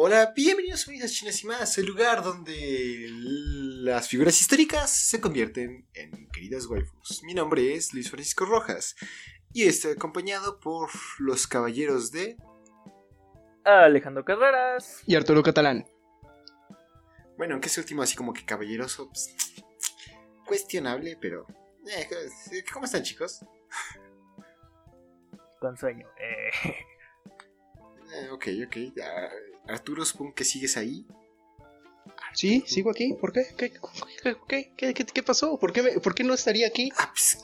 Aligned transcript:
Hola, 0.00 0.32
bienvenidos 0.32 0.86
a 0.86 0.92
Vidas 0.92 1.10
Chinas 1.10 1.42
y 1.42 1.48
más, 1.48 1.76
el 1.76 1.86
lugar 1.86 2.22
donde 2.22 3.08
las 3.10 4.08
figuras 4.08 4.40
históricas 4.40 4.90
se 4.90 5.20
convierten 5.20 5.88
en 5.92 6.28
queridas 6.28 6.66
waifus. 6.66 7.24
Mi 7.24 7.34
nombre 7.34 7.74
es 7.74 7.92
Luis 7.92 8.08
Francisco 8.08 8.44
Rojas 8.44 8.94
y 9.52 9.64
estoy 9.64 9.94
acompañado 9.94 10.60
por 10.60 10.88
los 11.18 11.48
caballeros 11.48 12.12
de 12.12 12.36
Alejandro 13.64 14.24
Carreras 14.24 15.02
y 15.04 15.16
Arturo 15.16 15.42
Catalán. 15.42 15.84
Bueno, 17.36 17.54
aunque 17.54 17.66
ese 17.66 17.80
último 17.80 18.02
así 18.02 18.14
como 18.14 18.32
que 18.32 18.44
caballeroso, 18.44 19.08
pues, 19.08 19.34
cuestionable, 20.46 21.18
pero... 21.20 21.44
Eh, 21.88 22.08
¿Cómo 22.72 22.84
están 22.84 23.02
chicos? 23.02 23.44
Con 25.58 25.76
sueño. 25.76 26.06
Eh. 26.20 26.50
Eh, 28.14 28.30
ok, 28.30 28.46
ok. 28.64 28.76
Arturo, 29.68 30.04
supongo 30.04 30.34
que 30.34 30.44
sigues 30.44 30.76
ahí. 30.76 31.06
Sí, 32.34 32.64
sigo 32.66 32.90
aquí. 32.90 33.14
¿Por 33.14 33.32
qué? 33.32 33.46
¿Qué, 33.56 33.72
qué, 34.76 34.94
qué, 34.94 34.94
qué 34.94 35.22
pasó? 35.22 35.58
¿Por 35.58 35.72
qué, 35.72 36.00
¿Por 36.00 36.14
qué 36.14 36.24
no 36.24 36.34
estaría 36.34 36.66
aquí? 36.66 36.90
Ah, 36.96 37.10
pues, 37.12 37.38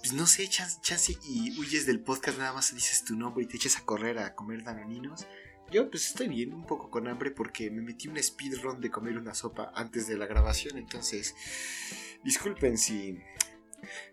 pues 0.00 0.12
no 0.12 0.26
sé, 0.26 0.48
chance, 0.48 1.18
y 1.28 1.58
huyes 1.58 1.86
del 1.86 2.00
podcast, 2.00 2.38
nada 2.38 2.52
más 2.52 2.74
dices 2.74 3.04
tu 3.04 3.16
nombre 3.16 3.44
y 3.44 3.46
te 3.46 3.56
echas 3.56 3.76
a 3.76 3.84
correr 3.84 4.18
a 4.18 4.34
comer 4.34 4.64
danoninos. 4.64 5.26
Yo 5.70 5.88
pues 5.88 6.08
estoy 6.08 6.26
bien, 6.26 6.52
un 6.52 6.66
poco 6.66 6.90
con 6.90 7.06
hambre 7.06 7.30
porque 7.30 7.70
me 7.70 7.80
metí 7.80 8.08
un 8.08 8.20
speedrun 8.20 8.80
de 8.80 8.90
comer 8.90 9.16
una 9.16 9.34
sopa 9.34 9.70
antes 9.74 10.08
de 10.08 10.16
la 10.16 10.26
grabación, 10.26 10.78
entonces 10.78 11.34
disculpen 12.24 12.76
si 12.76 13.18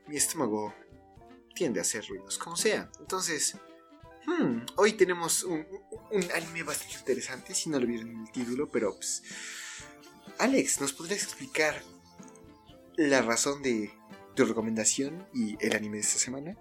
mi 0.08 0.18
estómago 0.18 0.76
tiende 1.56 1.80
a 1.80 1.82
hacer 1.82 2.06
ruidos, 2.08 2.38
como 2.38 2.56
sea. 2.56 2.92
Entonces, 3.00 3.58
Hmm, 4.28 4.66
hoy 4.76 4.92
tenemos 4.92 5.46
un, 5.46 5.66
anime 6.36 6.64
bastante 6.64 6.96
interesante, 7.00 7.54
si 7.54 7.70
no 7.70 7.80
lo 7.80 7.88
vieron 7.88 8.10
en 8.10 8.20
el 8.26 8.32
título, 8.32 8.68
pero 8.70 8.94
pues... 8.94 9.24
Alex, 10.38 10.82
¿nos 10.82 10.92
podrías 10.92 11.24
explicar 11.24 11.76
la 12.98 13.22
razón 13.22 13.64
de 13.64 13.90
tu 14.36 14.44
recomendación 14.44 15.26
y 15.34 15.58
el 15.66 15.74
anime 15.74 15.96
de 15.96 16.02
esta 16.02 16.20
semana? 16.20 16.58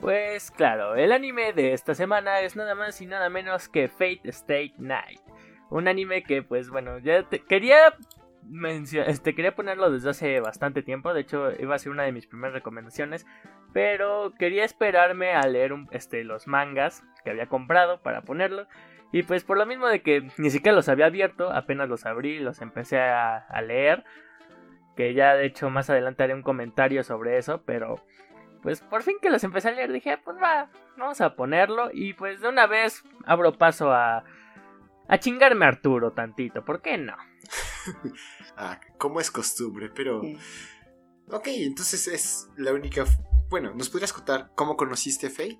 Pues 0.00 0.50
claro, 0.50 0.96
el 0.96 1.12
anime 1.12 1.52
de 1.52 1.74
esta 1.74 1.94
semana 1.94 2.40
es 2.40 2.56
nada 2.56 2.74
más 2.74 2.98
y 3.02 3.06
nada 3.06 3.28
menos 3.28 3.68
que 3.68 3.88
Fate 3.88 4.22
State 4.24 4.74
Night. 4.78 5.20
Un 5.68 5.86
anime 5.86 6.24
que 6.24 6.42
pues 6.42 6.70
bueno, 6.70 6.98
ya 6.98 7.28
quería 7.28 7.94
este, 9.06 9.34
quería 9.34 9.54
ponerlo 9.54 9.90
desde 9.90 10.10
hace 10.10 10.40
bastante 10.40 10.82
tiempo, 10.82 11.14
de 11.14 11.20
hecho 11.20 11.52
iba 11.60 11.74
a 11.74 11.78
ser 11.78 11.92
una 11.92 12.02
de 12.02 12.12
mis 12.12 12.26
primeras 12.26 12.54
recomendaciones, 12.54 13.24
pero 13.72 14.34
quería 14.38 14.64
esperarme 14.64 15.32
a 15.32 15.46
leer 15.46 15.72
este, 15.90 16.24
los 16.24 16.46
mangas 16.46 17.02
que 17.24 17.30
había 17.30 17.46
comprado 17.46 18.00
para 18.00 18.22
ponerlo. 18.22 18.66
Y 19.12 19.24
pues 19.24 19.44
por 19.44 19.58
lo 19.58 19.66
mismo 19.66 19.88
de 19.88 20.02
que 20.02 20.28
ni 20.38 20.50
siquiera 20.50 20.74
los 20.74 20.88
había 20.88 21.06
abierto, 21.06 21.52
apenas 21.52 21.88
los 21.88 22.06
abrí, 22.06 22.38
los 22.38 22.60
empecé 22.62 22.98
a, 22.98 23.60
leer. 23.62 24.04
Que 24.96 25.14
ya 25.14 25.34
de 25.34 25.46
hecho 25.46 25.70
más 25.70 25.90
adelante 25.90 26.22
haré 26.22 26.34
un 26.34 26.42
comentario 26.42 27.02
sobre 27.04 27.38
eso, 27.38 27.62
pero 27.64 28.04
pues 28.62 28.80
por 28.80 29.02
fin 29.02 29.16
que 29.20 29.30
los 29.30 29.44
empecé 29.44 29.68
a 29.68 29.72
leer 29.72 29.92
dije, 29.92 30.18
pues 30.18 30.36
va, 30.36 30.70
vamos 30.96 31.20
a 31.20 31.34
ponerlo. 31.34 31.90
Y 31.92 32.14
pues 32.14 32.40
de 32.40 32.48
una 32.48 32.66
vez 32.66 33.02
abro 33.24 33.52
paso 33.58 33.92
a, 33.92 34.24
a 35.08 35.18
chingarme 35.18 35.66
a 35.66 35.68
Arturo 35.68 36.12
tantito, 36.12 36.64
¿por 36.64 36.80
qué 36.80 36.96
no? 36.96 37.16
ah, 38.56 38.80
como 38.98 39.20
es 39.20 39.30
costumbre, 39.30 39.90
pero... 39.94 40.22
Ok, 41.28 41.48
entonces 41.48 42.08
es 42.08 42.48
la 42.56 42.72
única... 42.72 43.04
Bueno, 43.52 43.74
¿nos 43.74 43.90
podrías 43.90 44.14
contar 44.14 44.48
cómo 44.54 44.78
conociste 44.78 45.28
Fate? 45.28 45.58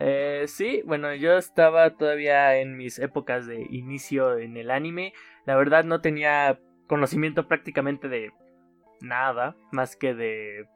Eh, 0.00 0.46
sí, 0.48 0.82
bueno, 0.84 1.14
yo 1.14 1.38
estaba 1.38 1.96
todavía 1.96 2.56
en 2.56 2.76
mis 2.76 2.98
épocas 2.98 3.46
de 3.46 3.68
inicio 3.70 4.36
en 4.38 4.56
el 4.56 4.72
anime. 4.72 5.12
La 5.46 5.54
verdad 5.54 5.84
no 5.84 6.00
tenía 6.00 6.58
conocimiento 6.88 7.46
prácticamente 7.46 8.08
de 8.08 8.32
nada, 9.00 9.54
más 9.70 9.94
que 9.94 10.12
de 10.12 10.66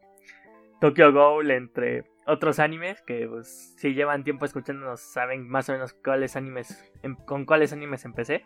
Tokyo 0.81 1.13
Ghoul 1.13 1.51
entre 1.51 2.05
otros 2.25 2.61
animes 2.61 3.03
que 3.03 3.27
pues 3.27 3.75
si 3.77 3.95
llevan 3.95 4.23
tiempo 4.23 4.45
escuchándonos 4.45 5.01
saben 5.01 5.49
más 5.49 5.69
o 5.69 5.73
menos 5.73 5.93
cuáles 5.93 6.37
animes 6.37 6.89
em, 7.03 7.17
con 7.17 7.47
cuáles 7.47 7.73
animes 7.73 8.05
empecé. 8.05 8.45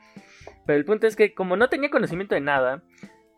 Pero 0.65 0.79
el 0.79 0.87
punto 0.87 1.07
es 1.07 1.15
que 1.15 1.35
como 1.35 1.59
no 1.59 1.69
tenía 1.69 1.91
conocimiento 1.91 2.35
de 2.35 2.41
nada, 2.41 2.83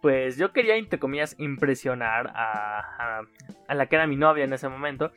pues 0.00 0.36
yo 0.36 0.52
quería 0.52 0.76
entre 0.76 0.98
comillas 0.98 1.34
impresionar 1.38 2.32
a, 2.34 3.22
a, 3.68 3.74
la 3.74 3.86
que 3.86 3.96
era 3.96 4.06
mi 4.06 4.16
novia 4.16 4.44
en 4.44 4.52
ese 4.52 4.68
momento. 4.68 5.12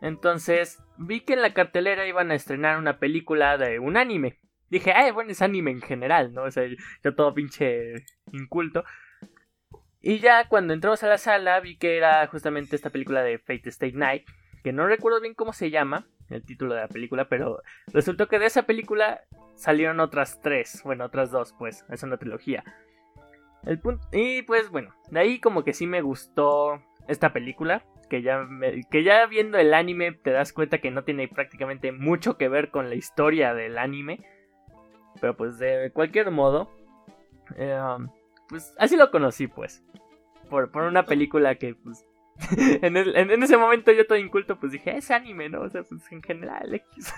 Entonces 0.00 0.82
vi 0.98 1.20
que 1.20 1.34
en 1.34 1.42
la 1.42 1.54
cartelera 1.54 2.06
iban 2.06 2.30
a 2.30 2.34
estrenar 2.34 2.78
una 2.78 2.98
película 2.98 3.58
de 3.58 3.78
un 3.78 3.96
anime. 3.96 4.38
Dije, 4.68 4.92
ay, 4.92 5.12
bueno, 5.12 5.30
es 5.30 5.42
anime 5.42 5.70
en 5.70 5.80
general, 5.80 6.32
¿no? 6.32 6.42
O 6.42 6.50
sea, 6.50 6.64
yo 7.04 7.14
todo 7.14 7.34
pinche 7.34 8.04
inculto. 8.32 8.84
Y 10.00 10.18
ya 10.18 10.48
cuando 10.48 10.74
entramos 10.74 11.02
a 11.02 11.08
la 11.08 11.18
sala 11.18 11.60
vi 11.60 11.78
que 11.78 11.96
era 11.96 12.26
justamente 12.26 12.76
esta 12.76 12.90
película 12.90 13.22
de 13.22 13.38
Fate 13.38 13.68
State 13.68 13.96
Night 13.96 14.24
que 14.66 14.72
no 14.72 14.86
recuerdo 14.88 15.20
bien 15.20 15.34
cómo 15.34 15.52
se 15.52 15.70
llama, 15.70 16.08
el 16.28 16.44
título 16.44 16.74
de 16.74 16.80
la 16.80 16.88
película, 16.88 17.28
pero 17.28 17.62
resultó 17.92 18.26
que 18.26 18.40
de 18.40 18.46
esa 18.46 18.64
película 18.64 19.22
salieron 19.54 20.00
otras 20.00 20.40
tres, 20.42 20.80
bueno, 20.82 21.04
otras 21.04 21.30
dos, 21.30 21.54
pues, 21.56 21.84
es 21.88 22.02
una 22.02 22.16
trilogía. 22.16 22.64
El 23.66 23.80
y 24.12 24.42
pues 24.42 24.70
bueno, 24.70 24.94
de 25.10 25.20
ahí 25.20 25.40
como 25.40 25.64
que 25.64 25.72
sí 25.72 25.86
me 25.86 26.00
gustó 26.00 26.80
esta 27.08 27.32
película, 27.32 27.84
que 28.08 28.22
ya, 28.22 28.46
que 28.90 29.02
ya 29.02 29.26
viendo 29.26 29.58
el 29.58 29.74
anime 29.74 30.12
te 30.12 30.30
das 30.30 30.52
cuenta 30.52 30.78
que 30.78 30.90
no 30.90 31.04
tiene 31.04 31.28
prácticamente 31.28 31.92
mucho 31.92 32.38
que 32.38 32.48
ver 32.48 32.70
con 32.70 32.88
la 32.88 32.94
historia 32.94 33.54
del 33.54 33.78
anime, 33.78 34.24
pero 35.20 35.36
pues 35.36 35.58
de 35.58 35.90
cualquier 35.92 36.30
modo, 36.30 36.70
eh, 37.56 37.78
pues 38.48 38.74
así 38.78 38.96
lo 38.96 39.10
conocí 39.10 39.48
pues, 39.48 39.84
por, 40.48 40.70
por 40.70 40.84
una 40.84 41.04
película 41.04 41.56
que 41.56 41.74
pues 41.74 42.04
en, 42.82 43.42
ese 43.42 43.56
momento 43.56 43.92
yo 43.92 44.06
todo 44.06 44.18
inculto, 44.18 44.58
pues 44.58 44.72
dije, 44.72 44.96
es 44.96 45.10
anime, 45.10 45.48
¿no? 45.48 45.62
O 45.62 45.70
sea, 45.70 45.82
pues 45.82 46.02
en 46.12 46.22
general, 46.22 46.74
X. 46.74 47.12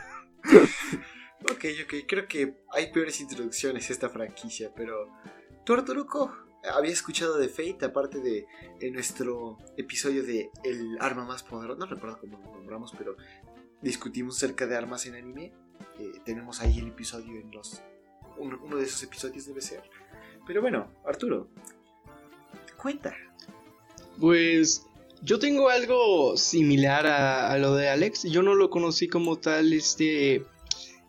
ok, 1.51 1.65
ok, 1.85 1.95
creo 2.07 2.27
que 2.27 2.55
hay 2.73 2.93
peores 2.93 3.21
introducciones 3.21 3.91
a 3.91 3.93
esta 3.93 4.09
franquicia, 4.09 4.71
pero. 4.77 5.09
¿Tú, 5.69 5.75
Arturuco, 5.75 6.35
había 6.65 6.93
escuchado 6.93 7.37
de 7.37 7.51
Fate, 7.51 7.85
aparte 7.85 8.21
de 8.21 8.47
nuestro 8.91 9.59
episodio 9.77 10.23
de 10.23 10.51
El 10.65 10.97
arma 10.99 11.27
más 11.27 11.43
poderosa? 11.43 11.79
No 11.79 11.85
recuerdo 11.85 12.19
cómo 12.21 12.39
lo 12.39 12.53
nombramos, 12.53 12.95
pero 12.97 13.17
discutimos 13.83 14.39
acerca 14.39 14.67
de 14.67 14.75
armas 14.79 15.05
en 15.05 15.17
anime. 15.17 15.53
Eh, 15.99 16.13
tenemos 16.25 16.63
ahí 16.63 16.79
el 16.79 16.89
episodio 16.89 17.39
en 17.39 17.51
los. 17.51 17.83
uno 18.39 18.79
de 18.79 18.85
esos 18.85 19.03
episodios 19.03 19.45
debe 19.45 19.61
ser. 19.61 19.83
Pero 20.47 20.63
bueno, 20.63 20.91
Arturo, 21.05 21.51
cuenta. 22.81 23.15
Pues 24.19 24.87
yo 25.21 25.39
tengo 25.39 25.69
algo 25.69 26.39
similar 26.39 27.07
a, 27.07 27.59
lo 27.59 27.75
de 27.75 27.91
Alex. 27.91 28.23
Yo 28.23 28.41
no 28.41 28.55
lo 28.55 28.71
conocí 28.71 29.07
como 29.07 29.37
tal 29.37 29.75
este 29.75 30.47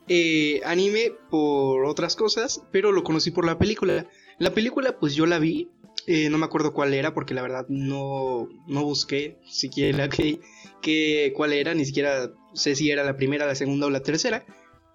eh, 0.10 0.60
anime 0.66 1.14
por 1.30 1.86
otras 1.86 2.18
cosas, 2.18 2.62
pero 2.74 2.92
lo 2.92 3.06
conocí 3.06 3.32
por 3.32 3.46
la 3.46 3.58
película. 3.58 4.06
La 4.40 4.54
película 4.54 4.98
pues 4.98 5.16
yo 5.16 5.26
la 5.26 5.38
vi, 5.38 5.70
eh, 6.08 6.30
no 6.30 6.38
me 6.38 6.46
acuerdo 6.46 6.74
cuál 6.74 6.94
era 6.94 7.14
porque 7.14 7.34
la 7.34 7.42
verdad 7.42 7.66
no, 7.68 8.48
no 8.68 8.84
busqué 8.84 9.38
siquiera 9.46 10.10
que, 10.10 10.40
que, 10.82 11.34
cuál 11.36 11.54
era, 11.54 11.74
ni 11.74 11.86
siquiera 11.86 12.32
sé 12.54 12.76
si 12.76 12.90
era 12.90 13.04
la 13.04 13.18
primera, 13.18 13.46
la 13.46 13.56
segunda 13.56 13.88
o 13.88 13.90
la 13.90 14.02
tercera. 14.02 14.46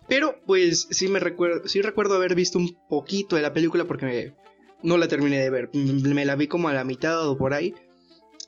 Pero 0.08 0.40
pues 0.46 0.88
sí 0.90 1.08
me 1.08 1.20
recuerdo, 1.20 1.66
sí 1.68 1.80
recuerdo 1.80 2.16
haber 2.16 2.34
visto 2.34 2.58
un 2.58 2.76
poquito 2.88 3.36
de 3.36 3.42
la 3.42 3.52
película 3.52 3.84
porque 3.84 4.34
no 4.82 4.98
la 4.98 5.08
terminé 5.08 5.38
de 5.38 5.50
ver. 5.50 5.70
Me 5.72 6.24
la 6.24 6.36
vi 6.36 6.46
como 6.46 6.68
a 6.68 6.74
la 6.74 6.84
mitad 6.84 7.26
o 7.28 7.38
por 7.38 7.54
ahí. 7.54 7.74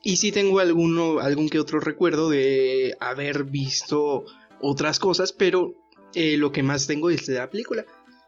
Y 0.02 0.16
sí 0.16 0.32
tengo 0.32 0.60
alguno, 0.60 1.18
algún 1.20 1.48
que 1.48 1.58
otro 1.58 1.80
recuerdo 1.80 2.30
de 2.30 2.96
haber 3.00 3.44
visto 3.44 4.24
otras 4.60 4.98
cosas, 4.98 5.32
pero 5.32 5.74
eh, 6.14 6.36
lo 6.36 6.52
que 6.52 6.62
más 6.62 6.86
tengo 6.86 7.10
es 7.10 7.26
de 7.26 7.34
la 7.34 7.50
película. 7.50 7.84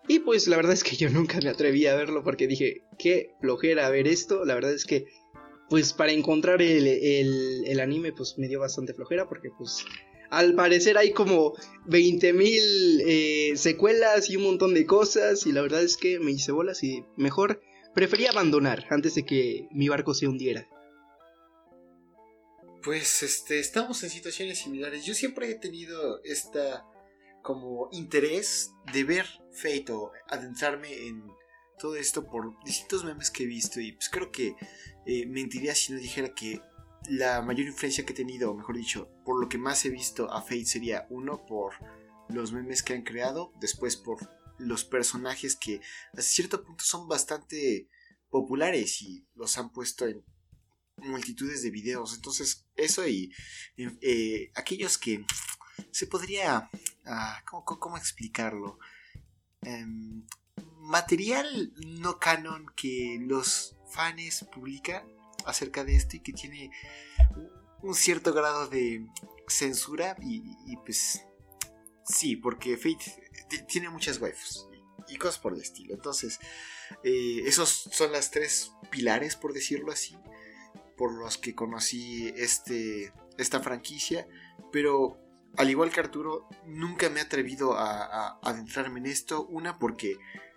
Y 0.08 0.20
pues 0.20 0.48
la 0.48 0.56
verdad 0.56 0.72
es 0.72 0.82
que 0.82 0.96
yo 0.96 1.10
nunca 1.10 1.38
me 1.42 1.50
atreví 1.50 1.86
a 1.86 1.94
verlo 1.94 2.24
porque 2.24 2.46
dije, 2.46 2.82
qué 2.98 3.34
flojera 3.40 3.90
ver 3.90 4.08
esto. 4.08 4.44
La 4.46 4.54
verdad 4.54 4.72
es 4.72 4.86
que, 4.86 5.04
pues 5.68 5.92
para 5.92 6.12
encontrar 6.12 6.62
el, 6.62 7.78
anime, 7.80 8.12
pues 8.12 8.36
me 8.38 8.48
dio 8.48 8.58
bastante 8.58 8.94
flojera 8.94 9.28
porque 9.28 9.50
pues 9.56 9.84
al 10.30 10.54
parecer 10.54 10.96
hay 10.96 11.12
como 11.12 11.54
20.000 11.86 13.02
eh, 13.06 13.52
secuelas 13.56 14.30
y 14.30 14.36
un 14.36 14.44
montón 14.44 14.72
de 14.72 14.86
cosas 14.86 15.46
y 15.46 15.52
la 15.52 15.60
verdad 15.60 15.82
es 15.82 15.96
que 15.98 16.18
me 16.18 16.32
hice 16.32 16.52
bolas 16.52 16.82
y 16.82 17.04
mejor 17.16 17.60
preferí 17.94 18.26
abandonar 18.26 18.86
antes 18.90 19.14
de 19.14 19.24
que 19.24 19.68
mi 19.70 19.88
barco 19.88 20.14
se 20.14 20.26
hundiera. 20.26 20.66
Pues 22.82 23.22
este, 23.22 23.58
estamos 23.58 24.02
en 24.04 24.10
situaciones 24.10 24.58
similares. 24.58 25.04
Yo 25.04 25.12
siempre 25.12 25.50
he 25.50 25.54
tenido 25.54 26.22
esta 26.24 26.86
como 27.42 27.88
interés 27.92 28.72
de 28.92 29.04
ver 29.04 29.26
Fate 29.52 29.92
o 29.92 30.12
adentrarme 30.28 31.06
en 31.06 31.24
todo 31.78 31.96
esto 31.96 32.26
por 32.26 32.62
distintos 32.64 33.04
memes 33.04 33.30
que 33.30 33.44
he 33.44 33.46
visto 33.46 33.80
y 33.80 33.92
pues 33.92 34.08
creo 34.08 34.30
que 34.30 34.56
eh, 35.06 35.26
mentiría 35.26 35.74
si 35.74 35.92
no 35.92 35.98
dijera 35.98 36.34
que 36.34 36.60
la 37.08 37.40
mayor 37.42 37.66
influencia 37.66 38.04
que 38.04 38.12
he 38.12 38.16
tenido, 38.16 38.50
o 38.50 38.54
mejor 38.54 38.76
dicho, 38.76 39.08
por 39.24 39.40
lo 39.40 39.48
que 39.48 39.58
más 39.58 39.84
he 39.84 39.90
visto 39.90 40.30
a 40.30 40.42
Fate 40.42 40.66
sería 40.66 41.06
uno 41.10 41.46
por 41.46 41.74
los 42.28 42.52
memes 42.52 42.82
que 42.82 42.94
han 42.94 43.02
creado, 43.02 43.52
después 43.60 43.96
por 43.96 44.18
los 44.58 44.84
personajes 44.84 45.56
que 45.56 45.80
a 46.16 46.20
cierto 46.20 46.64
punto 46.64 46.84
son 46.84 47.08
bastante 47.08 47.88
populares 48.28 49.00
y 49.02 49.26
los 49.34 49.56
han 49.56 49.72
puesto 49.72 50.06
en 50.06 50.24
multitudes 50.96 51.62
de 51.62 51.70
videos. 51.70 52.14
Entonces, 52.14 52.66
eso 52.76 53.06
y 53.06 53.32
eh, 53.76 54.50
aquellos 54.54 54.98
que 54.98 55.24
se 55.90 56.06
podría... 56.06 56.70
Ah, 57.04 57.42
¿cómo, 57.44 57.96
explicarlo? 57.96 58.78
Em, 59.62 60.24
material 60.80 61.72
no 61.86 62.18
canon 62.18 62.66
que 62.76 63.18
los 63.20 63.76
fans 63.90 64.46
publican 64.52 65.08
acerca 65.46 65.84
de 65.84 65.96
esto 65.96 66.16
y 66.16 66.20
que 66.20 66.32
tiene 66.32 66.70
un 67.82 67.94
cierto 67.94 68.32
grado 68.32 68.68
de 68.68 69.06
censura 69.46 70.16
y, 70.20 70.76
pues 70.84 71.24
sí, 72.04 72.36
porque 72.36 72.76
Fate 72.76 73.66
tiene 73.66 73.88
muchas 73.88 74.20
waifus 74.20 74.68
y, 75.08 75.16
cosas 75.16 75.38
por 75.38 75.54
el 75.54 75.62
estilo. 75.62 75.94
Entonces, 75.94 76.38
eh, 77.02 77.42
esos 77.46 77.70
son 77.70 78.12
las 78.12 78.30
tres 78.30 78.72
pilares, 78.90 79.36
por 79.36 79.52
decirlo 79.52 79.92
así, 79.92 80.16
por 80.96 81.12
los 81.14 81.38
que 81.38 81.54
conocí 81.54 82.32
este, 82.36 83.12
esta 83.38 83.60
franquicia, 83.60 84.28
pero 84.72 85.18
al 85.58 85.70
igual 85.70 85.90
que 85.90 85.98
Arturo, 85.98 86.48
nunca 86.66 87.10
me 87.10 87.18
he 87.18 87.22
atrevido 87.22 87.76
a, 87.76 88.38
adentrarme 88.42 89.00
en 89.00 89.06
esto. 89.06 89.44
Una, 89.46 89.78
porque 89.78 90.16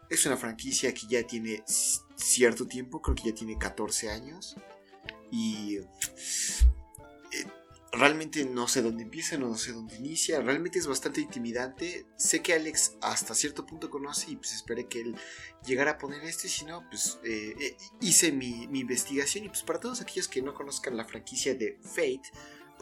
es 0.09 0.25
una 0.27 0.37
franquicia 0.37 0.93
que 0.93 1.07
ya 1.09 1.23
tiene 1.25 1.63
cierto 2.15 2.67
tiempo, 2.67 3.01
creo 3.01 3.15
que 3.15 3.29
ya 3.29 3.35
tiene 3.35 3.57
14 3.57 4.11
años. 4.11 4.55
Y 5.31 5.77
eh, 5.77 5.87
realmente 7.91 8.45
no 8.45 8.67
sé 8.67 8.83
dónde 8.83 9.01
empieza, 9.01 9.39
no 9.39 9.55
sé 9.57 9.71
dónde 9.71 9.95
inicia. 9.95 10.39
Realmente 10.39 10.77
es 10.77 10.85
bastante 10.85 11.19
intimidante. 11.19 12.05
Sé 12.15 12.43
que 12.43 12.53
Alex 12.53 12.97
hasta 13.01 13.33
cierto 13.33 13.65
punto 13.65 13.89
conoce 13.89 14.29
y 14.29 14.35
pues 14.35 14.53
esperé 14.53 14.85
que 14.87 15.01
él 15.01 15.15
llegara 15.65 15.91
a 15.91 15.97
poner 15.97 16.23
esto. 16.25 16.45
Y 16.45 16.51
si 16.51 16.65
no, 16.65 16.87
pues 16.89 17.17
eh, 17.23 17.55
eh, 17.59 17.77
hice 18.01 18.31
mi, 18.31 18.67
mi 18.67 18.81
investigación. 18.81 19.45
Y 19.45 19.49
pues 19.49 19.63
para 19.63 19.79
todos 19.79 19.99
aquellos 19.99 20.27
que 20.27 20.43
no 20.43 20.53
conozcan 20.53 20.95
la 20.95 21.05
franquicia 21.05 21.55
de 21.55 21.79
Fate 21.81 22.29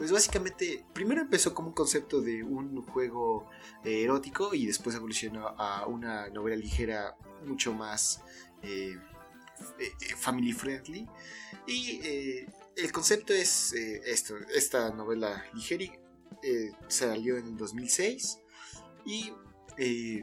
pues 0.00 0.12
básicamente 0.12 0.82
primero 0.94 1.20
empezó 1.20 1.52
como 1.52 1.68
un 1.68 1.74
concepto 1.74 2.22
de 2.22 2.42
un 2.42 2.80
juego 2.80 3.50
eh, 3.84 4.02
erótico 4.04 4.54
y 4.54 4.64
después 4.64 4.96
evolucionó 4.96 5.48
a 5.48 5.86
una 5.86 6.30
novela 6.30 6.56
ligera 6.56 7.18
mucho 7.44 7.74
más 7.74 8.22
eh, 8.62 8.96
eh, 9.78 10.14
family 10.16 10.54
friendly. 10.54 11.06
Y 11.66 12.00
el 12.76 12.90
concepto 12.92 13.34
es 13.34 13.74
esto 13.74 14.38
esta 14.54 14.88
novela 14.88 15.44
ligera 15.52 15.84
salió 16.88 17.36
en 17.36 17.58
2006 17.58 18.38
y 19.04 19.34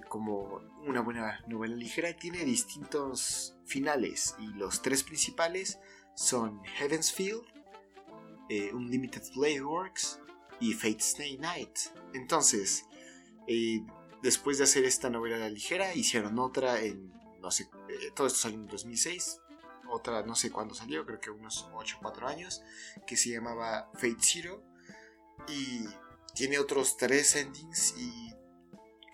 como 0.10 0.60
una 0.88 1.02
buena 1.02 1.40
novela 1.48 1.76
ligera 1.76 2.18
tiene 2.18 2.44
distintos 2.46 3.56
finales 3.68 4.34
y 4.40 4.48
los 4.58 4.82
tres 4.82 5.04
principales 5.04 5.78
son 6.16 6.64
Heaven's 6.64 7.14
Field 7.14 7.57
eh, 8.50 8.72
Unlimited 8.74 9.24
Blade 9.36 9.62
Works 9.62 10.20
y 10.60 10.74
Fate 10.74 11.00
Stay 11.00 11.38
Night. 11.38 11.78
Entonces, 12.14 12.86
eh, 13.48 13.86
después 14.22 14.58
de 14.58 14.66
hacer 14.66 14.86
esta 14.86 15.10
novela 15.10 15.50
ligera, 15.50 15.94
hicieron 15.94 16.40
otra 16.40 16.82
en, 16.82 17.12
no 17.42 17.52
sé, 17.52 17.70
eh, 17.90 18.12
todo 18.16 18.28
esto 18.28 18.40
salió 18.40 18.58
en 18.58 18.68
2006, 18.68 19.40
otra 19.90 20.24
no 20.24 20.36
sé 20.36 20.52
cuándo 20.52 20.74
salió, 20.74 21.06
creo 21.06 21.20
que 21.20 21.30
unos 21.30 21.70
8 21.74 21.98
o 21.98 22.02
4 22.02 22.28
años, 22.28 22.62
que 23.06 23.16
se 23.16 23.30
llamaba 23.30 23.90
Fate 23.94 24.18
Zero. 24.22 24.64
Y 25.48 25.86
tiene 26.34 26.60
otros 26.60 26.98
tres 26.98 27.36
endings 27.36 27.96
y 27.98 28.34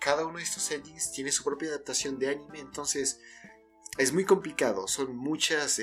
cada 0.00 0.26
uno 0.26 0.38
de 0.38 0.44
estos 0.44 0.70
endings 0.70 1.12
tiene 1.12 1.32
su 1.32 1.44
propia 1.44 1.68
adaptación 1.70 2.18
de 2.18 2.28
anime, 2.28 2.60
entonces 2.60 3.20
es 3.96 4.12
muy 4.12 4.24
complicado, 4.24 4.88
son 4.88 5.16
muchas 5.16 5.80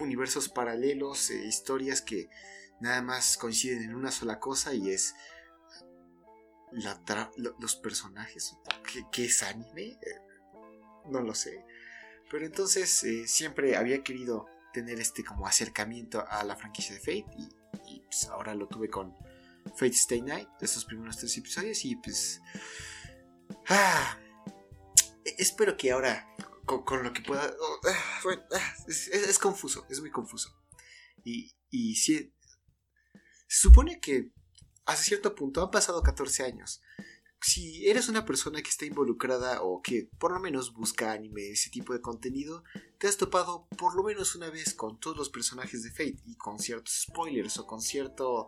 universos 0.00 0.48
paralelos, 0.48 1.30
eh, 1.30 1.44
historias 1.46 2.02
que 2.02 2.28
nada 2.80 3.02
más 3.02 3.36
coinciden 3.36 3.82
en 3.82 3.94
una 3.94 4.10
sola 4.10 4.38
cosa 4.38 4.74
y 4.74 4.90
es 4.90 5.14
los 6.72 7.76
personajes. 7.76 8.56
¿Qué, 9.10 9.24
es 9.24 9.42
anime? 9.42 9.82
Eh, 9.82 9.98
no 11.10 11.20
lo 11.20 11.34
sé. 11.34 11.64
Pero 12.30 12.46
entonces 12.46 13.04
eh, 13.04 13.26
siempre 13.26 13.76
había 13.76 14.02
querido 14.02 14.46
tener 14.72 14.98
este 15.00 15.22
como 15.22 15.46
acercamiento 15.46 16.24
a 16.26 16.42
la 16.44 16.56
franquicia 16.56 16.94
de 16.94 17.00
Fate 17.00 17.26
y, 17.86 18.00
pues 18.00 18.26
ahora 18.28 18.54
lo 18.54 18.68
tuve 18.68 18.88
con 18.88 19.14
Fate 19.76 19.88
Stay 19.88 20.22
Night, 20.22 20.48
de 20.58 20.66
esos 20.66 20.84
primeros 20.84 21.18
tres 21.18 21.36
episodios 21.36 21.84
y 21.84 21.96
pues... 21.96 22.40
Ah, 23.68 24.18
e, 25.24 25.34
espero 25.38 25.76
que 25.76 25.92
ahora 25.92 26.26
con, 26.64 27.02
lo 27.02 27.12
que 27.12 27.22
pueda. 27.22 27.54
Ah, 27.84 28.34
ah, 28.52 28.74
es, 28.86 29.38
confuso, 29.38 29.86
es 29.90 30.00
muy 30.00 30.10
confuso. 30.10 30.54
Y, 31.24 31.52
y 31.70 31.96
si, 31.96 32.34
se 33.48 33.68
supone 33.68 34.00
que 34.00 34.32
hasta 34.84 35.04
cierto 35.04 35.34
punto 35.34 35.62
han 35.62 35.70
pasado 35.70 36.02
14 36.02 36.44
años. 36.44 36.80
Si 37.40 37.88
eres 37.88 38.08
una 38.08 38.24
persona 38.24 38.62
que 38.62 38.70
está 38.70 38.84
involucrada 38.84 39.62
o 39.62 39.82
que 39.82 40.08
por 40.18 40.32
lo 40.32 40.38
menos 40.38 40.72
busca 40.72 41.10
anime, 41.10 41.50
ese 41.50 41.70
tipo 41.70 41.92
de 41.92 42.00
contenido, 42.00 42.62
te 42.98 43.08
has 43.08 43.16
topado 43.16 43.66
por 43.76 43.96
lo 43.96 44.04
menos 44.04 44.36
una 44.36 44.48
vez 44.48 44.74
con 44.74 45.00
todos 45.00 45.16
los 45.16 45.28
personajes 45.28 45.82
de 45.82 45.90
Fate 45.90 46.22
y 46.24 46.36
con 46.36 46.60
ciertos 46.60 47.02
spoilers 47.02 47.58
o 47.58 47.66
con 47.66 47.80
cierto 47.80 48.46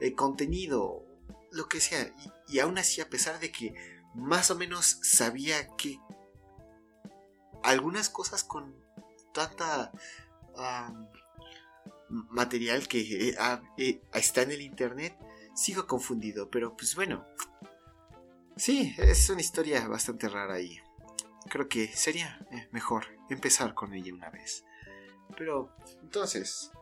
eh, 0.00 0.14
contenido, 0.14 1.06
lo 1.52 1.68
que 1.68 1.80
sea. 1.80 2.14
Y, 2.48 2.56
y 2.56 2.58
aún 2.58 2.76
así, 2.76 3.00
a 3.00 3.08
pesar 3.08 3.40
de 3.40 3.50
que 3.50 3.72
más 4.14 4.50
o 4.50 4.56
menos 4.56 4.98
sabía 5.02 5.66
que 5.76 5.98
algunas 7.68 8.08
cosas 8.08 8.44
con 8.44 8.74
tanta 9.32 9.92
material 12.08 12.88
que 12.88 13.28
eh, 13.30 13.36
eh, 13.76 14.00
está 14.14 14.42
en 14.42 14.52
el 14.52 14.62
internet, 14.62 15.16
sigo 15.54 15.86
confundido, 15.86 16.50
pero 16.50 16.76
pues 16.76 16.94
bueno, 16.94 17.26
sí, 18.56 18.94
es 18.98 19.28
una 19.30 19.40
historia 19.40 19.86
bastante 19.86 20.28
rara 20.28 20.60
y 20.60 20.80
creo 21.48 21.68
que 21.68 21.88
sería 21.88 22.46
eh, 22.50 22.68
mejor 22.72 23.06
empezar 23.28 23.74
con 23.74 23.92
ella 23.92 24.14
una 24.14 24.30
vez. 24.30 24.64
Pero 25.36 25.70
entonces, 26.02 26.72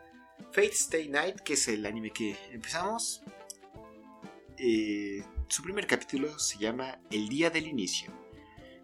Fate 0.53 0.73
Stay 0.73 1.09
Night, 1.09 1.41
que 1.41 1.55
es 1.55 1.67
el 1.69 1.85
anime 1.85 2.13
que 2.13 2.37
empezamos, 2.53 3.23
su 5.49 5.63
primer 5.63 5.87
capítulo 5.87 6.39
se 6.39 6.59
llama 6.59 7.01
El 7.11 7.29
Día 7.29 7.51
del 7.51 7.67
Inicio. 7.67 8.13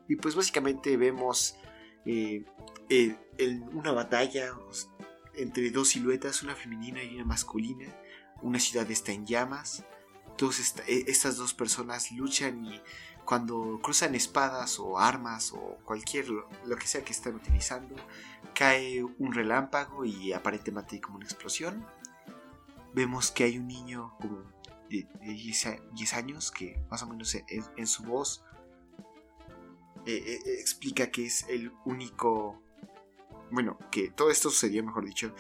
Y 0.09 0.17
pues 0.17 0.35
básicamente 0.35 0.97
vemos 0.97 1.57
eh, 2.05 2.45
eh, 2.89 3.17
en 3.39 3.63
una 3.77 3.93
batalla 3.93 4.53
entre 5.35 5.71
dos 5.71 5.89
siluetas, 5.89 6.43
una 6.43 6.55
femenina 6.55 7.03
y 7.03 7.15
una 7.15 7.25
masculina. 7.25 7.87
Una 8.43 8.59
ciudad 8.59 8.91
está 8.91 9.13
en 9.13 9.27
llamas. 9.27 9.85
E, 10.89 11.05
estas 11.07 11.37
dos 11.37 11.55
personas 11.55 12.11
luchan 12.11 12.65
y 12.65 12.81
cuando 13.25 13.79
cruzan 13.81 14.15
espadas 14.17 14.81
o 14.81 14.99
armas 14.99 15.53
o 15.53 15.79
cualquier 15.85 16.29
lo, 16.29 16.77
que 16.77 16.87
sea 16.87 17.05
que 17.05 17.13
están 17.13 17.37
utilizando, 17.37 17.95
cae 18.55 19.05
un 19.05 19.33
relámpago 19.33 20.05
y 20.05 20.33
aparentemente 20.33 20.97
hay 20.97 21.01
como 21.01 21.17
una 21.17 21.27
explosión. 21.27 21.87
Vemos 22.93 23.31
que 23.31 23.45
hay 23.45 23.59
un 23.59 23.69
niño 23.69 24.17
como 24.21 24.43
de, 24.91 25.07
10 25.21 26.15
años 26.15 26.51
que 26.51 26.83
más 26.91 27.03
o 27.03 27.07
menos 27.07 27.35
en 27.35 27.87
su 27.87 28.03
voz 28.03 28.45
eh, 30.07 30.17
eh, 30.17 30.39
eh, 30.45 30.61
explica 30.61 31.11
que 31.11 31.27
es 31.27 31.45
el 31.49 31.73
único... 31.85 32.63
Bueno, 33.51 33.79
que 33.91 34.11
todo 34.11 34.31
esto 34.31 34.51
sucedió, 34.51 34.83
mejor 34.83 35.05
dicho. 35.05 35.35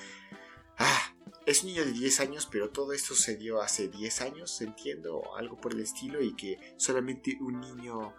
Ah, 0.78 1.14
es 1.46 1.62
un 1.62 1.70
niño 1.70 1.84
de 1.84 1.92
10 1.92 2.20
años, 2.20 2.48
pero 2.50 2.70
todo 2.70 2.92
esto 2.92 3.14
sucedió 3.14 3.60
hace 3.60 3.88
10 3.88 4.20
años, 4.20 4.60
entiendo, 4.60 5.36
algo 5.36 5.60
por 5.60 5.72
el 5.72 5.80
estilo, 5.80 6.22
y 6.22 6.34
que 6.34 6.58
solamente 6.76 7.38
un 7.40 7.60
niño 7.60 8.14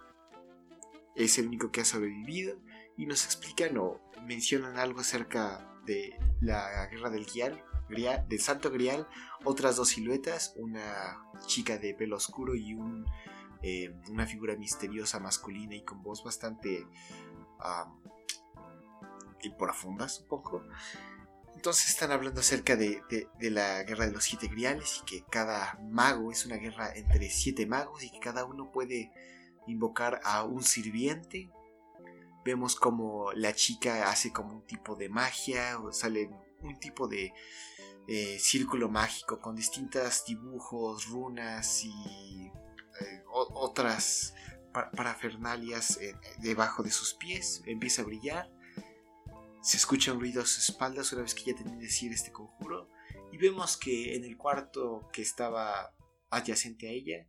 es 1.14 1.38
el 1.38 1.46
único 1.46 1.70
que 1.70 1.80
ha 1.80 1.84
sobrevivido. 1.84 2.58
Y 2.96 3.06
nos 3.06 3.24
explican 3.24 3.76
o 3.78 4.00
mencionan 4.26 4.78
algo 4.78 5.00
acerca 5.00 5.80
de 5.86 6.18
la 6.40 6.86
guerra 6.86 7.10
del 7.10 7.24
Grial, 7.24 7.62
del 8.28 8.40
Santo 8.40 8.70
Grial, 8.70 9.06
otras 9.44 9.76
dos 9.76 9.88
siluetas, 9.88 10.54
una 10.56 11.22
chica 11.46 11.78
de 11.78 11.94
pelo 11.94 12.16
oscuro 12.16 12.54
y 12.54 12.74
un 12.74 13.04
eh, 13.66 13.94
una 14.10 14.26
figura 14.26 14.56
misteriosa 14.56 15.18
masculina 15.20 15.74
y 15.74 15.84
con 15.84 16.02
voz 16.02 16.22
bastante 16.22 16.86
y 19.40 19.50
profunda, 19.50 20.06
supongo. 20.06 20.62
Entonces 21.54 21.88
están 21.88 22.10
hablando 22.10 22.40
acerca 22.40 22.76
de, 22.76 23.02
la 23.40 23.82
guerra 23.84 24.04
de 24.04 24.12
los 24.12 24.24
siete 24.24 24.48
griales 24.48 25.00
y 25.00 25.04
que 25.06 25.24
cada 25.30 25.78
mago 25.82 26.30
es 26.30 26.44
una 26.44 26.56
guerra 26.56 26.92
entre 26.94 27.30
siete 27.30 27.64
magos 27.64 28.02
y 28.02 28.10
que 28.10 28.18
cada 28.18 28.44
uno 28.44 28.70
puede 28.70 29.10
invocar 29.66 30.20
a 30.24 30.44
un 30.44 30.62
sirviente. 30.62 31.50
Vemos 32.44 32.76
como 32.76 33.32
la 33.32 33.54
chica 33.54 34.10
hace 34.10 34.30
como 34.30 34.56
un 34.56 34.66
tipo 34.66 34.94
de 34.94 35.08
magia 35.08 35.78
o 35.78 35.90
sale 35.90 36.28
un 36.60 36.78
tipo 36.78 37.08
de 37.08 37.32
eh, 38.08 38.38
círculo 38.38 38.90
mágico 38.90 39.40
con 39.40 39.56
distintos 39.56 40.24
dibujos, 40.26 41.06
runas 41.08 41.82
y 41.84 42.52
eh, 43.04 43.22
otras 43.26 44.34
parafernalias 44.72 45.98
eh, 45.98 46.14
debajo 46.40 46.82
de 46.82 46.90
sus 46.90 47.14
pies, 47.14 47.62
empieza 47.66 48.02
a 48.02 48.04
brillar, 48.04 48.50
se 49.62 49.76
escucha 49.76 50.12
un 50.12 50.20
ruido 50.20 50.42
a 50.42 50.46
sus 50.46 50.68
espaldas 50.68 51.12
una 51.12 51.22
vez 51.22 51.34
que 51.34 51.44
ya 51.44 51.56
tenía 51.56 51.78
que 51.78 51.84
decir 51.84 52.12
este 52.12 52.32
conjuro, 52.32 52.90
y 53.32 53.38
vemos 53.38 53.76
que 53.76 54.16
en 54.16 54.24
el 54.24 54.36
cuarto 54.36 55.08
que 55.12 55.22
estaba 55.22 55.94
adyacente 56.30 56.88
a 56.88 56.90
ella, 56.90 57.28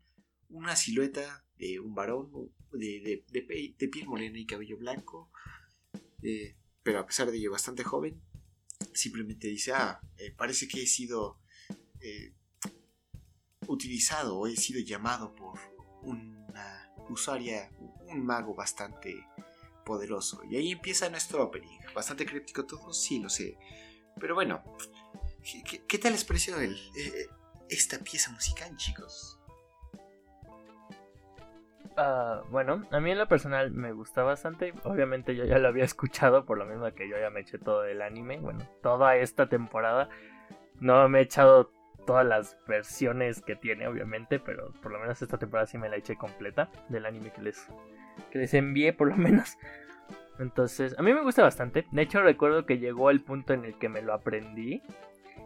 una 0.50 0.76
silueta 0.76 1.46
de 1.58 1.80
un 1.80 1.94
varón 1.94 2.32
de, 2.72 3.24
de, 3.30 3.88
piel 3.88 4.08
morena 4.08 4.40
y 4.40 4.46
cabello 4.46 4.78
blanco, 4.78 5.32
eh, 6.24 6.58
pero 6.84 7.00
a 7.00 7.06
pesar 7.06 7.30
de 7.30 7.38
ello 7.38 7.52
bastante 7.52 7.84
joven, 7.84 8.22
simplemente 8.94 9.48
dice, 9.48 9.74
ah, 9.74 10.02
parece 10.36 10.68
que 10.68 10.84
he 10.84 10.88
sido 10.88 11.40
utilizado 13.68 14.38
o 14.38 14.48
he 14.48 14.56
sido 14.56 14.82
llamado 14.82 15.34
por 15.36 15.60
una 16.04 16.92
usuaria, 17.10 17.70
un 18.08 18.26
mago 18.26 18.54
bastante 18.56 19.26
poderoso. 19.86 20.42
Y 20.50 20.58
ahí 20.58 20.72
empieza 20.72 21.10
nuestro 21.10 21.44
opening. 21.44 21.80
Bastante 21.94 22.26
críptico 22.26 22.66
todo, 22.66 22.94
sí 22.94 23.20
lo 23.20 23.30
sé. 23.30 23.58
Pero 24.20 24.36
bueno, 24.36 24.64
¿qué, 25.88 25.98
tal 26.00 26.14
les 26.14 26.26
pareció 26.26 26.60
eh, 26.60 26.74
esta 27.70 28.00
pieza 28.00 28.32
musical, 28.32 28.76
chicos? 28.78 29.40
Ah, 31.98 32.42
bueno, 32.50 32.86
a 32.92 33.00
mí 33.00 33.12
en 33.12 33.18
lo 33.18 33.28
personal 33.28 33.72
me 33.72 33.94
gusta 33.94 34.24
bastante. 34.24 34.74
Obviamente 34.84 35.36
yo 35.36 35.46
ya 35.46 35.60
lo 35.60 35.70
había 35.70 35.86
escuchado, 35.86 36.46
por 36.46 36.58
lo 36.58 36.66
mismo 36.66 36.92
que 36.94 37.08
yo 37.08 37.18
ya 37.18 37.30
me 37.30 37.42
eché 37.42 37.58
todo 37.58 37.86
el 37.86 38.02
anime. 38.02 38.40
Bueno, 38.40 38.68
toda 38.82 39.16
esta 39.16 39.48
temporada. 39.48 40.10
No 40.82 41.08
me 41.08 41.20
he 41.20 41.22
echado 41.24 41.72
todas 42.06 42.26
las 42.26 42.58
versiones 42.68 43.42
que 43.42 43.56
tiene, 43.56 43.88
obviamente, 43.88 44.40
pero 44.40 44.72
por 44.82 44.92
lo 44.92 45.00
menos 45.00 45.22
esta 45.22 45.38
temporada 45.38 45.68
sí 45.68 45.78
me 45.78 45.90
la 45.90 45.98
eché 45.98 46.16
completa 46.16 46.70
del 46.90 47.06
anime 47.06 47.32
que 47.32 47.42
les, 47.42 47.68
que 48.32 48.40
les 48.40 48.54
envié, 48.54 48.94
por 48.94 49.10
lo 49.10 49.18
menos. 49.18 49.58
Entonces, 50.40 50.96
a 50.98 51.02
mí 51.02 51.14
me 51.14 51.22
gusta 51.22 51.44
bastante. 51.44 51.86
De 51.92 52.02
hecho, 52.02 52.22
recuerdo 52.22 52.66
que 52.66 52.78
llegó 52.78 53.10
el 53.10 53.22
punto 53.22 53.54
en 53.54 53.66
el 53.66 53.78
que 53.78 53.90
me 53.90 54.02
lo 54.02 54.14
aprendí. 54.14 54.82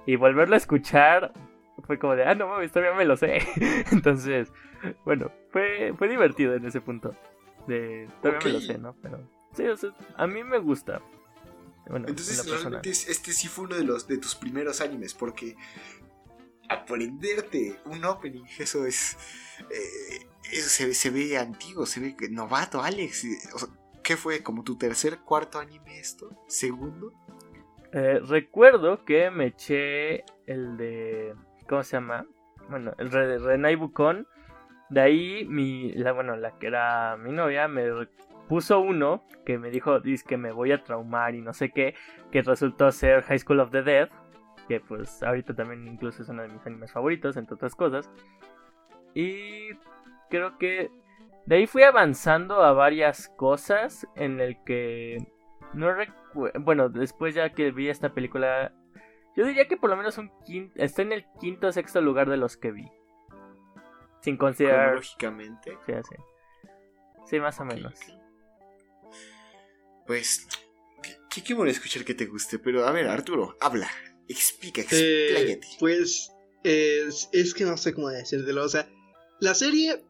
Y 0.06 0.16
volverlo 0.16 0.56
a 0.56 0.58
escuchar 0.58 1.34
fue 1.86 2.00
como 2.00 2.16
de, 2.16 2.24
ah, 2.24 2.36
no 2.36 2.48
mames, 2.48 2.72
todavía 2.72 2.96
me 2.96 3.06
lo 3.06 3.16
sé. 3.16 3.40
Entonces, 3.92 4.52
bueno, 5.06 5.32
fue, 5.52 5.94
fue 5.98 6.08
divertido 6.08 6.56
en 6.56 6.66
ese 6.66 6.82
punto. 6.82 7.16
De, 7.68 8.08
todavía 8.22 8.46
me 8.46 8.54
lo 8.54 8.62
sé, 8.62 8.78
¿no? 8.78 8.96
Pero, 9.02 9.20
sí, 9.54 9.68
o 9.68 9.78
sea, 9.78 9.92
a 10.16 10.28
mí 10.28 10.44
me 10.44 10.58
gusta. 10.58 11.02
Bueno, 11.88 12.08
Entonces, 12.08 12.46
realmente 12.48 12.92
este 12.92 13.32
sí 13.32 13.48
fue 13.48 13.66
uno 13.66 13.76
de, 13.76 13.84
los, 13.84 14.08
de 14.08 14.18
tus 14.18 14.36
primeros 14.36 14.82
animes, 14.82 15.14
porque 15.14 15.56
aprenderte 16.70 17.80
un 17.86 18.06
opening, 18.06 18.46
eso 18.60 18.86
es. 18.86 19.18
Eh, 19.70 20.26
eso 20.52 20.70
se, 20.70 20.94
se, 20.94 21.10
ve 21.10 21.38
antiguo, 21.38 21.86
se 21.86 22.00
ve 22.00 22.16
novato, 22.30 22.82
Alex. 22.82 23.26
¿Qué 24.04 24.16
fue? 24.16 24.42
¿Como 24.42 24.64
tu 24.64 24.78
tercer, 24.78 25.20
cuarto 25.20 25.60
anime 25.60 26.00
esto? 26.00 26.30
¿Segundo? 26.48 27.14
Eh, 27.92 28.20
recuerdo 28.26 29.04
que 29.04 29.30
me 29.32 29.48
eché 29.48 30.24
el 30.46 30.78
de. 30.78 31.36
¿Cómo 31.68 31.84
se 31.84 31.98
llama? 31.98 32.26
Bueno, 32.70 32.94
el 32.98 33.10
de 33.10 33.38
Renai 33.40 33.76
Bukon. 33.76 34.28
De 34.90 35.02
ahí, 35.02 35.46
mi, 35.46 35.92
la, 35.94 36.14
bueno, 36.14 36.36
la 36.36 36.58
que 36.58 36.68
era 36.68 37.16
mi 37.18 37.32
novia 37.32 37.68
me 37.68 38.08
puso 38.48 38.80
uno 38.80 39.24
que 39.46 39.60
me 39.60 39.70
dijo, 39.70 40.00
dice 40.00 40.26
que 40.28 40.38
me 40.38 40.52
voy 40.52 40.72
a 40.72 40.84
traumar 40.84 41.36
y 41.36 41.42
no 41.42 41.54
sé 41.54 41.70
qué, 41.70 41.94
que 42.32 42.42
resultó 42.42 42.92
ser 42.92 43.22
High 43.24 43.40
School 43.40 43.60
of 43.60 43.70
the 43.70 43.84
Dead 43.84 44.10
que 44.70 44.80
pues 44.80 45.24
ahorita 45.24 45.56
también 45.56 45.88
incluso 45.88 46.22
es 46.22 46.30
uno 46.30 46.44
de 46.44 46.48
mis 46.48 46.66
animes 46.66 46.92
favoritos, 46.92 47.36
entre 47.36 47.56
otras 47.56 47.74
cosas. 47.74 48.08
Y 49.16 49.70
creo 50.30 50.60
que 50.60 50.92
de 51.48 51.56
ahí 51.56 51.66
fui 51.66 51.82
avanzando 51.82 52.62
a 52.62 52.72
varias 52.74 53.30
cosas 53.30 54.08
en 54.16 54.40
el 54.40 54.64
que 54.64 55.18
no 55.74 55.92
recuerdo, 55.92 56.60
bueno, 56.62 56.88
después 56.88 57.34
ya 57.34 57.50
que 57.50 57.72
vi 57.72 57.90
esta 57.90 58.14
película, 58.14 58.72
yo 59.36 59.44
diría 59.44 59.68
que 59.68 59.76
por 59.76 59.90
lo 59.90 59.98
menos 59.98 60.20
un 60.20 60.32
quinto, 60.46 60.74
está 60.76 61.02
en 61.02 61.14
el 61.14 61.26
quinto 61.40 61.68
o 61.68 61.72
sexto 61.72 62.00
lugar 62.00 62.30
de 62.30 62.38
los 62.38 62.56
que 62.56 62.72
vi. 62.72 62.88
Sin 64.22 64.38
considerar... 64.38 64.96
Lógicamente. 64.96 65.78
Sí, 65.88 65.94
sí. 66.08 66.16
Sí, 67.26 67.40
más 67.40 67.60
o 67.60 67.66
menos. 67.66 68.00
Pues, 70.06 70.48
qué, 71.32 71.42
qué 71.42 71.54
bueno 71.56 71.72
escuchar 71.72 72.06
que 72.06 72.14
te 72.14 72.28
guste, 72.28 72.60
pero 72.60 72.86
a 72.86 72.92
ver, 72.92 73.08
Arturo, 73.08 73.56
habla. 73.60 73.88
Explica, 74.30 74.84
eh, 74.92 75.60
pues 75.80 76.32
es, 76.64 77.54
que 77.56 77.66
no 77.66 77.78
sé 77.78 77.94
cómo 77.94 78.10
decirlo. 78.10 78.64
O 78.64 78.70
sea, 78.70 78.88
la 79.40 79.56
serie 79.56 80.04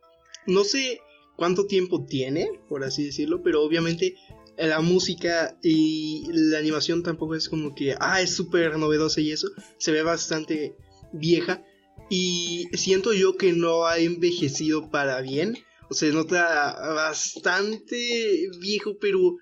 no 0.46 0.64
sé 0.64 1.00
cuánto 1.38 1.66
tiempo 1.66 2.06
tiene, 2.06 2.50
por 2.68 2.84
así 2.84 3.06
decirlo, 3.06 3.42
pero 3.42 3.64
obviamente 3.64 4.16
la 4.58 4.82
música 4.82 5.58
y 5.64 6.26
la 6.34 6.60
animación 6.60 7.02
tampoco 7.02 7.36
es 7.36 7.48
como 7.48 7.74
que, 7.74 7.96
ah, 8.00 8.22
es 8.22 8.36
súper 8.36 8.78
novedosa 8.78 9.22
y 9.22 9.32
eso. 9.32 9.48
Se 9.78 9.92
ve 9.92 10.04
bastante 10.04 10.76
vieja. 11.14 11.64
Y 12.10 12.68
siento 12.74 13.14
yo 13.14 13.38
que 13.38 13.54
no 13.54 13.86
ha 13.86 14.00
envejecido 14.00 14.90
para 14.90 15.22
bien. 15.22 15.58
O 15.90 15.94
sea, 15.94 16.12
nota 16.12 16.76
bastante 16.94 18.50
viejo, 18.60 18.98
pero 19.00 19.38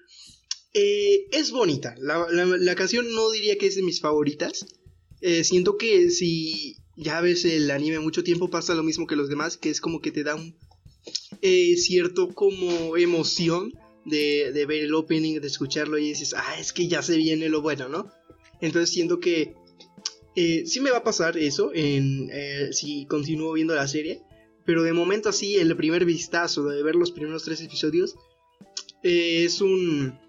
eh, 0.80 1.28
es 1.32 1.52
bonita. 1.52 1.96
La, 1.98 2.76
canción 2.76 3.12
no 3.16 3.32
diría 3.32 3.58
que 3.58 3.66
es 3.66 3.76
de 3.76 3.82
mis 3.82 4.00
favoritas. 4.00 4.64
Eh, 5.22 5.44
siento 5.44 5.76
que 5.76 6.12
si 6.12 6.78
ya 6.96 7.20
ves 7.20 7.46
el 7.46 7.72
anime 7.72 7.98
mucho 7.98 8.24
tiempo 8.24 8.52
pasa 8.52 8.76
lo 8.76 8.84
mismo 8.84 9.08
que 9.08 9.16
los 9.16 9.28
demás, 9.28 9.58
que 9.58 9.72
es 9.72 9.82
como 9.82 10.02
que 10.02 10.12
te 10.12 10.24
da 10.24 10.36
un 10.36 10.56
eh, 11.42 11.76
cierto 11.78 12.32
como 12.36 12.96
emoción 12.96 13.74
de, 14.06 14.52
ver 14.68 14.84
el 14.84 14.94
opening, 14.94 15.40
de 15.40 15.48
escucharlo 15.48 15.98
y 15.98 16.10
dices, 16.10 16.36
ah, 16.38 16.60
es 16.60 16.72
que 16.74 16.88
ya 16.88 17.02
se 17.02 17.18
viene 17.18 17.50
lo 17.50 17.64
bueno, 17.64 17.90
¿no? 17.90 18.12
Entonces 18.62 18.92
siento 18.92 19.20
que 19.20 19.56
sí 20.36 20.80
me 20.80 20.92
va 20.92 20.98
a 20.98 21.04
pasar 21.04 21.40
eso 21.40 21.72
en, 21.74 22.30
si 22.72 23.08
continúo 23.08 23.54
viendo 23.54 23.74
la 23.74 23.88
serie. 23.88 24.22
Pero 24.64 24.84
de 24.84 24.94
momento 24.94 25.30
así, 25.30 25.56
el 25.56 25.76
primer 25.76 26.06
vistazo 26.06 26.66
de 26.66 26.84
ver 26.84 26.94
los 26.94 27.12
primeros 27.12 27.44
tres 27.44 27.62
episodios, 27.62 28.16
es 29.02 29.62
un 29.62 30.27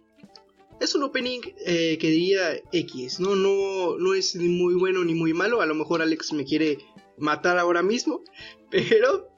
es 0.81 0.95
un 0.95 1.03
opening 1.03 1.41
eh, 1.65 1.99
que 2.01 2.11
diría 2.11 2.61
X, 2.73 3.21
¿no? 3.21 3.37
¿no? 3.37 3.99
No 3.99 4.15
es 4.15 4.35
ni 4.37 4.49
muy 4.49 4.75
bueno 4.75 5.05
ni 5.05 5.15
muy 5.15 5.33
malo. 5.35 5.61
A 5.61 5.67
lo 5.67 5.75
mejor 5.75 6.03
Alex 6.03 6.33
me 6.33 6.45
quiere 6.45 6.79
matar 7.17 7.59
ahora 7.59 7.83
mismo. 7.83 8.23
Pero, 8.71 9.29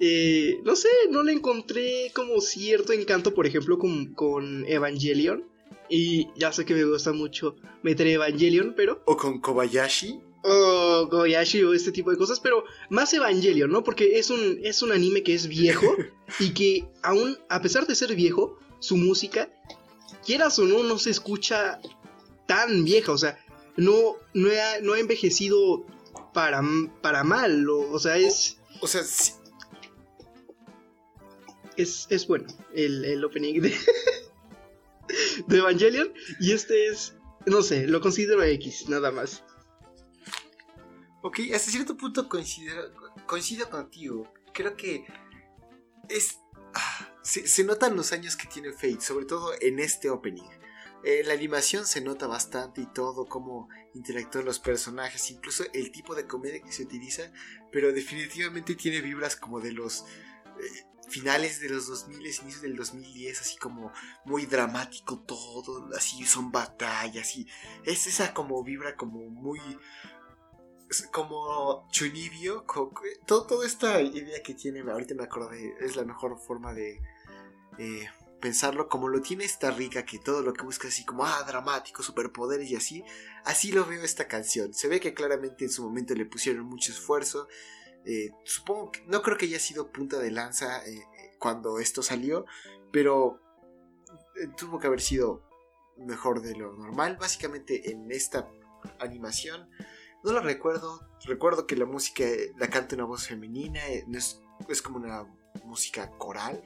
eh, 0.00 0.58
no 0.64 0.76
sé, 0.76 0.88
no 1.10 1.22
le 1.22 1.32
encontré 1.32 2.10
como 2.14 2.40
cierto 2.40 2.92
encanto, 2.92 3.34
por 3.34 3.46
ejemplo, 3.46 3.78
con, 3.78 4.14
con 4.14 4.64
Evangelion. 4.66 5.44
Y 5.88 6.28
ya 6.36 6.52
sé 6.52 6.64
que 6.64 6.74
me 6.74 6.84
gusta 6.84 7.12
mucho 7.12 7.56
meter 7.82 8.06
Evangelion, 8.06 8.74
pero... 8.76 9.02
O 9.06 9.16
con 9.16 9.40
Kobayashi. 9.40 10.20
O 10.44 11.08
Kobayashi 11.10 11.64
o 11.64 11.74
este 11.74 11.90
tipo 11.90 12.12
de 12.12 12.16
cosas, 12.16 12.38
pero 12.38 12.62
más 12.90 13.12
Evangelion, 13.12 13.72
¿no? 13.72 13.82
Porque 13.82 14.20
es 14.20 14.30
un, 14.30 14.60
es 14.62 14.82
un 14.82 14.92
anime 14.92 15.24
que 15.24 15.34
es 15.34 15.48
viejo 15.48 15.96
y 16.38 16.50
que 16.50 16.84
aún, 17.02 17.36
a 17.48 17.60
pesar 17.60 17.88
de 17.88 17.96
ser 17.96 18.14
viejo, 18.14 18.56
su 18.78 18.96
música 18.96 19.50
quieras 20.24 20.58
o 20.58 20.64
no, 20.64 20.82
no 20.82 20.98
se 20.98 21.10
escucha 21.10 21.80
tan 22.46 22.84
vieja, 22.84 23.12
o 23.12 23.18
sea, 23.18 23.38
no, 23.76 24.16
no, 24.34 24.48
ha, 24.50 24.80
no 24.80 24.94
ha 24.94 24.98
envejecido 24.98 25.86
para, 26.32 26.62
para 27.00 27.24
mal, 27.24 27.68
o, 27.68 27.98
sea, 27.98 28.16
es... 28.16 28.58
O, 28.80 28.86
sea, 28.86 29.02
es, 31.76 32.06
es, 32.10 32.26
bueno 32.26 32.46
el, 32.74 33.04
el 33.04 33.24
opening 33.24 33.60
de, 33.60 33.74
de 35.46 35.58
Evangelion, 35.58 36.12
y 36.40 36.52
este 36.52 36.88
es, 36.88 37.14
no 37.46 37.62
sé, 37.62 37.86
lo 37.86 38.00
considero 38.00 38.42
X, 38.42 38.88
nada 38.88 39.10
más. 39.10 39.44
Ok, 41.22 41.40
hasta 41.54 41.70
cierto 41.70 41.96
punto 41.96 42.28
coincido, 42.28 42.74
coincido 43.26 43.68
contigo. 43.68 44.32
Creo 44.54 44.76
que 44.76 45.04
es 46.08 46.38
se, 47.30 47.64
notan 47.64 47.96
los 47.96 48.12
años 48.12 48.36
que 48.36 48.48
tiene 48.48 48.72
Fate, 48.72 49.00
sobre 49.00 49.24
todo 49.24 49.52
en 49.60 49.78
este 49.78 50.10
opening. 50.10 50.48
Eh, 51.02 51.22
la 51.24 51.32
animación 51.32 51.86
se 51.86 52.00
nota 52.00 52.26
bastante 52.26 52.82
y 52.82 52.86
todo, 52.86 53.26
cómo 53.26 53.68
interactúan 53.94 54.44
los 54.44 54.58
personajes, 54.58 55.30
incluso 55.30 55.64
el 55.72 55.92
tipo 55.92 56.14
de 56.14 56.26
comedia 56.26 56.60
que 56.60 56.72
se 56.72 56.82
utiliza, 56.82 57.32
pero 57.72 57.92
definitivamente 57.92 58.74
tiene 58.74 59.00
vibras 59.00 59.36
como 59.36 59.60
de 59.60 59.72
los 59.72 60.04
eh, 60.60 60.86
finales 61.08 61.60
de 61.60 61.70
los 61.70 61.86
2000, 61.86 62.18
inicios 62.18 62.60
del 62.60 62.76
2010, 62.76 63.40
así 63.40 63.56
como 63.56 63.92
muy 64.26 64.44
dramático 64.44 65.20
todo, 65.20 65.88
así 65.96 66.26
son 66.26 66.52
batallas 66.52 67.34
y 67.36 67.46
es 67.84 68.06
esa 68.06 68.34
como 68.34 68.62
vibra 68.62 68.96
como 68.96 69.30
muy 69.30 69.60
como 71.12 71.88
Chunibio, 71.90 72.64
todo, 73.24 73.46
toda 73.46 73.66
esta 73.66 74.02
idea 74.02 74.42
que 74.42 74.54
tiene, 74.54 74.80
ahorita 74.80 75.14
me 75.14 75.22
acordé, 75.24 75.76
es 75.80 75.96
la 75.96 76.04
mejor 76.04 76.38
forma 76.38 76.74
de 76.74 77.00
eh, 77.78 78.08
pensarlo, 78.40 78.88
como 78.88 79.08
lo 79.08 79.20
tiene 79.20 79.44
esta 79.44 79.70
rica, 79.70 80.04
que 80.04 80.18
todo 80.18 80.42
lo 80.42 80.52
que 80.52 80.64
busca 80.64 80.88
así 80.88 81.04
como, 81.04 81.24
ah, 81.24 81.42
dramático, 81.46 82.02
superpoderes 82.02 82.70
y 82.70 82.76
así, 82.76 83.04
así 83.44 83.72
lo 83.72 83.84
veo 83.84 84.02
esta 84.02 84.26
canción. 84.26 84.72
Se 84.74 84.88
ve 84.88 85.00
que 85.00 85.14
claramente 85.14 85.64
en 85.64 85.70
su 85.70 85.82
momento 85.82 86.14
le 86.14 86.26
pusieron 86.26 86.64
mucho 86.66 86.92
esfuerzo, 86.92 87.48
Eh, 88.06 88.30
supongo 88.44 88.92
que 88.92 89.02
no 89.08 89.20
creo 89.20 89.36
que 89.36 89.44
haya 89.44 89.58
sido 89.58 89.92
punta 89.92 90.18
de 90.18 90.30
lanza 90.30 90.82
eh, 90.86 91.04
cuando 91.38 91.78
esto 91.78 92.02
salió, 92.02 92.46
pero 92.90 93.38
tuvo 94.56 94.78
que 94.78 94.86
haber 94.86 95.02
sido 95.02 95.42
mejor 95.98 96.40
de 96.40 96.56
lo 96.56 96.72
normal. 96.72 97.18
Básicamente 97.20 97.90
en 97.90 98.10
esta 98.10 98.48
animación, 99.00 99.68
no 100.24 100.32
lo 100.32 100.40
recuerdo, 100.40 101.06
recuerdo 101.26 101.66
que 101.66 101.76
la 101.76 101.84
música 101.84 102.24
la 102.56 102.68
canta 102.68 102.94
una 102.94 103.04
voz 103.04 103.26
femenina, 103.26 103.86
es, 103.86 104.40
es 104.66 104.80
como 104.80 104.96
una 104.96 105.26
música 105.64 106.10
coral. 106.16 106.62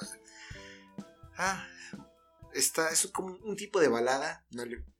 ah, 1.36 1.66
está, 2.52 2.90
es 2.90 3.06
como 3.08 3.36
un 3.42 3.56
tipo 3.56 3.80
de 3.80 3.88
balada, 3.88 4.44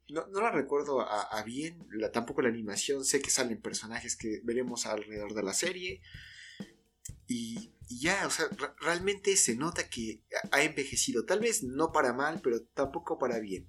no, 0.07 0.25
la 0.41 0.51
recuerdo 0.51 1.01
a, 1.01 1.41
bien, 1.43 1.87
tampoco 2.13 2.41
la 2.41 2.49
animación, 2.49 3.03
sé 3.03 3.21
que 3.21 3.31
salen 3.31 3.61
personajes 3.61 4.15
que 4.15 4.41
veremos 4.43 4.85
alrededor 4.85 5.33
de 5.33 5.43
la 5.43 5.53
serie. 5.53 6.01
Y, 7.27 7.71
ya, 7.89 8.27
o 8.27 8.29
sea, 8.29 8.45
realmente 8.79 9.35
se 9.35 9.55
nota 9.55 9.89
que 9.89 10.21
ha 10.51 10.61
envejecido, 10.61 11.25
tal 11.25 11.39
vez 11.39 11.63
no 11.63 11.91
para 11.91 12.13
mal, 12.13 12.39
pero 12.43 12.61
tampoco 12.61 13.17
para 13.17 13.39
bien. 13.39 13.67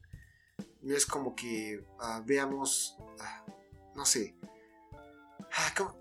No 0.82 0.94
es 0.94 1.06
como 1.06 1.34
que 1.34 1.84
ah, 2.00 2.22
veamos, 2.24 2.98
ah, 3.18 3.46
no 3.94 4.04
sé, 4.04 4.36
ah, 5.52 5.96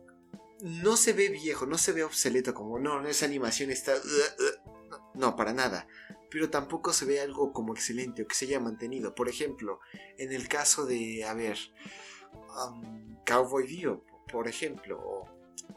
no 0.62 0.98
se 0.98 1.14
ve 1.14 1.30
viejo, 1.30 1.66
no 1.66 1.78
se 1.78 1.94
ve 1.94 2.04
obsoleto 2.04 2.54
como, 2.54 2.78
no, 2.78 3.08
esa 3.08 3.26
animación 3.26 3.72
está... 3.72 3.94
no, 5.14 5.36
para 5.36 5.54
nada 5.54 5.88
pero 6.36 6.50
tampoco 6.50 6.92
se 6.92 7.06
ve 7.06 7.22
algo 7.22 7.54
como 7.54 7.74
excelente 7.74 8.24
o 8.24 8.28
que 8.28 8.36
se 8.36 8.44
haya 8.44 8.60
mantenido. 8.60 9.16
Por 9.16 9.30
ejemplo, 9.30 9.80
en 10.18 10.34
el 10.34 10.50
caso 10.50 10.86
de, 10.86 11.24
a 11.24 11.34
ver, 11.34 11.58
um, 12.34 13.16
Cowboy 13.26 13.66
Dio, 13.66 14.04
por 14.30 14.50
ejemplo, 14.50 15.00
o 15.00 15.30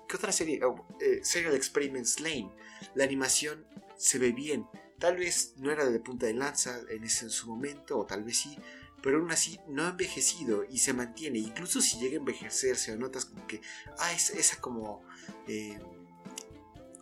¿qué 0.08 0.16
otra 0.16 0.32
serie? 0.32 0.60
Oh, 0.64 0.84
eh, 1.00 1.20
Serial 1.22 1.54
Experiments 1.54 2.18
Lane. 2.18 2.52
La 2.96 3.04
animación 3.04 3.66
se 3.96 4.18
ve 4.18 4.32
bien. 4.32 4.66
Tal 4.98 5.16
vez 5.16 5.54
no 5.58 5.70
era 5.70 5.88
de 5.88 6.00
punta 6.00 6.26
de 6.26 6.34
lanza 6.34 6.80
en, 6.90 7.04
ese, 7.04 7.26
en 7.26 7.30
su 7.30 7.46
momento, 7.46 7.96
o 7.96 8.04
tal 8.04 8.24
vez 8.24 8.38
sí, 8.38 8.58
pero 9.00 9.18
aún 9.18 9.30
así 9.30 9.60
no 9.68 9.84
ha 9.84 9.90
envejecido 9.90 10.64
y 10.68 10.78
se 10.78 10.92
mantiene. 10.92 11.38
Incluso 11.38 11.80
si 11.80 12.00
llega 12.00 12.16
a 12.16 12.18
envejecerse 12.18 12.90
o 12.90 12.96
notas 12.96 13.26
como 13.26 13.46
que, 13.46 13.60
ah, 13.98 14.12
es, 14.12 14.30
esa 14.30 14.60
como... 14.60 15.04
Eh, 15.46 15.78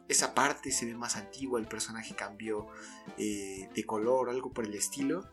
esa 0.08 0.34
parte 0.34 0.70
se 0.70 0.86
ve 0.86 0.94
más 0.94 1.16
antigua, 1.16 1.60
el 1.60 1.66
personaje 1.66 2.14
cambió 2.14 2.68
eh, 3.18 3.68
de 3.74 3.84
color 3.84 4.30
algo 4.30 4.52
por 4.52 4.64
el 4.66 4.74
estilo. 4.74 5.28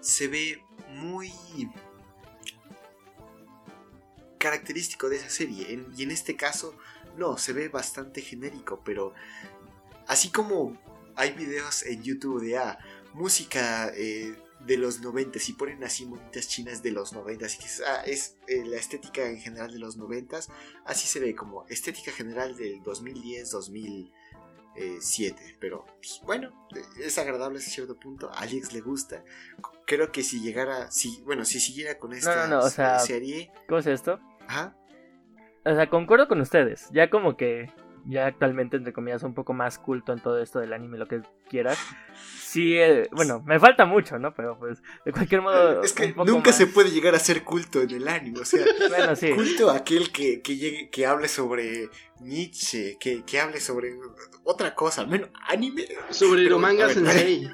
Se 0.00 0.28
ve 0.28 0.62
muy 0.90 1.32
característico 4.38 5.08
de 5.08 5.16
esa 5.16 5.30
serie. 5.30 5.84
y 5.96 6.02
en 6.02 6.10
este 6.10 6.36
caso, 6.36 6.74
no, 7.18 7.36
se 7.36 7.52
ve 7.52 7.68
bastante 7.68 8.22
genérico, 8.22 8.80
pero 8.84 9.12
así 10.06 10.30
como 10.30 10.78
hay 11.16 11.32
videos 11.32 11.82
en 11.82 12.02
YouTube 12.02 12.40
de 12.40 12.58
ah, 12.58 12.78
música 13.12 13.90
eh, 13.94 14.36
de 14.60 14.76
los 14.76 15.00
90 15.00 15.38
y 15.46 15.52
ponen 15.52 15.84
así 15.84 16.06
monitas 16.06 16.48
chinas 16.48 16.82
de 16.82 16.92
los 16.92 17.12
90 17.12 17.46
y 17.46 17.58
que 17.58 17.64
ah, 17.86 18.02
es 18.04 18.36
eh, 18.48 18.64
la 18.66 18.76
estética 18.76 19.28
en 19.28 19.38
general 19.38 19.72
de 19.72 19.78
los 19.78 19.96
90 19.96 20.40
así 20.84 21.06
se 21.06 21.20
ve 21.20 21.34
como 21.34 21.66
estética 21.68 22.10
general 22.10 22.56
del 22.56 22.82
2010 22.82 23.50
2007 23.50 25.56
pero 25.60 25.86
pues, 26.00 26.20
bueno 26.24 26.68
es 26.98 27.18
agradable 27.18 27.58
a 27.58 27.62
cierto 27.62 27.98
punto 27.98 28.30
a 28.30 28.40
Alex 28.40 28.72
le 28.72 28.80
gusta 28.80 29.24
creo 29.86 30.10
que 30.10 30.22
si 30.22 30.40
llegara 30.40 30.90
si 30.90 31.22
bueno 31.22 31.44
si 31.44 31.60
siguiera 31.60 31.98
con 31.98 32.12
esta 32.12 32.98
serie 32.98 33.52
¿cómo 33.68 33.78
es 33.78 33.86
esto? 33.86 34.18
Ajá. 34.46 34.76
o 35.64 35.74
sea 35.74 35.88
concuerdo 35.88 36.26
con 36.26 36.40
ustedes 36.40 36.88
ya 36.90 37.10
como 37.10 37.36
que 37.36 37.70
ya 38.08 38.26
actualmente, 38.26 38.76
entre 38.76 38.92
comillas, 38.92 39.22
un 39.22 39.34
poco 39.34 39.52
más 39.52 39.78
culto 39.78 40.12
en 40.12 40.20
todo 40.20 40.40
esto 40.40 40.60
del 40.60 40.72
anime, 40.72 40.96
lo 40.96 41.06
que 41.06 41.20
quieras. 41.48 41.78
Sí, 42.48 42.78
eh, 42.78 43.10
bueno, 43.12 43.42
me 43.44 43.60
falta 43.60 43.84
mucho, 43.84 44.18
¿no? 44.18 44.32
Pero 44.32 44.58
pues, 44.58 44.82
de 45.04 45.12
cualquier 45.12 45.42
modo. 45.42 45.82
Es 45.82 45.92
que 45.92 46.14
nunca 46.14 46.50
se 46.50 46.66
puede 46.66 46.90
llegar 46.90 47.14
a 47.14 47.18
ser 47.18 47.44
culto 47.44 47.82
en 47.82 47.90
el 47.90 48.08
anime, 48.08 48.40
o 48.40 48.44
sea, 48.46 48.64
bueno, 48.88 49.14
sí. 49.16 49.32
culto 49.32 49.70
aquel 49.70 50.10
que, 50.10 50.40
que, 50.40 50.56
llegue, 50.56 50.88
que 50.88 51.04
hable 51.04 51.28
sobre 51.28 51.90
Nietzsche, 52.20 52.96
que, 52.98 53.22
que 53.22 53.38
hable 53.38 53.60
sobre 53.60 53.98
otra 54.44 54.74
cosa, 54.74 55.02
al 55.02 55.08
menos 55.08 55.28
anime. 55.46 55.84
Sobre 56.08 56.44
los 56.44 56.58
mangas 56.58 56.96
en 56.96 57.04
ley. 57.04 57.50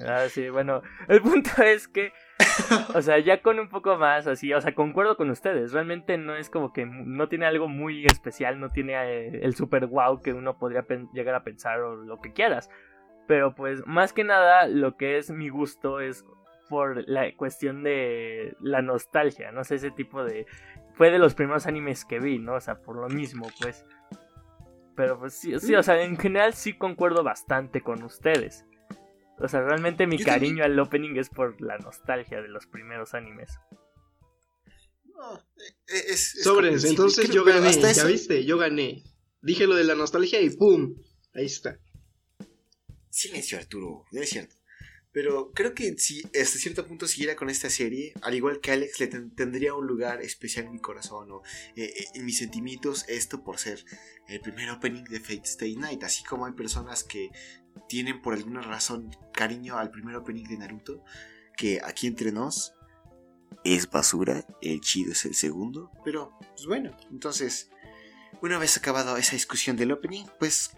Ah, 0.00 0.26
sí, 0.28 0.50
bueno, 0.50 0.82
el 1.08 1.22
punto 1.22 1.50
es 1.62 1.88
que 1.88 2.12
o 2.94 3.02
sea, 3.02 3.18
ya 3.18 3.40
con 3.42 3.58
un 3.58 3.68
poco 3.68 3.96
más 3.96 4.26
así, 4.26 4.52
o 4.52 4.60
sea, 4.60 4.74
concuerdo 4.74 5.16
con 5.16 5.30
ustedes, 5.30 5.72
realmente 5.72 6.18
no 6.18 6.36
es 6.36 6.50
como 6.50 6.72
que 6.72 6.86
no 6.86 7.28
tiene 7.28 7.46
algo 7.46 7.68
muy 7.68 8.04
especial, 8.06 8.60
no 8.60 8.70
tiene 8.70 8.94
eh, 8.94 9.40
el 9.42 9.54
super 9.54 9.86
wow 9.86 10.20
que 10.20 10.32
uno 10.32 10.58
podría 10.58 10.84
llegar 11.12 11.34
a 11.34 11.44
pensar 11.44 11.80
o 11.80 11.96
lo 11.96 12.20
que 12.20 12.32
quieras. 12.32 12.68
Pero 13.30 13.54
pues 13.54 13.86
más 13.86 14.12
que 14.12 14.24
nada 14.24 14.66
lo 14.66 14.96
que 14.96 15.16
es 15.16 15.30
mi 15.30 15.50
gusto 15.50 16.00
es 16.00 16.24
por 16.68 17.08
la 17.08 17.32
cuestión 17.36 17.84
de 17.84 18.56
la 18.60 18.82
nostalgia, 18.82 19.52
no 19.52 19.62
sé, 19.62 19.76
ese 19.76 19.92
tipo 19.92 20.24
de... 20.24 20.46
Fue 20.94 21.12
de 21.12 21.20
los 21.20 21.34
primeros 21.34 21.68
animes 21.68 22.04
que 22.04 22.18
vi, 22.18 22.40
¿no? 22.40 22.54
O 22.54 22.60
sea, 22.60 22.82
por 22.82 22.96
lo 22.96 23.08
mismo, 23.08 23.46
pues... 23.60 23.86
Pero 24.96 25.16
pues 25.20 25.34
sí, 25.34 25.56
sí, 25.60 25.76
o 25.76 25.82
sea, 25.84 26.02
en 26.02 26.16
general 26.16 26.54
sí 26.54 26.72
concuerdo 26.72 27.22
bastante 27.22 27.82
con 27.82 28.02
ustedes. 28.02 28.64
O 29.38 29.46
sea, 29.46 29.60
realmente 29.60 30.08
mi 30.08 30.18
cariño 30.18 30.64
al 30.64 30.76
opening 30.80 31.14
es 31.14 31.30
por 31.30 31.60
la 31.60 31.78
nostalgia 31.78 32.42
de 32.42 32.48
los 32.48 32.66
primeros 32.66 33.14
animes. 33.14 33.60
E, 35.86 36.12
es, 36.12 36.42
Sobres, 36.42 36.84
entonces 36.84 37.30
yo 37.30 37.44
gané, 37.44 37.70
ya 37.70 38.04
viste, 38.06 38.44
yo 38.44 38.58
gané. 38.58 39.04
Dije 39.40 39.68
lo 39.68 39.76
de 39.76 39.84
la 39.84 39.94
nostalgia 39.94 40.40
y 40.40 40.50
¡pum! 40.50 40.96
Ahí 41.32 41.44
está. 41.44 41.78
Silencio, 43.10 43.58
Arturo, 43.58 44.04
es 44.12 44.30
cierto. 44.30 44.56
Pero 45.12 45.50
creo 45.52 45.74
que 45.74 45.98
si 45.98 46.22
hasta 46.40 46.58
cierto 46.58 46.86
punto 46.86 47.08
siguiera 47.08 47.34
con 47.34 47.50
esta 47.50 47.68
serie, 47.68 48.12
al 48.22 48.34
igual 48.34 48.60
que 48.60 48.70
Alex, 48.70 49.00
le 49.00 49.08
tendría 49.08 49.74
un 49.74 49.86
lugar 49.86 50.22
especial 50.22 50.66
en 50.66 50.72
mi 50.72 50.78
corazón 50.78 51.32
o 51.32 51.42
eh, 51.74 51.92
eh, 51.96 52.04
en 52.14 52.24
mis 52.24 52.38
sentimientos, 52.38 53.04
esto 53.08 53.42
por 53.42 53.58
ser 53.58 53.84
el 54.28 54.40
primer 54.40 54.70
opening 54.70 55.02
de 55.04 55.18
Fate 55.18 55.42
Stay 55.44 55.74
Night. 55.74 56.04
Así 56.04 56.22
como 56.22 56.46
hay 56.46 56.52
personas 56.52 57.02
que 57.02 57.30
tienen 57.88 58.22
por 58.22 58.34
alguna 58.34 58.62
razón 58.62 59.10
cariño 59.32 59.78
al 59.78 59.90
primer 59.90 60.14
opening 60.14 60.44
de 60.44 60.58
Naruto, 60.58 61.02
que 61.56 61.80
aquí 61.84 62.06
entre 62.06 62.30
nos 62.30 62.74
es 63.64 63.90
basura, 63.90 64.46
el 64.62 64.80
chido 64.80 65.12
es 65.12 65.24
el 65.24 65.34
segundo, 65.34 65.90
pero 66.04 66.38
pues 66.54 66.66
bueno, 66.66 66.96
entonces, 67.10 67.70
una 68.40 68.58
vez 68.58 68.76
acabado 68.76 69.16
esa 69.16 69.32
discusión 69.32 69.76
del 69.76 69.92
opening, 69.92 70.24
pues 70.38 70.70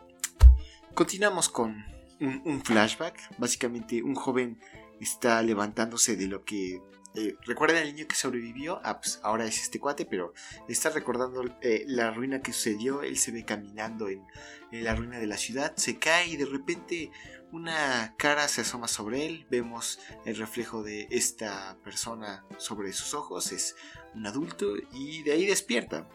continuamos 0.94 1.48
con 1.50 1.84
un, 2.22 2.62
flashback, 2.64 3.38
básicamente 3.38 4.02
un 4.02 4.14
joven 4.14 4.60
está 5.00 5.42
levantándose 5.42 6.16
de 6.16 6.26
lo 6.28 6.44
que 6.44 6.80
eh, 7.14 7.36
¿Recuerdan 7.44 7.82
al 7.82 7.94
niño 7.94 8.08
que 8.08 8.14
sobrevivió? 8.14 8.80
Ah, 8.84 8.98
pues 9.00 9.20
ahora 9.22 9.44
es 9.44 9.60
este 9.60 9.78
cuate, 9.78 10.06
pero 10.06 10.32
está 10.66 10.88
recordando 10.88 11.44
eh, 11.60 11.84
la 11.86 12.10
ruina 12.10 12.40
que 12.40 12.54
sucedió. 12.54 13.02
Él 13.02 13.18
se 13.18 13.32
ve 13.32 13.44
caminando 13.44 14.08
en, 14.08 14.24
la 14.70 14.94
ruina 14.94 15.18
de 15.18 15.26
la 15.26 15.36
ciudad, 15.36 15.76
se 15.76 15.98
cae 15.98 16.28
y 16.28 16.36
de 16.36 16.46
repente 16.46 17.10
una 17.50 18.14
cara 18.16 18.48
se 18.48 18.62
asoma 18.62 18.88
sobre 18.88 19.26
él. 19.26 19.46
Vemos 19.50 20.00
el 20.24 20.36
reflejo 20.36 20.82
de 20.82 21.06
esta 21.10 21.76
persona 21.84 22.46
sobre 22.56 22.94
sus 22.94 23.12
ojos. 23.12 23.52
Es 23.52 23.76
un 24.14 24.26
adulto 24.26 24.72
y 24.92 25.22
de 25.22 25.32
ahí 25.32 25.44
despierta. 25.44 26.08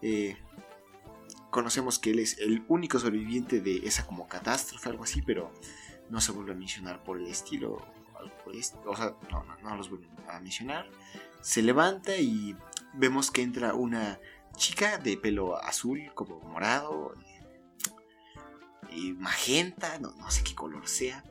Eh, 0.00 0.38
conocemos 1.50 1.98
que 1.98 2.10
él 2.10 2.18
es 2.18 2.38
el 2.38 2.64
único 2.68 2.98
sobreviviente 2.98 3.60
de 3.60 3.78
esa 3.86 4.06
como 4.06 4.28
catástrofe, 4.28 4.88
algo 4.88 5.04
así, 5.04 5.22
pero 5.22 5.52
no 6.08 6.20
se 6.20 6.32
vuelve 6.32 6.52
a 6.52 6.56
mencionar 6.56 7.02
por 7.04 7.18
el 7.18 7.26
estilo 7.26 7.78
o 8.86 8.96
sea, 8.96 9.14
no, 9.30 9.44
no, 9.62 9.76
los 9.76 9.90
voy 9.90 10.06
a 10.28 10.40
mencionar. 10.40 10.88
Se 11.40 11.62
levanta 11.62 12.16
y 12.16 12.56
vemos 12.94 13.30
que 13.30 13.42
entra 13.42 13.74
una 13.74 14.18
chica 14.56 14.98
de 14.98 15.16
pelo 15.16 15.62
azul, 15.62 16.10
como 16.14 16.40
morado, 16.40 17.14
y 18.90 19.12
magenta, 19.12 19.98
no, 19.98 20.30
sé 20.30 20.42
qué 20.42 20.54
color 20.54 20.88
sea. 20.88 21.24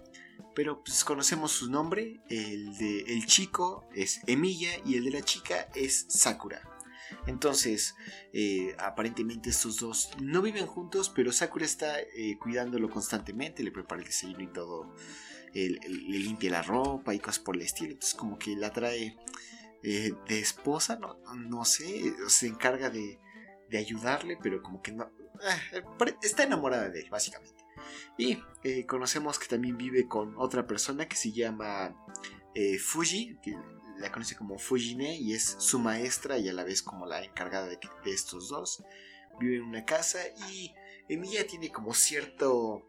Pero 0.55 0.84
pues 0.84 1.03
conocemos 1.03 1.51
su 1.51 1.69
nombre. 1.69 2.21
El 2.29 2.77
de 2.77 3.01
el 3.01 3.25
chico 3.25 3.88
es 3.93 4.21
Emilia 4.27 4.71
y 4.86 4.95
el 4.95 5.05
de 5.05 5.12
la 5.12 5.21
chica 5.21 5.67
es 5.75 6.05
Sakura. 6.10 6.62
Entonces, 7.28 7.95
eh, 8.34 8.76
aparentemente 8.80 9.50
estos 9.50 9.78
dos 9.78 10.12
no 10.22 10.41
viven 10.41 10.65
juntos, 10.65 11.12
pero 11.13 11.32
Sakura 11.32 11.65
está 11.65 12.00
eh, 12.00 12.38
cuidándolo 12.39 12.89
constantemente, 12.89 13.63
le 13.63 13.72
prepara 13.72 14.02
el 14.02 14.08
desayuno 14.08 14.43
y 14.43 14.48
todo 14.48 14.95
le 15.52 16.19
limpia 16.19 16.52
la 16.52 16.62
ropa 16.62 17.15
y 17.15 17.19
cosas 17.19 17.39
por 17.39 17.56
el 17.56 17.63
estilo. 17.63 17.93
Entonces 17.93 18.13
como 18.13 18.38
que 18.38 18.56
la 18.56 18.72
trae 18.72 19.17
eh, 19.82 20.13
de 20.28 20.39
esposa, 20.39 21.00
no, 21.36 21.65
sé, 21.65 22.13
se 22.28 22.48
encarga 22.48 22.89
de, 22.89 23.19
ayudarle, 23.76 24.38
pero 24.41 24.62
como 24.62 24.82
que 24.82 24.91
no... 24.91 25.12
Está 26.22 26.43
enamorada 26.43 26.89
de 26.89 27.02
él, 27.02 27.10
básicamente. 27.10 27.63
Y 28.17 28.38
conocemos 28.86 29.39
que 29.39 29.48
también 29.48 29.78
vive 29.78 30.08
con 30.08 30.36
otra 30.38 30.67
persona 30.67 31.08
que 31.08 31.15
se 31.15 31.32
llama 31.32 31.95
Fuji, 32.80 33.39
la 34.00 34.12
conoce 34.12 34.36
como 34.36 34.58
Fujine 34.58 35.16
y 35.16 35.34
es 35.34 35.56
su 35.60 35.78
maestra 35.78 36.38
y 36.38 36.50
a 36.50 36.54
la 36.54 36.64
vez 36.64 36.82
como 36.82 37.06
la 37.06 37.24
encargada 37.24 37.68
de, 37.68 37.80
estos 38.06 38.50
dos. 38.50 38.84
Vive 39.40 39.58
en 39.58 39.64
una 39.64 39.86
casa 39.86 40.20
y 40.50 40.74
Emilia 41.08 41.46
tiene 41.46 41.72
como 41.72 41.94
cierto 41.94 42.88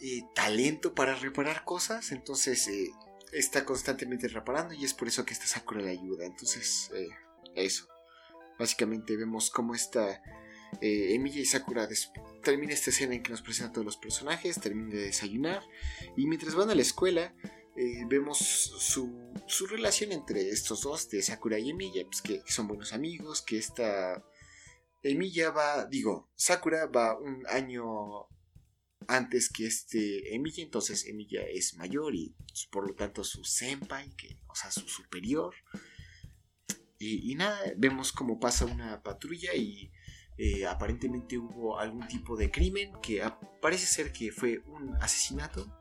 eh, 0.00 0.22
talento 0.34 0.94
para 0.94 1.14
reparar 1.14 1.64
cosas, 1.64 2.10
entonces 2.12 2.66
eh, 2.68 2.90
está 3.32 3.64
constantemente 3.64 4.28
reparando 4.28 4.74
y 4.74 4.84
es 4.84 4.94
por 4.94 5.08
eso 5.08 5.24
que 5.24 5.34
esta 5.34 5.46
Sakura 5.46 5.82
le 5.82 5.90
ayuda. 5.90 6.24
Entonces, 6.24 6.90
eh, 6.94 7.08
eso. 7.54 7.86
Básicamente 8.58 9.16
vemos 9.16 9.50
cómo 9.50 9.74
esta 9.74 10.22
Emilia 10.82 11.40
y 11.40 11.46
Sakura 11.46 11.88
termina 12.42 12.72
esta 12.72 12.90
escena 12.90 13.14
en 13.14 13.22
que 13.22 13.30
nos 13.30 13.42
presenta 13.42 13.70
a 13.70 13.72
todos 13.72 13.84
los 13.86 13.96
personajes, 13.96 14.60
termina 14.60 14.94
de 14.94 15.06
desayunar 15.06 15.62
y 16.16 16.26
mientras 16.26 16.54
van 16.54 16.70
a 16.70 16.74
la 16.74 16.82
escuela 16.82 17.34
vemos 18.08 18.38
su, 18.38 19.32
su, 19.46 19.66
relación 19.66 20.12
entre 20.12 20.48
estos 20.50 20.82
dos, 20.82 21.08
de 21.08 21.22
Sakura 21.22 21.58
y 21.58 21.70
Emilia, 21.70 22.04
pues 22.04 22.22
que 22.22 22.42
son 22.46 22.66
buenos 22.68 22.92
amigos, 22.92 23.42
que 23.42 23.58
esta 23.58 24.24
Emilia 25.02 25.50
va, 25.50 25.86
digo, 25.86 26.30
Sakura 26.36 26.86
va 26.86 27.18
un 27.18 27.46
año 27.48 28.26
antes 29.08 29.50
que 29.50 29.66
este 29.66 30.34
Emilia, 30.34 30.64
entonces 30.64 31.06
Emilia 31.06 31.42
es 31.42 31.74
mayor 31.76 32.14
y 32.14 32.34
pues, 32.48 32.66
por 32.70 32.86
lo 32.86 32.94
tanto 32.94 33.24
su 33.24 33.44
senpai, 33.44 34.14
que, 34.16 34.38
o 34.46 34.54
sea, 34.54 34.70
su 34.70 34.88
superior. 34.88 35.54
Y, 37.02 37.34
nada, 37.34 37.58
vemos 37.78 38.12
cómo 38.12 38.38
pasa 38.38 38.66
una 38.66 39.02
patrulla 39.02 39.54
y 39.54 39.90
eh, 40.36 40.66
aparentemente 40.66 41.38
hubo 41.38 41.78
algún 41.78 42.06
tipo 42.06 42.36
de 42.36 42.50
crimen 42.50 42.92
que 43.02 43.22
parece 43.62 43.86
ser 43.86 44.12
que 44.12 44.30
fue 44.30 44.58
un 44.66 44.94
asesinato, 45.00 45.79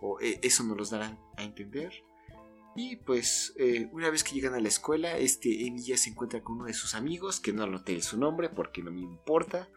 o 0.00 0.20
eh, 0.20 0.38
eso 0.42 0.64
nos 0.64 0.76
los 0.76 0.90
darán 0.90 1.18
a 1.36 1.44
entender. 1.44 1.92
Y 2.76 2.96
pues 2.96 3.54
eh, 3.58 3.88
una 3.92 4.08
vez 4.10 4.22
que 4.22 4.34
llegan 4.34 4.54
a 4.54 4.60
la 4.60 4.68
escuela, 4.68 5.16
este 5.18 5.66
Emilia 5.66 5.96
se 5.96 6.10
encuentra 6.10 6.42
con 6.42 6.58
uno 6.58 6.66
de 6.66 6.74
sus 6.74 6.94
amigos, 6.94 7.40
que 7.40 7.52
no 7.52 7.64
anoté 7.64 8.00
su 8.02 8.18
nombre 8.18 8.50
porque 8.50 8.82
no 8.82 8.92
me 8.92 9.00
importa. 9.00 9.68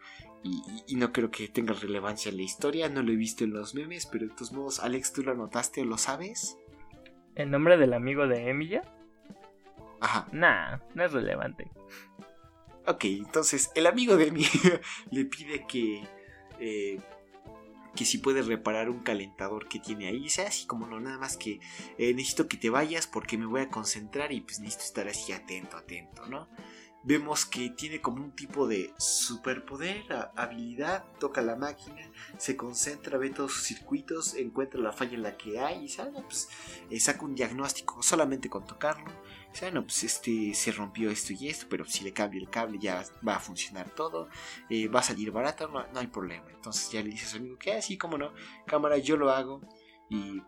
Y, 0.43 0.95
no 0.95 1.11
creo 1.11 1.29
que 1.29 1.47
tenga 1.47 1.73
relevancia 1.73 2.29
en 2.29 2.37
la 2.37 2.43
historia, 2.43 2.89
no 2.89 3.03
lo 3.03 3.11
he 3.11 3.15
visto 3.15 3.43
en 3.43 3.53
los 3.53 3.75
memes, 3.75 4.07
pero 4.07 4.27
de 4.27 4.33
todos 4.33 4.51
modos, 4.51 4.79
Alex, 4.79 5.13
¿tú 5.13 5.21
lo 5.21 5.31
anotaste 5.31 5.81
o 5.81 5.85
lo 5.85 5.99
sabes? 5.99 6.57
¿El 7.35 7.51
nombre 7.51 7.77
del 7.77 7.93
amigo 7.93 8.27
de 8.27 8.49
Emilia? 8.49 8.81
Ajá. 9.99 10.27
Nah, 10.31 10.79
no 10.95 11.05
es 11.05 11.11
relevante. 11.11 11.71
Ok, 12.87 13.05
entonces 13.05 13.71
el 13.75 13.85
amigo 13.85 14.17
de 14.17 14.27
Emilia 14.27 14.81
le 15.11 15.25
pide 15.25 15.65
que 15.67 16.03
eh, 16.59 16.99
que 17.95 18.05
si 18.05 18.17
puedes 18.17 18.47
reparar 18.47 18.89
un 18.89 18.99
calentador 18.99 19.67
que 19.67 19.79
tiene 19.79 20.07
ahí. 20.07 20.29
sea 20.29 20.47
así 20.47 20.65
como 20.65 20.87
no, 20.87 20.99
nada 20.99 21.17
más 21.17 21.37
que 21.37 21.59
eh, 21.97 22.13
necesito 22.13 22.47
que 22.47 22.57
te 22.57 22.69
vayas 22.69 23.07
porque 23.07 23.37
me 23.37 23.45
voy 23.45 23.61
a 23.61 23.69
concentrar 23.69 24.31
y 24.31 24.41
pues 24.41 24.59
necesito 24.59 24.85
estar 24.85 25.07
así 25.07 25.33
atento, 25.33 25.77
atento, 25.77 26.25
¿no? 26.27 26.47
Vemos 27.03 27.45
que 27.45 27.71
tiene 27.71 27.99
como 27.99 28.23
un 28.23 28.35
tipo 28.35 28.67
de 28.67 28.93
superpoder, 28.97 30.03
habilidad, 30.35 31.03
toca 31.19 31.41
la 31.41 31.55
máquina, 31.55 32.11
se 32.37 32.55
concentra, 32.55 33.17
ve 33.17 33.31
todos 33.31 33.53
sus 33.53 33.63
circuitos, 33.63 34.35
encuentra 34.35 34.79
la 34.79 34.91
falla 34.91 35.15
en 35.15 35.23
la 35.23 35.35
que 35.35 35.59
hay 35.59 35.85
y 35.85 35.89
sale, 35.89 36.21
pues, 36.21 36.47
eh, 36.91 36.99
saca 36.99 37.25
un 37.25 37.33
diagnóstico 37.33 38.03
solamente 38.03 38.49
con 38.49 38.67
tocarlo 38.67 39.11
bueno, 39.59 39.83
pues 39.83 40.03
este 40.03 40.53
se 40.53 40.71
rompió 40.71 41.09
esto 41.09 41.33
y 41.33 41.49
esto, 41.49 41.65
pero 41.69 41.85
si 41.85 42.03
le 42.03 42.13
cambio 42.13 42.41
el 42.41 42.49
cable 42.49 42.79
ya 42.79 43.03
va 43.27 43.35
a 43.35 43.39
funcionar 43.39 43.93
todo, 43.93 44.29
eh, 44.69 44.87
va 44.87 45.01
a 45.01 45.03
salir 45.03 45.31
barato, 45.31 45.67
no, 45.67 45.99
hay 45.99 46.07
problema. 46.07 46.45
Entonces 46.49 46.89
ya 46.91 47.03
le 47.03 47.09
dice 47.09 47.25
a 47.25 47.29
su 47.29 47.37
amigo 47.37 47.57
que 47.57 47.73
así, 47.73 47.95
ah, 47.95 47.97
como 47.99 48.17
no, 48.17 48.33
cámara, 48.65 48.97
yo 48.97 49.17
lo 49.17 49.29
hago 49.29 49.61
y, 50.09 50.41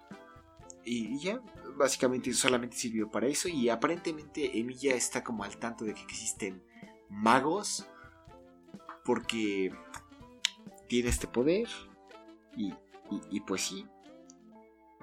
y, 0.85 1.19
ya, 1.19 1.41
básicamente 1.75 2.33
solamente 2.33 2.77
sirvió 2.77 3.11
para 3.11 3.27
eso 3.27 3.49
y 3.49 3.69
aparentemente 3.69 4.57
Emilia 4.57 4.95
está 4.95 5.23
como 5.23 5.43
al 5.43 5.57
tanto 5.57 5.85
de 5.85 5.93
que 5.93 6.01
existen 6.03 6.63
magos 7.09 7.85
porque 9.03 9.73
tiene 10.87 11.09
este 11.09 11.27
poder 11.27 11.67
y, 12.55 12.73
y 13.31 13.41
pues 13.41 13.63
sí, 13.63 13.85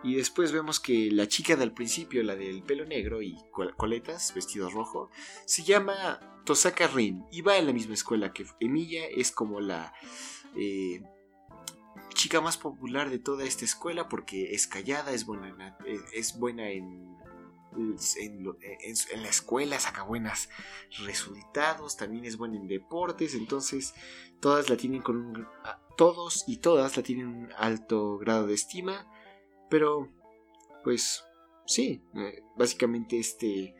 y 0.03 0.15
después 0.15 0.53
vemos 0.53 0.81
que 0.81 1.11
la 1.11 1.29
chica 1.29 1.57
del 1.57 1.73
principio, 1.73 2.23
la 2.23 2.35
del 2.35 2.63
pelo 2.63 2.87
negro 2.87 3.21
y 3.21 3.37
coletas, 3.77 4.33
vestido 4.35 4.71
rojo, 4.71 5.11
se 5.45 5.63
llama 5.63 6.41
Tosaka 6.45 6.87
Rin 6.89 7.25
y 7.31 7.43
va 7.43 7.59
en 7.59 7.67
la 7.67 7.73
misma 7.73 7.95
escuela 7.95 8.33
que 8.33 8.47
Emilia. 8.61 9.07
Es 9.07 9.31
como 9.31 9.61
la 9.61 9.93
eh, 10.57 11.03
chica 12.15 12.41
más 12.41 12.57
popular 12.57 13.11
de 13.11 13.19
toda 13.19 13.45
esta 13.45 13.67
escuela 13.67 14.09
porque 14.09 14.55
es 14.55 14.67
callada, 14.67 15.13
es 15.13 15.27
buena, 15.27 15.77
es 16.15 16.39
buena 16.39 16.71
en, 16.71 17.19
la 19.17 19.29
escuela, 19.29 19.79
saca 19.79 20.03
buenos 20.03 20.49
resultados, 21.05 21.99
también 21.99 22.25
es 22.25 22.39
buena 22.39 22.57
en 22.57 22.69
deportes. 22.69 23.35
Entonces, 23.35 23.93
todas 24.41 24.71
la 24.71 24.79
tienen 24.79 25.03
con. 25.03 25.47
Todos 25.99 26.45
y 26.47 26.57
todas 26.57 26.97
la 26.97 27.03
tienen 27.03 27.27
un 27.27 27.53
alto 27.59 28.17
grado 28.17 28.47
de 28.47 28.55
estima 28.55 29.07
pero, 29.71 30.13
pues, 30.85 31.25
sí, 31.67 32.03
eh, 32.15 32.43
básicamente 32.57 33.19
este... 33.19 33.75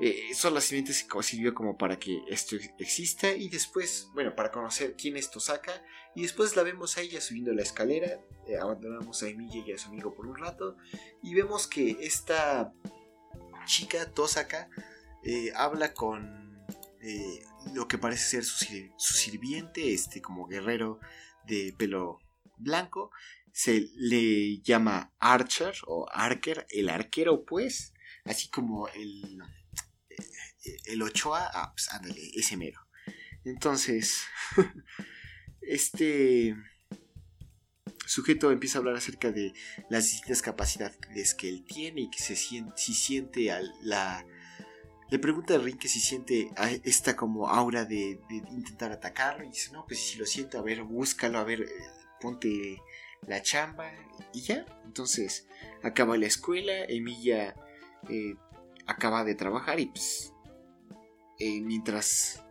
Eh, 0.00 0.30
que 0.30 1.22
sirvió 1.24 1.54
como 1.54 1.76
para 1.76 1.98
que 1.98 2.22
esto 2.28 2.54
exista 2.78 3.32
y 3.32 3.48
después, 3.48 4.08
bueno, 4.14 4.36
para 4.36 4.52
conocer 4.52 4.94
quién 4.96 5.16
es 5.16 5.28
Tosaka 5.28 5.72
y 6.14 6.22
después 6.22 6.54
la 6.54 6.62
vemos 6.62 6.96
a 6.96 7.00
ella 7.00 7.20
subiendo 7.20 7.52
la 7.52 7.62
escalera, 7.62 8.20
eh, 8.46 8.56
abandonamos 8.60 9.20
a 9.24 9.28
Emilia 9.28 9.64
y 9.66 9.72
a 9.72 9.78
su 9.78 9.88
amigo 9.88 10.14
por 10.14 10.28
un 10.28 10.36
rato 10.36 10.76
y 11.20 11.34
vemos 11.34 11.66
que 11.66 11.96
esta 12.00 12.72
chica 13.66 14.08
Tosaka 14.12 14.70
habla 15.56 15.92
con 15.94 16.64
lo 17.74 17.88
que 17.88 17.98
parece 17.98 18.22
ser 18.22 18.44
su, 18.44 18.64
su, 18.96 19.14
sirviente, 19.14 19.92
este 19.92 20.22
como 20.22 20.46
guerrero 20.46 21.00
de 21.44 21.74
pelo 21.76 22.20
blanco 22.56 23.10
se 23.52 23.88
le 23.94 24.60
llama 24.60 25.14
Archer 25.18 25.74
o 25.86 26.06
Archer, 26.10 26.66
el 26.70 26.88
arquero 26.88 27.44
pues, 27.44 27.92
así 28.24 28.48
como 28.48 28.88
el, 28.88 29.40
eh, 30.10 30.76
el 30.86 31.02
Ochoa, 31.02 31.50
ah, 31.52 31.72
pues 31.72 31.90
ándale, 31.90 32.30
ese 32.34 32.56
mero. 32.56 32.80
Entonces, 33.44 34.24
este 35.60 36.56
sujeto 38.06 38.50
empieza 38.50 38.78
a 38.78 38.80
hablar 38.80 38.96
acerca 38.96 39.30
de 39.30 39.52
las 39.90 40.04
distintas 40.04 40.42
capacidades 40.42 41.34
que 41.34 41.48
él 41.48 41.64
tiene 41.64 42.02
y 42.02 42.10
que 42.10 42.20
se 42.20 42.36
siente, 42.36 42.72
si 42.76 42.94
siente 42.94 43.52
a 43.52 43.60
la... 43.82 44.26
Le 45.10 45.18
pregunta 45.18 45.54
a 45.54 45.58
Rin 45.58 45.78
que 45.78 45.88
si 45.88 46.00
siente 46.00 46.50
esta 46.84 47.16
como 47.16 47.48
aura 47.48 47.86
de, 47.86 48.20
de, 48.28 48.36
intentar 48.50 48.92
atacarlo 48.92 49.44
y 49.44 49.48
dice, 49.48 49.72
no, 49.72 49.86
pues 49.86 50.00
si 50.00 50.18
lo 50.18 50.26
siento, 50.26 50.58
a 50.58 50.62
ver, 50.62 50.82
búscalo, 50.82 51.38
a 51.38 51.44
ver, 51.44 51.62
eh, 51.62 51.68
ponte 52.20 52.78
la 53.26 53.42
chamba 53.42 53.90
y 54.32 54.42
ya. 54.42 54.64
Entonces 54.84 55.46
acaba 55.82 56.16
la 56.16 56.26
escuela, 56.26 56.84
Emilia 56.88 57.54
eh, 58.08 58.34
acaba 58.86 59.24
de 59.24 59.34
trabajar 59.34 59.80
y 59.80 59.86
pues 59.86 60.32
eh, 61.38 61.60
mientras... 61.60 62.42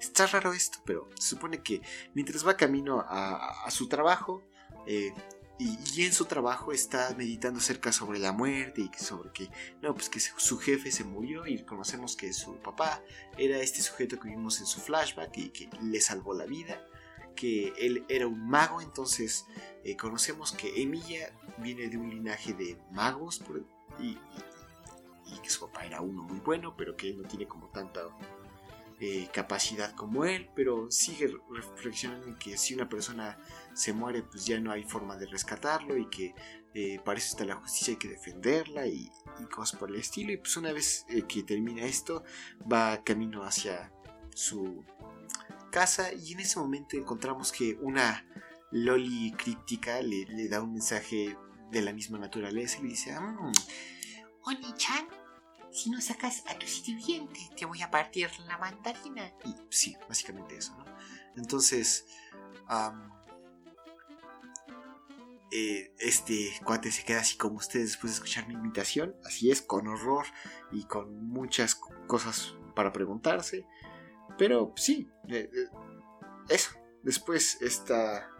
está 0.00 0.26
raro 0.26 0.52
esto, 0.52 0.78
pero 0.84 1.08
se 1.18 1.28
supone 1.28 1.62
que 1.62 1.82
mientras 2.14 2.46
va 2.46 2.56
camino 2.56 3.04
a, 3.06 3.70
su 3.70 3.88
trabajo 3.88 4.42
eh, 4.86 5.12
y, 5.58 6.04
en 6.04 6.12
su 6.12 6.24
trabajo 6.24 6.72
está 6.72 7.14
meditando 7.18 7.58
acerca 7.58 7.92
sobre 7.92 8.18
la 8.18 8.32
muerte 8.32 8.80
y 8.80 8.90
sobre 8.98 9.30
que 9.30 9.50
no, 9.82 9.94
pues 9.94 10.08
que 10.08 10.18
su 10.20 10.58
jefe 10.58 10.90
se 10.90 11.04
murió 11.04 11.46
y 11.46 11.62
conocemos 11.64 12.16
que 12.16 12.32
su 12.32 12.56
papá 12.56 13.02
era 13.36 13.58
este 13.58 13.82
sujeto 13.82 14.18
que 14.18 14.30
vimos 14.30 14.58
en 14.60 14.66
su 14.66 14.80
flashback 14.80 15.36
y 15.36 15.50
que 15.50 15.68
le 15.82 16.00
salvó 16.00 16.32
la 16.32 16.46
vida 16.46 16.82
que 17.34 17.72
él 17.78 18.04
era 18.08 18.26
un 18.26 18.48
mago, 18.48 18.80
entonces 18.80 19.46
eh, 19.84 19.96
conocemos 19.96 20.52
que 20.52 20.82
Emilia 20.82 21.32
viene 21.58 21.88
de 21.88 21.96
un 21.96 22.10
linaje 22.10 22.52
de 22.54 22.76
magos 22.92 23.42
y, 23.98 24.18
que 25.42 25.48
su 25.48 25.60
papá 25.60 25.86
era 25.86 26.00
uno 26.00 26.22
muy 26.22 26.40
bueno, 26.40 26.76
pero 26.76 26.96
que 26.96 27.14
no 27.14 27.22
tiene 27.22 27.46
como 27.46 27.68
tanta 27.68 28.02
eh, 28.98 29.28
capacidad 29.32 29.94
como 29.94 30.26
él, 30.26 30.50
pero 30.54 30.90
sigue 30.90 31.34
reflexionando 31.50 32.26
en 32.26 32.36
que 32.36 32.58
si 32.58 32.74
una 32.74 32.88
persona 32.88 33.38
se 33.72 33.94
muere, 33.94 34.22
pues 34.22 34.44
ya 34.44 34.60
no 34.60 34.70
hay 34.70 34.82
forma 34.82 35.16
de 35.16 35.26
rescatarlo 35.26 35.96
y 35.96 36.10
que 36.10 36.34
eh, 36.74 37.00
para 37.04 37.18
está 37.18 37.44
la 37.44 37.54
justicia, 37.54 37.92
hay 37.92 37.98
que 37.98 38.08
defenderla 38.08 38.86
y, 38.86 39.10
y 39.40 39.44
cosas 39.44 39.78
por 39.78 39.88
el 39.88 39.96
estilo. 39.96 40.32
Y 40.32 40.36
pues 40.36 40.56
una 40.58 40.72
vez 40.72 41.06
que 41.26 41.42
termina 41.42 41.84
esto, 41.84 42.22
va 42.70 43.02
camino 43.02 43.44
hacia 43.44 43.90
su 44.34 44.84
casa 45.70 46.12
y 46.12 46.32
en 46.32 46.40
ese 46.40 46.58
momento 46.58 46.96
encontramos 46.96 47.52
que 47.52 47.76
una 47.80 48.26
Loli 48.72 49.32
críptica 49.32 50.00
le, 50.02 50.48
da 50.48 50.62
un 50.62 50.72
mensaje 50.72 51.36
de 51.70 51.82
la 51.82 51.92
misma 51.92 52.18
naturaleza 52.18 52.78
y 52.78 52.82
le 52.82 52.88
dice, 52.90 53.18
mmm, 53.18 53.52
Oni-chan, 54.44 55.06
si 55.70 55.90
no 55.90 56.00
sacas 56.00 56.42
a 56.48 56.58
tu 56.58 56.66
sirviente, 56.66 57.40
te 57.56 57.66
voy 57.66 57.82
a 57.82 57.90
partir 57.90 58.30
la 58.46 58.58
mandarina. 58.58 59.32
Y 59.44 59.54
sí, 59.68 59.96
básicamente 60.08 60.56
eso, 60.56 60.76
¿no? 60.76 60.84
Entonces, 61.36 62.06
eh, 65.52 65.92
este 65.98 66.52
cuate 66.64 66.90
se 66.90 67.04
queda 67.04 67.20
así 67.20 67.36
como 67.36 67.56
ustedes 67.56 67.90
después 67.90 68.12
de 68.12 68.14
escuchar 68.14 68.48
mi 68.48 68.54
invitación, 68.54 69.14
así 69.24 69.50
es, 69.50 69.62
con 69.62 69.88
horror 69.88 70.26
y 70.72 70.84
con 70.84 71.28
muchas 71.28 71.74
cosas 71.74 72.54
para 72.74 72.92
preguntarse. 72.92 73.66
Pero 74.38 74.72
sí, 74.76 75.08
eh, 75.28 75.50
eh, 75.52 75.66
eso. 76.48 76.70
Después 77.02 77.62
está, 77.62 78.30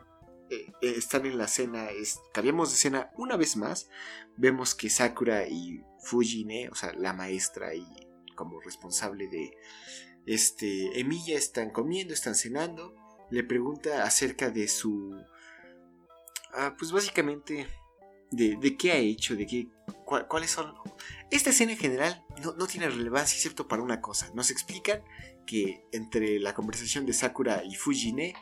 están 0.83 1.25
en 1.25 1.39
la 1.39 1.49
cena, 1.49 1.89
cambiamos 2.35 2.71
de 2.71 2.77
cena 2.77 3.11
una 3.17 3.37
vez 3.37 3.57
más. 3.57 3.89
Vemos 4.37 4.75
que 4.75 4.91
Sakura 4.91 5.47
y 5.49 5.83
Fujine, 6.03 6.69
o 6.69 6.75
sea, 6.75 6.93
la 6.93 7.15
maestra 7.15 7.75
y 7.75 7.87
como 8.35 8.61
responsable 8.61 9.29
de 9.29 9.57
este 10.27 11.01
Emilia, 11.01 11.39
están 11.39 11.71
comiendo, 11.71 12.13
están 12.13 12.35
cenando. 12.35 12.95
Le 13.31 13.45
pregunta 13.45 14.05
acerca 14.05 14.51
de 14.51 14.69
su 14.69 15.17
Ah, 16.53 16.75
pues 16.77 16.91
básicamente 16.91 17.69
de, 18.31 18.77
qué 18.77 18.93
ha 18.93 18.97
hecho, 18.97 19.37
de 19.37 19.47
qué, 19.47 19.69
cuáles 20.29 20.51
son... 20.51 20.75
Esta 21.31 21.51
escena 21.51 21.73
en 21.73 21.79
general 21.79 22.25
no, 22.43 22.67
tiene 22.67 22.89
relevancia 22.89 23.37
excepto 23.37 23.69
para 23.69 23.83
una 23.83 24.01
cosa. 24.01 24.31
Nos 24.35 24.51
explican 24.51 25.03
que 25.47 25.85
entre 25.93 26.39
la 26.41 26.55
conversación 26.55 27.07
de 27.07 27.13
Sakura 27.13 27.63
y 27.65 27.75
Fujine, 27.75 28.35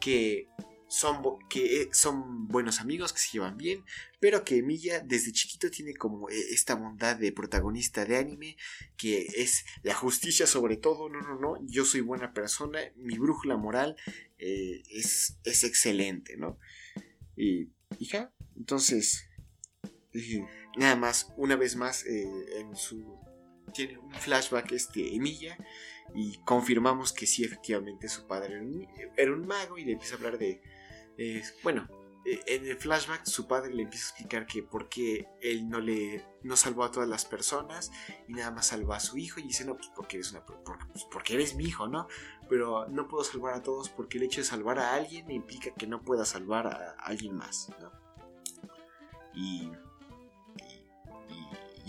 que 0.00 0.48
son, 0.90 1.22
que 1.48 1.82
eh, 1.82 1.88
son 1.92 2.48
buenos 2.48 2.80
amigos, 2.80 3.12
que 3.12 3.20
se 3.20 3.30
llevan 3.30 3.56
bien, 3.56 3.84
pero 4.18 4.42
que 4.42 4.56
Emilia 4.56 4.98
desde 4.98 5.30
chiquito 5.30 5.70
tiene 5.70 5.94
como 5.94 6.28
eh, 6.28 6.34
esta 6.50 6.74
bondad 6.74 7.16
de 7.16 7.30
protagonista 7.30 8.04
de 8.04 8.16
anime, 8.16 8.56
que 8.96 9.26
es 9.36 9.64
la 9.84 9.94
justicia 9.94 10.48
sobre 10.48 10.76
todo, 10.76 11.08
no, 11.08 11.20
no, 11.20 11.38
no, 11.38 11.58
yo 11.64 11.84
soy 11.84 12.00
buena 12.00 12.32
persona, 12.32 12.80
mi 12.96 13.18
brújula 13.18 13.56
moral 13.56 13.94
eh, 14.38 14.82
es, 14.90 15.38
es 15.44 15.62
excelente, 15.62 16.36
¿no? 16.36 16.58
Y, 17.36 17.68
ya, 18.00 18.32
entonces, 18.56 19.29
nada 20.76 20.96
más, 20.96 21.32
una 21.36 21.56
vez 21.56 21.76
más, 21.76 22.04
eh, 22.06 22.28
en 22.58 22.76
su. 22.76 23.18
Tiene 23.72 23.98
un 23.98 24.12
flashback 24.12 24.72
este 24.72 25.14
Emilia 25.14 25.56
y 26.14 26.38
confirmamos 26.44 27.12
que 27.12 27.26
sí, 27.26 27.44
efectivamente, 27.44 28.08
su 28.08 28.26
padre 28.26 28.60
era 29.16 29.32
un, 29.32 29.46
mago 29.46 29.78
y 29.78 29.84
le 29.84 29.92
empieza 29.92 30.14
a 30.14 30.18
hablar 30.18 30.38
de. 30.38 30.60
Eh, 31.16 31.42
bueno, 31.62 31.88
eh, 32.24 32.40
en 32.46 32.66
el 32.66 32.76
flashback 32.76 33.24
su 33.24 33.46
padre 33.46 33.72
le 33.72 33.84
empieza 33.84 34.06
a 34.06 34.08
explicar 34.10 34.46
que 34.46 34.62
por 34.62 34.90
qué 34.90 35.26
él 35.40 35.68
no 35.70 35.80
le 35.80 36.26
no 36.42 36.54
salvó 36.54 36.84
a 36.84 36.90
todas 36.90 37.08
las 37.08 37.24
personas 37.24 37.90
y 38.28 38.34
nada 38.34 38.50
más 38.50 38.66
salvó 38.66 38.92
a 38.92 39.00
su 39.00 39.16
hijo 39.16 39.40
y 39.40 39.44
dice 39.44 39.64
no 39.64 39.74
pues 39.74 39.90
porque 39.94 40.18
eres 40.18 40.32
una 40.32 40.44
porque, 40.44 40.84
pues, 40.92 41.06
porque 41.10 41.34
eres 41.34 41.54
mi 41.54 41.64
hijo 41.64 41.88
no 41.88 42.08
pero 42.48 42.86
no 42.88 43.08
puedo 43.08 43.24
salvar 43.24 43.54
a 43.54 43.62
todos 43.62 43.88
porque 43.88 44.18
el 44.18 44.24
hecho 44.24 44.42
de 44.42 44.46
salvar 44.46 44.78
a 44.78 44.94
alguien 44.94 45.30
implica 45.30 45.72
que 45.74 45.86
no 45.86 46.02
pueda 46.02 46.26
salvar 46.26 46.66
a 46.66 46.90
alguien 46.98 47.36
más 47.36 47.70
¿no? 47.80 47.90
y, 49.34 49.70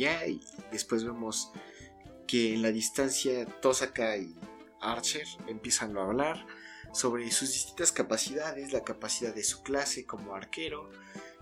y, 0.09 0.41
después 0.71 1.03
vemos 1.03 1.51
que 2.27 2.55
en 2.55 2.61
la 2.61 2.71
distancia 2.71 3.45
Tosaka 3.61 4.17
y 4.17 4.35
Archer 4.79 5.27
empiezan 5.47 5.97
a 5.97 6.03
hablar 6.03 6.45
sobre 6.93 7.29
sus 7.31 7.53
distintas 7.53 7.91
capacidades, 7.91 8.73
la 8.73 8.83
capacidad 8.83 9.33
de 9.33 9.43
su 9.43 9.61
clase 9.63 10.05
como 10.05 10.35
arquero 10.35 10.89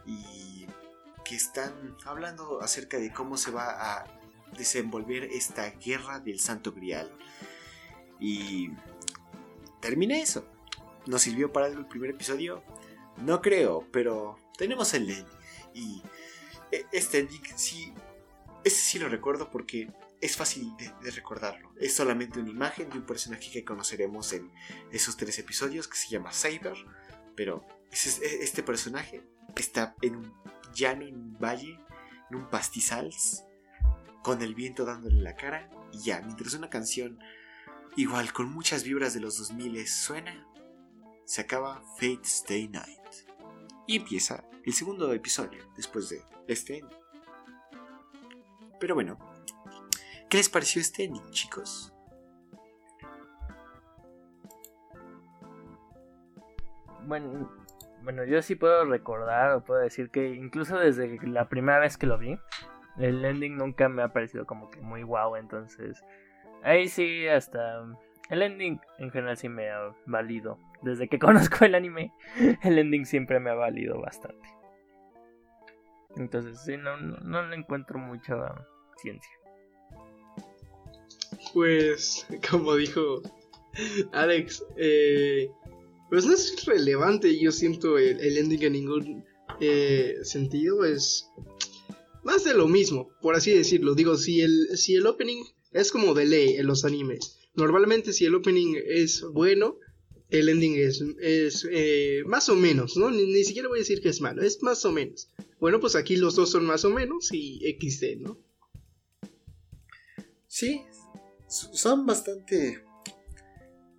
y 0.06 0.68
que 1.24 1.36
están 1.36 1.96
hablando 2.06 2.62
acerca 2.62 2.98
de 2.98 3.14
cómo 3.14 3.38
se 3.38 3.52
va 3.52 3.98
a 4.00 4.06
desenvolver 4.58 5.24
esta 5.24 5.70
guerra 5.72 6.20
del 6.20 6.40
Santo 6.40 6.72
Grial. 6.74 7.12
Y 8.20 8.72
termina 9.80 10.18
eso. 10.18 10.46
¿Nos 11.06 11.22
sirvió 11.22 11.54
para 11.54 11.68
el 11.68 11.86
primer 11.86 12.12
episodio? 12.12 12.64
No 13.18 13.42
creo, 13.42 13.88
pero 13.92 14.38
tenemos 14.58 14.94
el 14.94 15.10
ending. 15.10 15.26
Y 15.74 16.04
e, 16.72 16.86
este 16.92 17.20
ending 17.20 17.42
sí, 17.56 17.94
ese 18.64 18.82
sí 18.82 19.00
lo 19.00 19.10
recuerdo 19.10 19.50
porque 19.50 19.92
es 20.22 20.36
fácil 20.36 20.76
de, 20.78 21.12
recordarlo. 21.12 21.72
Es 21.80 21.96
solamente 21.96 22.40
una 22.40 22.50
imagen 22.50 22.90
de 22.90 22.98
un 22.98 23.06
personaje 23.06 23.50
que 23.52 23.64
conoceremos 23.64 24.34
en 24.34 24.52
esos 24.92 25.16
tres 25.18 25.40
episodios 25.40 25.88
que 25.88 25.98
se 25.98 26.10
llama 26.10 26.32
Saber. 26.32 26.76
Pero 27.36 27.66
e, 27.92 28.44
este 28.44 28.64
personaje 28.64 29.24
está 29.56 29.96
en 30.02 30.18
un 30.18 30.34
llano, 30.74 31.06
en 31.06 31.16
un 31.16 31.38
valle, 31.38 31.80
en 32.30 32.38
un 32.38 32.50
pastizal, 32.50 33.14
con 34.24 34.42
el 34.42 34.56
viento 34.56 34.86
dándole 34.86 35.22
la 35.22 35.36
cara. 35.36 35.70
Y 35.94 36.04
ya, 36.04 36.22
mientras 36.22 36.54
una 36.54 36.70
canción 36.70 37.20
igual 37.96 38.34
con 38.34 38.52
muchas 38.52 38.84
vibras 38.84 39.14
de 39.14 39.22
los 39.22 39.38
2000 39.38 39.88
suena, 39.88 40.48
se 41.26 41.42
acaba 41.42 41.82
Fate 41.96 42.22
Stay 42.24 42.68
Night. 42.68 43.00
Y 43.88 43.96
empieza 43.96 44.44
el 44.66 44.74
segundo 44.74 45.12
episodio 45.14 45.72
después 45.76 46.10
de 46.10 46.22
este. 46.48 46.84
Pero 48.80 48.96
bueno, 48.96 49.18
¿Qué 50.30 50.38
les 50.38 50.48
pareció 50.48 50.80
este 50.80 51.06
ending, 51.06 51.32
chicos? 51.32 51.92
Bueno, 57.08 57.52
bueno, 58.04 58.24
yo 58.26 58.40
sí 58.44 58.54
puedo 58.54 58.86
recordar 58.86 59.54
o 59.54 59.64
puedo 59.64 59.80
decir 59.80 60.12
que 60.12 60.30
incluso 60.36 60.78
desde 60.78 61.18
la 61.28 61.50
primera 61.50 61.80
vez 61.80 61.98
que 61.98 62.06
lo 62.06 62.20
vi, 62.20 62.38
el 63.00 63.26
ending 63.26 63.58
nunca 63.58 63.90
me 63.90 64.04
ha 64.04 64.10
parecido 64.10 64.46
como 64.46 64.70
que 64.70 64.82
muy 64.82 65.02
guau, 65.02 65.36
entonces 65.36 66.04
ahí 66.62 66.90
sí 66.90 67.28
hasta 67.28 67.84
el 68.30 68.44
ending 68.44 68.80
en 69.00 69.10
general 69.10 69.36
sí 69.36 69.50
me 69.50 69.72
ha 69.72 69.96
valido. 70.06 70.60
Desde 70.84 71.08
que 71.10 71.18
conozco 71.20 71.66
el 71.66 71.74
anime, 71.74 72.14
el 72.62 72.78
ending 72.78 73.08
siempre 73.08 73.40
me 73.40 73.50
ha 73.50 73.56
valido 73.56 74.00
bastante. 74.00 74.59
Entonces 76.16 76.60
sí, 76.66 76.76
no, 76.78 76.98
no, 76.98 77.48
le 77.48 77.56
encuentro 77.56 78.00
mucha 78.00 78.36
ciencia. 79.02 79.32
Pues, 81.54 82.26
como 82.50 82.76
dijo 82.76 83.22
Alex, 84.12 84.64
eh, 84.78 85.50
pues 86.10 86.26
no 86.26 86.34
es 86.34 86.66
relevante, 86.66 87.40
yo 87.40 87.52
siento 87.52 87.98
el, 87.98 88.38
ending 88.38 88.64
en 88.64 88.74
ningún 88.74 89.26
eh, 89.60 90.18
sentido, 90.24 90.84
es 90.84 91.30
más 92.24 92.44
de 92.44 92.54
lo 92.54 92.68
mismo, 92.68 93.10
por 93.22 93.36
así 93.36 93.52
decirlo. 93.52 93.94
Digo, 93.94 94.18
si 94.18 94.42
el, 94.42 94.78
si 94.78 94.96
el 94.96 95.06
opening 95.06 95.44
es 95.72 95.92
como 95.92 96.14
de 96.14 96.26
ley 96.26 96.56
en 96.56 96.68
los 96.68 96.84
animes, 96.84 97.40
normalmente 97.56 98.14
si 98.14 98.26
el 98.26 98.36
opening 98.36 98.76
es 98.86 99.24
bueno, 99.34 99.78
el 100.30 100.50
ending 100.50 100.76
es, 100.78 101.04
es 101.20 101.68
eh, 101.72 102.24
más 102.26 102.50
o 102.50 102.56
menos, 102.56 102.96
¿no? 102.98 103.10
Ni, 103.10 103.26
ni, 103.26 103.44
siquiera 103.44 103.68
voy 103.68 103.80
a 103.80 103.82
decir 103.82 104.02
que 104.02 104.10
es 104.10 104.22
malo, 104.22 104.42
es 104.42 104.62
más 104.62 104.86
o 104.86 104.92
menos. 104.92 105.30
Bueno, 105.60 105.80
pues 105.80 105.96
aquí 105.96 106.16
los 106.16 106.36
dos 106.36 106.52
son 106.52 106.66
más 106.66 106.86
o 106.86 106.90
menos 106.90 107.30
y 107.32 107.60
XD, 107.80 108.22
¿no? 108.22 108.38
Sí, 110.48 110.82
son 111.48 112.06
bastante... 112.06 112.84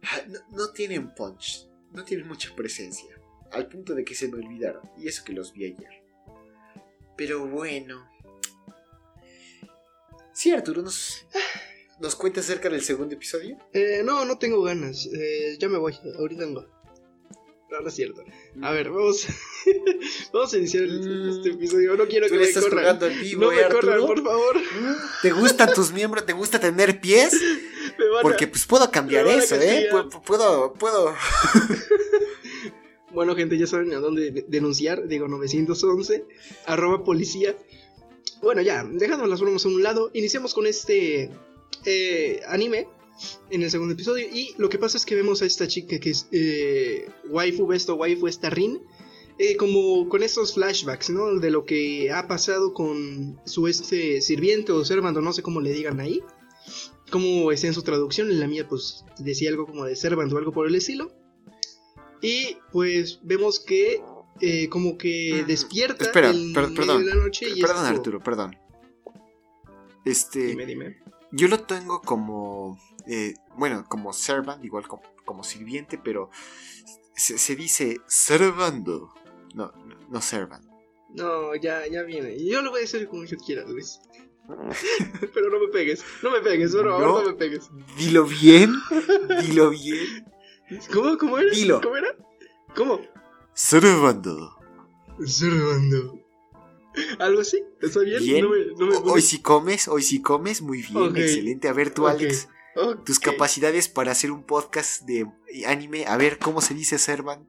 Ah, 0.02 0.22
no, 0.50 0.70
tienen 0.72 1.14
punch, 1.14 1.68
no 1.92 2.04
tienen 2.04 2.26
mucha 2.26 2.54
presencia, 2.54 3.20
al 3.52 3.68
punto 3.68 3.94
de 3.94 4.04
que 4.04 4.14
se 4.14 4.28
me 4.28 4.36
olvidaron, 4.36 4.82
y 4.96 5.08
eso 5.08 5.24
que 5.24 5.32
los 5.32 5.52
vi 5.52 5.66
ayer. 5.66 6.02
Pero 7.16 7.46
bueno... 7.46 8.08
Sí, 10.32 10.52
Arturo, 10.52 10.82
¿nos, 10.82 11.26
¿nos 12.00 12.16
cuentas 12.16 12.44
acerca 12.44 12.68
del 12.68 12.82
segundo 12.82 13.14
episodio? 13.14 13.58
Eh, 13.72 14.02
no, 14.04 14.24
no 14.24 14.38
tengo 14.38 14.62
ganas, 14.62 15.06
eh, 15.06 15.56
ya 15.58 15.68
me 15.68 15.78
voy, 15.78 15.94
ahorita 16.18 16.44
vengo. 16.44 16.66
No, 17.70 17.80
no 17.80 17.88
es 17.88 17.94
cierto. 17.94 18.24
A 18.62 18.72
ver, 18.72 18.90
vamos. 18.90 19.26
vamos 20.32 20.52
a 20.52 20.58
iniciar 20.58 20.88
mm. 20.88 21.28
este 21.30 21.50
episodio. 21.50 21.96
No 21.96 22.06
quiero 22.06 22.26
que 22.28 22.36
me 22.36 22.52
corran. 22.52 22.98
no 22.98 23.50
me 23.50 23.68
corran, 23.68 24.00
por 24.00 24.24
favor. 24.24 24.56
¿Te 25.22 25.30
gustan 25.30 25.72
tus 25.72 25.92
miembros? 25.92 26.26
¿Te 26.26 26.32
gusta 26.32 26.58
tener 26.58 27.00
pies? 27.00 27.32
Porque 28.22 28.48
pues 28.48 28.66
puedo 28.66 28.90
cambiar 28.90 29.26
eso, 29.28 29.54
¿eh? 29.54 29.88
Puedo, 30.26 30.72
puedo. 30.72 31.14
bueno, 33.12 33.36
gente, 33.36 33.56
ya 33.56 33.68
saben 33.68 33.94
a 33.94 34.00
dónde 34.00 34.44
denunciar. 34.48 35.06
Digo, 35.06 35.28
911. 35.28 36.24
Arroba 36.66 37.04
policía. 37.04 37.54
Bueno, 38.42 38.62
ya, 38.62 38.84
dejando 38.84 39.26
las 39.26 39.40
bromas 39.40 39.64
a 39.64 39.68
un 39.68 39.82
lado, 39.82 40.10
iniciamos 40.14 40.54
con 40.54 40.66
este 40.66 41.30
eh, 41.84 42.40
anime 42.48 42.88
en 43.50 43.62
el 43.62 43.70
segundo 43.70 43.94
episodio. 43.94 44.26
Y 44.32 44.54
lo 44.58 44.68
que 44.68 44.78
pasa 44.78 44.96
es 44.96 45.04
que 45.04 45.14
vemos 45.14 45.42
a 45.42 45.46
esta 45.46 45.66
chica 45.66 45.98
que 45.98 46.10
es 46.10 46.28
eh, 46.32 47.08
waifu, 47.28 47.66
besto 47.66 47.94
waifu, 47.94 48.28
esta 48.28 48.50
Rin. 48.50 48.80
Eh, 49.38 49.56
como 49.56 50.06
con 50.10 50.22
estos 50.22 50.52
flashbacks, 50.52 51.08
¿no? 51.08 51.38
De 51.38 51.50
lo 51.50 51.64
que 51.64 52.10
ha 52.12 52.28
pasado 52.28 52.74
con 52.74 53.40
su 53.46 53.68
este 53.68 54.20
sirviente 54.20 54.70
o 54.72 54.84
servando, 54.84 55.22
no 55.22 55.32
sé 55.32 55.42
cómo 55.42 55.62
le 55.62 55.72
digan 55.72 55.98
ahí. 55.98 56.20
Como 57.10 57.50
está 57.50 57.66
en 57.66 57.74
su 57.74 57.82
traducción, 57.82 58.30
en 58.30 58.38
la 58.38 58.46
mía 58.46 58.68
pues 58.68 59.04
decía 59.18 59.48
algo 59.48 59.66
como 59.66 59.86
de 59.86 59.96
servant 59.96 60.30
o 60.32 60.36
algo 60.36 60.52
por 60.52 60.66
el 60.66 60.74
estilo. 60.74 61.10
Y 62.20 62.58
pues 62.70 63.20
vemos 63.22 63.60
que 63.60 64.02
eh, 64.42 64.68
como 64.68 64.98
que 64.98 65.42
despierta 65.46 66.04
Espera, 66.04 66.32
perdón, 66.54 67.04
de 67.04 67.10
la 67.10 67.14
noche 67.14 67.48
y 67.48 67.62
perdón 67.62 67.86
Arturo, 67.86 68.20
perdón. 68.20 68.56
Este, 70.04 70.48
dime, 70.48 70.66
dime. 70.66 70.98
Yo 71.32 71.48
lo 71.48 71.60
tengo 71.60 72.00
como 72.02 72.78
eh, 73.06 73.34
bueno, 73.56 73.84
como 73.88 74.12
servant, 74.12 74.64
igual 74.64 74.84
como, 75.24 75.44
sirviente, 75.44 75.98
pero 75.98 76.30
se, 77.14 77.56
dice 77.56 77.98
servando, 78.06 79.12
no, 79.54 79.72
no, 80.08 80.20
servant. 80.20 80.64
No, 81.10 81.54
ya, 81.54 81.86
ya 81.86 82.02
viene. 82.02 82.42
Yo 82.44 82.62
lo 82.62 82.70
voy 82.70 82.82
a 82.82 82.84
hacer 82.84 83.08
como 83.08 83.24
yo 83.24 83.36
quiera, 83.36 83.64
Luis. 83.64 84.00
Pero 85.34 85.48
no 85.50 85.60
me 85.60 85.68
pegues, 85.68 86.04
no 86.22 86.30
me 86.30 86.40
pegues, 86.40 86.72
por 86.72 86.84
favor, 86.88 87.00
no, 87.00 87.22
No. 87.22 87.26
me 87.28 87.34
pegues. 87.34 87.68
Dilo 87.96 88.24
bien. 88.24 88.74
Dilo 89.42 89.70
bien. 89.70 90.24
¿Cómo, 90.92 91.16
cómo 91.18 91.38
era? 91.38 91.50
Dilo. 91.52 91.80
¿Cómo 91.80 91.96
era? 91.96 92.08
¿Cómo? 92.74 93.00
Sorobando. 93.54 94.56
Observando. 95.18 96.19
¿Algo 97.18 97.40
así? 97.40 97.62
¿Está 97.80 98.00
bien? 98.00 98.22
Bien. 98.22 98.44
No 98.44 98.50
me, 98.50 98.66
no 98.66 98.86
me 99.04 99.10
Hoy 99.12 99.22
sí 99.22 99.40
comes, 99.40 99.88
hoy 99.88 100.02
sí 100.02 100.20
comes, 100.20 100.60
muy 100.62 100.82
bien, 100.82 101.16
excelente. 101.16 101.68
A 101.68 101.72
ver 101.72 101.92
tú. 101.92 102.06
Alex, 102.06 102.48
tus 103.04 103.18
capacidades 103.18 103.88
para 103.88 104.12
hacer 104.12 104.30
un 104.30 104.42
podcast 104.44 105.02
de 105.02 105.26
anime. 105.66 106.06
A 106.06 106.16
ver, 106.16 106.38
¿cómo 106.38 106.60
se 106.60 106.74
dice 106.74 106.98
Servan? 106.98 107.48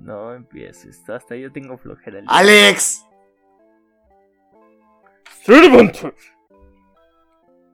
No 0.00 0.34
empieces, 0.34 1.00
hasta 1.08 1.36
yo 1.36 1.52
tengo 1.52 1.78
flojera. 1.78 2.18
el- 2.18 2.26
¡Alex! 2.28 3.04
Servant. 5.44 5.96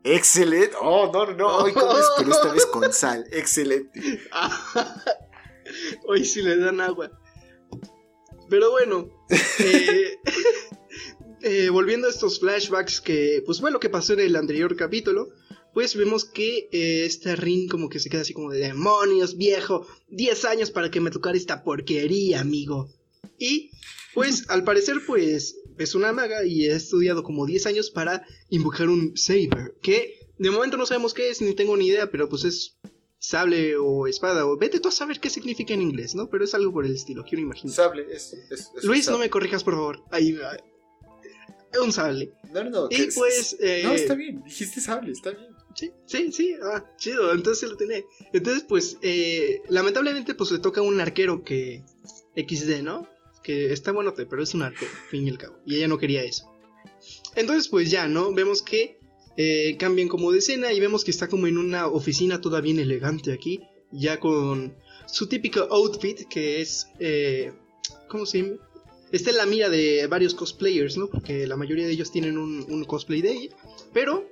Excelente. 0.03 0.76
Oh, 0.81 1.11
no, 1.12 1.26
no, 1.26 1.33
no. 1.35 1.57
Hoy 1.59 1.72
comes, 1.72 2.07
pero 2.16 2.31
esta 2.31 2.53
vez 2.53 2.66
con 2.66 2.92
sal. 2.92 3.26
Excelente. 3.33 4.00
Hoy 6.07 6.24
sí 6.24 6.42
le 6.42 6.57
dan 6.57 6.81
agua. 6.81 7.11
Pero 8.50 8.72
bueno, 8.72 9.08
eh, 9.60 10.18
eh, 11.42 11.68
volviendo 11.70 12.08
a 12.08 12.10
estos 12.10 12.40
flashbacks 12.40 13.00
que, 13.00 13.42
pues 13.46 13.60
fue 13.60 13.70
lo 13.70 13.78
que 13.78 13.88
pasó 13.88 14.14
en 14.14 14.20
el 14.20 14.34
anterior 14.34 14.74
capítulo, 14.74 15.28
pues 15.72 15.94
vemos 15.94 16.24
que 16.24 16.68
eh, 16.72 17.04
esta 17.06 17.36
Rin 17.36 17.68
como 17.68 17.88
que 17.88 18.00
se 18.00 18.10
queda 18.10 18.22
así 18.22 18.34
como 18.34 18.50
de 18.50 18.58
demonios, 18.58 19.36
viejo, 19.36 19.86
10 20.08 20.44
años 20.46 20.70
para 20.72 20.90
que 20.90 21.00
me 21.00 21.12
tocara 21.12 21.36
esta 21.36 21.62
porquería, 21.62 22.40
amigo. 22.40 22.92
Y, 23.38 23.70
pues, 24.14 24.44
al 24.50 24.64
parecer, 24.64 24.96
pues, 25.06 25.56
es 25.78 25.94
una 25.94 26.12
maga 26.12 26.44
y 26.44 26.68
ha 26.68 26.76
estudiado 26.76 27.22
como 27.22 27.46
10 27.46 27.66
años 27.66 27.90
para 27.90 28.26
invocar 28.48 28.88
un 28.88 29.16
Saber, 29.16 29.76
que 29.80 30.18
de 30.38 30.50
momento 30.50 30.76
no 30.76 30.86
sabemos 30.86 31.14
qué 31.14 31.30
es, 31.30 31.40
ni 31.40 31.54
tengo 31.54 31.76
ni 31.76 31.86
idea, 31.86 32.10
pero 32.10 32.28
pues 32.28 32.44
es 32.44 32.78
sable 33.20 33.76
o 33.76 34.06
espada, 34.09 34.46
o 34.46 34.56
vete 34.56 34.80
tú 34.80 34.88
a 34.88 34.92
saber 34.92 35.20
qué 35.20 35.30
significa 35.30 35.74
en 35.74 35.83
inglés, 35.83 36.14
¿no? 36.16 36.28
Pero 36.28 36.42
es 36.44 36.54
algo 36.54 36.72
por 36.72 36.85
el 36.87 36.94
estilo, 36.94 37.22
quiero 37.22 37.42
imaginar. 37.42 37.72
Sable, 37.76 38.06
es, 38.11 38.33
es, 38.33 38.70
es 38.76 38.83
Luis, 38.85 39.09
no 39.09 39.18
me 39.18 39.28
corrijas, 39.30 39.62
por 39.62 39.74
favor. 39.74 40.02
Ahí 40.11 40.33
va. 40.33 40.56
Un 41.80 41.92
sable. 41.92 42.33
No, 42.52 42.64
no, 42.64 42.70
no. 42.70 42.88
Y 42.90 42.96
es- 43.02 43.14
pues, 43.14 43.56
eh, 43.61 43.83
No, 43.85 43.92
está 43.92 44.14
bien. 44.14 44.42
Dijiste 44.42 44.80
sable, 44.80 45.12
está 45.12 45.30
bien. 45.30 45.50
Sí, 45.76 45.92
sí, 46.06 46.33
sí, 46.33 46.54
ah, 46.62 46.85
chido, 46.96 47.33
entonces 47.33 47.70
lo 47.70 47.76
tenía. 47.76 48.02
Entonces, 48.33 48.64
pues, 48.68 48.96
eh, 49.02 49.62
lamentablemente, 49.68 50.35
pues 50.35 50.50
le 50.50 50.59
toca 50.59 50.80
a 50.80 50.85
un 50.85 51.00
arquero 51.00 51.44
que 51.44 51.85
XD, 52.35 52.83
¿no? 52.83 53.06
Que 53.44 53.72
está 53.72 53.92
buenote, 53.92 54.26
pero 54.26 54.42
es 54.42 54.52
un 54.54 54.62
arquero, 54.62 54.90
fin 55.11 55.26
y 55.26 55.30
al 55.30 55.38
cabo. 55.38 55.56
Y 55.64 55.76
ella 55.76 55.87
no 55.88 55.98
quería 55.98 56.24
eso. 56.24 56.50
Entonces, 57.37 57.68
pues 57.68 57.90
ya, 57.90 58.09
¿no? 58.09 58.33
Vemos 58.33 58.62
que 58.62 58.98
eh, 59.42 59.79
cambian 59.79 60.07
como 60.07 60.33
de 60.33 60.40
escena 60.40 60.70
y 60.70 60.81
vemos 60.81 61.03
que 61.03 61.11
está 61.11 61.26
como 61.26 61.46
en 61.46 61.57
una 61.57 61.87
oficina 61.87 62.42
toda 62.42 62.61
bien 62.61 62.79
elegante 62.79 63.33
aquí, 63.33 63.62
ya 63.90 64.20
con 64.20 64.74
su 65.07 65.29
típico 65.29 65.61
outfit 65.70 66.29
que 66.29 66.61
es, 66.61 66.88
eh, 66.98 67.50
¿cómo 68.11 68.26
se 68.26 68.42
llama? 68.42 68.57
Está 69.12 69.31
en 69.31 69.38
la 69.38 69.46
mira 69.46 69.70
de 69.70 70.07
varios 70.09 70.35
cosplayers, 70.35 70.98
¿no? 70.98 71.07
Porque 71.07 71.46
la 71.46 71.57
mayoría 71.57 71.87
de 71.87 71.92
ellos 71.92 72.12
tienen 72.12 72.37
un, 72.37 72.85
cosplay 72.85 73.22
de 73.22 73.33
ella. 73.33 73.57
Pero 73.94 74.29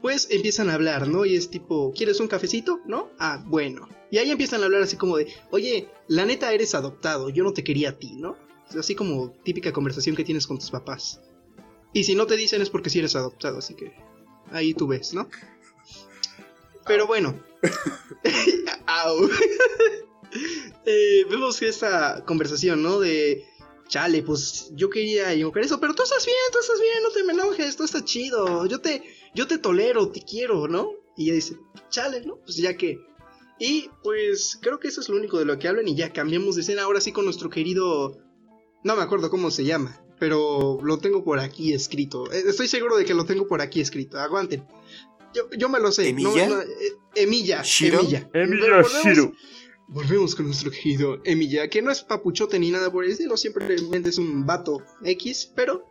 pues 0.00 0.28
empiezan 0.30 0.70
a 0.70 0.74
hablar, 0.74 1.08
¿no? 1.08 1.26
Y 1.26 1.34
es 1.34 1.50
tipo, 1.50 1.92
¿quieres 1.92 2.20
un 2.20 2.28
cafecito? 2.28 2.78
¿No? 2.86 3.10
Ah, 3.18 3.42
bueno. 3.44 3.88
Y 4.12 4.18
ahí 4.18 4.30
empiezan 4.30 4.62
a 4.62 4.66
hablar 4.66 4.82
así 4.82 4.96
como 4.96 5.16
de, 5.16 5.26
oye, 5.50 5.88
la 6.06 6.24
neta 6.24 6.52
eres 6.52 6.76
adoptado, 6.76 7.28
yo 7.28 7.42
no 7.42 7.52
te 7.52 7.64
quería 7.64 7.88
a 7.88 7.98
ti, 7.98 8.12
¿no? 8.14 8.36
Así 8.78 8.94
como 8.94 9.32
típica 9.42 9.72
conversación 9.72 10.14
que 10.14 10.22
tienes 10.22 10.46
con 10.46 10.60
tus 10.60 10.70
papás. 10.70 11.20
Y 11.92 12.04
si 12.04 12.14
no 12.14 12.28
te 12.28 12.36
dicen 12.36 12.62
es 12.62 12.70
porque 12.70 12.88
sí 12.88 13.00
eres 13.00 13.16
adoptado, 13.16 13.58
así 13.58 13.74
que 13.74 13.92
ahí 14.52 14.74
tú 14.74 14.86
ves, 14.86 15.14
¿no? 15.14 15.28
Pero 16.86 17.06
bueno. 17.06 17.38
Au. 18.86 19.28
Eh, 20.90 21.26
vemos 21.28 21.60
esta 21.60 22.24
conversación, 22.24 22.82
¿no? 22.82 22.98
De, 23.00 23.44
chale, 23.88 24.22
pues 24.22 24.70
yo 24.74 24.88
quería 24.88 25.34
invocar 25.34 25.62
eso, 25.62 25.80
pero 25.80 25.94
tú 25.94 26.02
estás 26.02 26.24
bien, 26.24 26.36
tú 26.52 26.58
estás 26.60 26.80
bien, 26.80 27.02
no 27.02 27.10
te 27.10 27.24
me 27.24 27.32
enojes, 27.32 27.76
tú 27.76 27.84
estás 27.84 28.04
chido, 28.04 28.66
yo 28.66 28.80
te, 28.80 29.02
yo 29.34 29.46
te 29.46 29.58
tolero, 29.58 30.10
te 30.10 30.22
quiero, 30.22 30.68
¿no? 30.68 30.92
Y 31.16 31.24
ella 31.24 31.34
dice, 31.34 31.56
chale, 31.90 32.24
¿no? 32.24 32.36
Pues 32.36 32.56
ya 32.56 32.76
que... 32.76 32.98
Y 33.58 33.90
pues 34.04 34.58
creo 34.62 34.78
que 34.78 34.88
eso 34.88 35.00
es 35.00 35.08
lo 35.08 35.16
único 35.16 35.38
de 35.38 35.44
lo 35.44 35.58
que 35.58 35.66
hablan 35.66 35.88
y 35.88 35.96
ya 35.96 36.12
cambiamos 36.12 36.54
de 36.54 36.60
escena 36.60 36.82
ahora 36.82 37.00
sí 37.00 37.12
con 37.12 37.24
nuestro 37.24 37.50
querido... 37.50 38.18
No 38.84 38.94
me 38.94 39.02
acuerdo 39.02 39.28
cómo 39.28 39.50
se 39.50 39.64
llama, 39.64 40.00
pero 40.18 40.78
lo 40.82 40.98
tengo 40.98 41.22
por 41.24 41.38
aquí 41.40 41.72
escrito. 41.72 42.30
Eh, 42.32 42.44
Estoy 42.46 42.68
seguro 42.68 42.96
de 42.96 43.04
que 43.04 43.14
lo 43.14 43.24
tengo 43.24 43.46
por 43.46 43.60
aquí 43.60 43.80
escrito, 43.80 44.18
aguanten. 44.18 44.64
Yo, 45.34 45.48
yo 45.56 45.68
me 45.68 45.78
lo 45.80 45.92
sé. 45.92 46.12
no- 46.12 46.30
¿Emilla? 46.30 46.48
no, 46.48 46.60
eh, 46.60 46.66
Emilla. 47.14 47.62
¿Shiro? 47.62 48.00
Emilla. 48.00 48.30
Emilio 48.32 48.64
Pero 48.66 48.82
volvemos- 48.82 49.04
Shiro. 49.04 49.32
Volvemos 49.90 50.34
con 50.34 50.44
nuestro 50.46 50.70
querido 50.70 51.18
Emilia, 51.24 51.70
que 51.70 51.80
no 51.80 51.90
es 51.90 52.02
papuchote 52.02 52.58
ni 52.58 52.70
nada 52.70 52.92
por 52.92 53.04
el 53.06 53.10
estilo, 53.12 53.38
simplemente 53.38 54.10
es 54.10 54.18
un 54.18 54.44
vato 54.44 54.82
X, 55.02 55.50
pero 55.56 55.86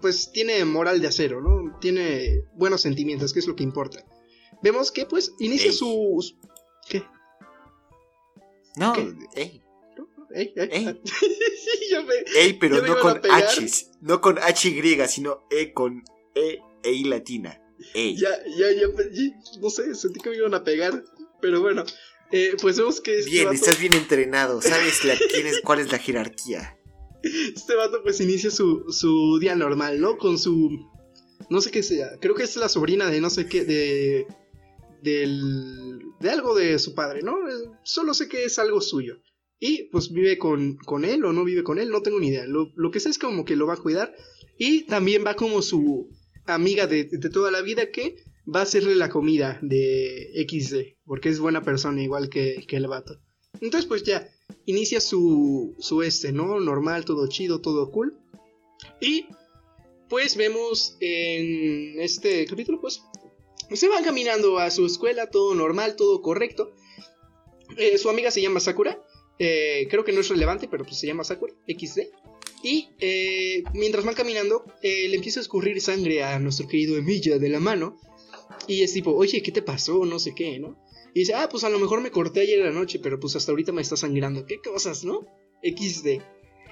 pues 0.00 0.32
tiene 0.32 0.64
moral 0.64 1.00
de 1.00 1.06
acero, 1.06 1.40
¿no? 1.40 1.78
Tiene 1.78 2.42
buenos 2.54 2.80
sentimientos, 2.80 3.32
que 3.32 3.38
es 3.38 3.46
lo 3.46 3.54
que 3.54 3.62
importa. 3.62 4.04
Vemos 4.62 4.90
que 4.90 5.06
pues 5.06 5.32
inicia 5.38 5.68
Ey. 5.70 5.72
su... 5.76 6.34
¿Qué? 6.88 7.04
No, 8.76 8.92
¿Qué? 8.92 9.14
ey. 9.36 9.62
Ey, 10.34 10.52
ey. 10.56 10.68
Ey. 10.70 11.00
Sí, 11.04 11.88
ya 11.90 12.02
me- 12.02 12.40
Ey, 12.40 12.52
pero 12.54 12.80
me 12.82 12.88
no 12.88 12.98
con. 13.00 13.20
H. 13.30 13.66
No 14.00 14.20
con 14.20 14.38
H 14.38 14.68
y, 14.68 15.08
sino 15.08 15.46
E 15.50 15.72
con 15.72 16.02
E, 16.34 16.58
E 16.82 17.04
latina. 17.06 17.60
Ey. 17.94 18.16
Ya, 18.16 18.28
ya, 18.56 18.70
ya, 18.72 18.86
no 19.60 19.70
sé, 19.70 19.94
sentí 19.94 20.20
que 20.20 20.30
me 20.30 20.36
iban 20.36 20.54
a 20.54 20.64
pegar, 20.64 21.02
pero 21.40 21.60
bueno, 21.60 21.84
eh, 22.30 22.54
pues 22.60 22.76
vemos 22.78 23.00
que 23.00 23.18
este 23.18 23.30
Bien, 23.30 23.44
vato- 23.46 23.54
estás 23.54 23.78
bien 23.80 23.94
entrenado. 23.94 24.60
Sabes 24.62 25.04
la, 25.04 25.14
quién 25.32 25.46
es- 25.46 25.60
cuál 25.62 25.80
es 25.80 25.90
la 25.92 25.98
jerarquía. 25.98 26.76
Este 27.22 27.74
vato 27.74 28.02
pues 28.02 28.20
inicia 28.20 28.50
su, 28.50 28.84
su 28.90 29.38
día 29.38 29.54
normal, 29.54 30.00
¿no? 30.00 30.16
Con 30.16 30.38
su... 30.38 30.70
No 31.50 31.60
sé 31.60 31.70
qué 31.70 31.82
sea. 31.82 32.16
Creo 32.20 32.34
que 32.34 32.44
es 32.44 32.56
la 32.56 32.68
sobrina 32.68 33.10
de 33.10 33.20
no 33.20 33.28
sé 33.30 33.46
qué, 33.46 33.64
de... 33.64 34.26
Del... 35.02 36.00
De 36.20 36.30
algo 36.30 36.54
de 36.54 36.78
su 36.78 36.94
padre, 36.94 37.22
¿no? 37.22 37.32
Eh, 37.48 37.70
Solo 37.82 38.14
sé 38.14 38.28
que 38.28 38.44
es 38.44 38.58
algo 38.58 38.80
suyo. 38.80 39.18
Y 39.60 39.84
pues 39.84 40.10
vive 40.10 40.38
con, 40.38 40.76
con 40.78 41.04
él 41.04 41.24
o 41.24 41.32
no 41.32 41.44
vive 41.44 41.62
con 41.62 41.78
él, 41.78 41.90
no 41.90 42.00
tengo 42.00 42.18
ni 42.18 42.28
idea. 42.28 42.46
Lo, 42.46 42.72
lo 42.74 42.90
que 42.90 42.98
sé 42.98 43.10
es 43.10 43.18
como 43.18 43.44
que 43.44 43.56
lo 43.56 43.66
va 43.66 43.74
a 43.74 43.76
cuidar. 43.76 44.14
Y 44.58 44.86
también 44.86 45.24
va 45.24 45.36
como 45.36 45.60
su 45.60 46.08
amiga 46.46 46.86
de, 46.86 47.04
de 47.04 47.30
toda 47.30 47.50
la 47.50 47.60
vida 47.60 47.90
que 47.90 48.16
va 48.52 48.60
a 48.60 48.62
hacerle 48.64 48.94
la 48.94 49.10
comida 49.10 49.58
de 49.60 50.32
XD. 50.48 50.98
Porque 51.04 51.28
es 51.28 51.38
buena 51.38 51.62
persona 51.62 52.02
igual 52.02 52.30
que, 52.30 52.64
que 52.66 52.76
el 52.76 52.88
vato. 52.88 53.20
Entonces 53.60 53.86
pues 53.86 54.02
ya, 54.02 54.28
inicia 54.64 55.00
su, 55.00 55.76
su 55.78 56.02
este, 56.02 56.32
¿no? 56.32 56.58
Normal, 56.60 57.04
todo 57.04 57.26
chido, 57.26 57.60
todo 57.60 57.90
cool. 57.90 58.16
Y 59.00 59.26
pues 60.08 60.36
vemos 60.36 60.96
en 61.00 62.00
este 62.00 62.46
capítulo, 62.46 62.80
pues 62.80 63.02
se 63.72 63.88
van 63.88 64.04
caminando 64.04 64.58
a 64.58 64.70
su 64.70 64.86
escuela, 64.86 65.30
todo 65.30 65.54
normal, 65.54 65.96
todo 65.96 66.22
correcto. 66.22 66.72
Eh, 67.76 67.98
su 67.98 68.08
amiga 68.10 68.30
se 68.30 68.42
llama 68.42 68.60
Sakura. 68.60 69.00
Eh, 69.42 69.88
creo 69.88 70.04
que 70.04 70.12
no 70.12 70.20
es 70.20 70.28
relevante, 70.28 70.68
pero 70.68 70.84
pues 70.84 70.98
se 70.98 71.06
llama 71.06 71.24
Sakura, 71.24 71.54
XD. 71.66 72.00
Y 72.62 72.90
eh, 73.00 73.64
mientras 73.72 74.04
van 74.04 74.14
caminando, 74.14 74.66
eh, 74.82 75.08
le 75.08 75.16
empieza 75.16 75.40
a 75.40 75.42
escurrir 75.42 75.80
sangre 75.80 76.22
a 76.22 76.38
nuestro 76.38 76.68
querido 76.68 76.98
Emilia 76.98 77.38
de 77.38 77.48
la 77.48 77.58
mano. 77.58 77.98
Y 78.66 78.82
es 78.82 78.92
tipo, 78.92 79.12
oye, 79.12 79.42
¿qué 79.42 79.50
te 79.50 79.62
pasó? 79.62 80.04
No 80.04 80.18
sé 80.18 80.34
qué, 80.34 80.58
¿no? 80.58 80.76
Y 81.14 81.20
dice, 81.20 81.32
ah, 81.32 81.48
pues 81.50 81.64
a 81.64 81.70
lo 81.70 81.78
mejor 81.78 82.02
me 82.02 82.10
corté 82.10 82.40
ayer 82.40 82.58
en 82.58 82.66
la 82.66 82.70
noche, 82.72 82.98
pero 82.98 83.18
pues 83.18 83.34
hasta 83.34 83.50
ahorita 83.50 83.72
me 83.72 83.80
está 83.80 83.96
sangrando. 83.96 84.44
¿Qué 84.44 84.58
cosas, 84.58 85.04
no? 85.04 85.26
XD. 85.62 86.20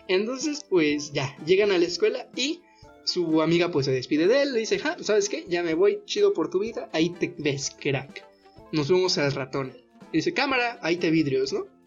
Entonces, 0.06 0.66
pues 0.68 1.10
ya, 1.14 1.34
llegan 1.46 1.72
a 1.72 1.78
la 1.78 1.86
escuela 1.86 2.30
y 2.36 2.60
su 3.04 3.40
amiga 3.40 3.70
pues 3.70 3.86
se 3.86 3.92
despide 3.92 4.26
de 4.26 4.42
él. 4.42 4.52
Le 4.52 4.60
dice, 4.60 4.78
ja, 4.78 4.98
¿sabes 5.02 5.30
qué? 5.30 5.46
Ya 5.48 5.62
me 5.62 5.72
voy, 5.72 6.00
chido 6.04 6.34
por 6.34 6.50
tu 6.50 6.58
vida. 6.58 6.90
Ahí 6.92 7.08
te 7.08 7.34
ves, 7.38 7.70
crack. 7.70 8.26
Nos 8.72 8.90
vemos 8.90 9.16
al 9.16 9.32
ratón. 9.32 9.72
Y 10.12 10.18
dice, 10.18 10.34
cámara, 10.34 10.78
ahí 10.82 10.98
te 10.98 11.10
vidrios, 11.10 11.54
¿no? 11.54 11.77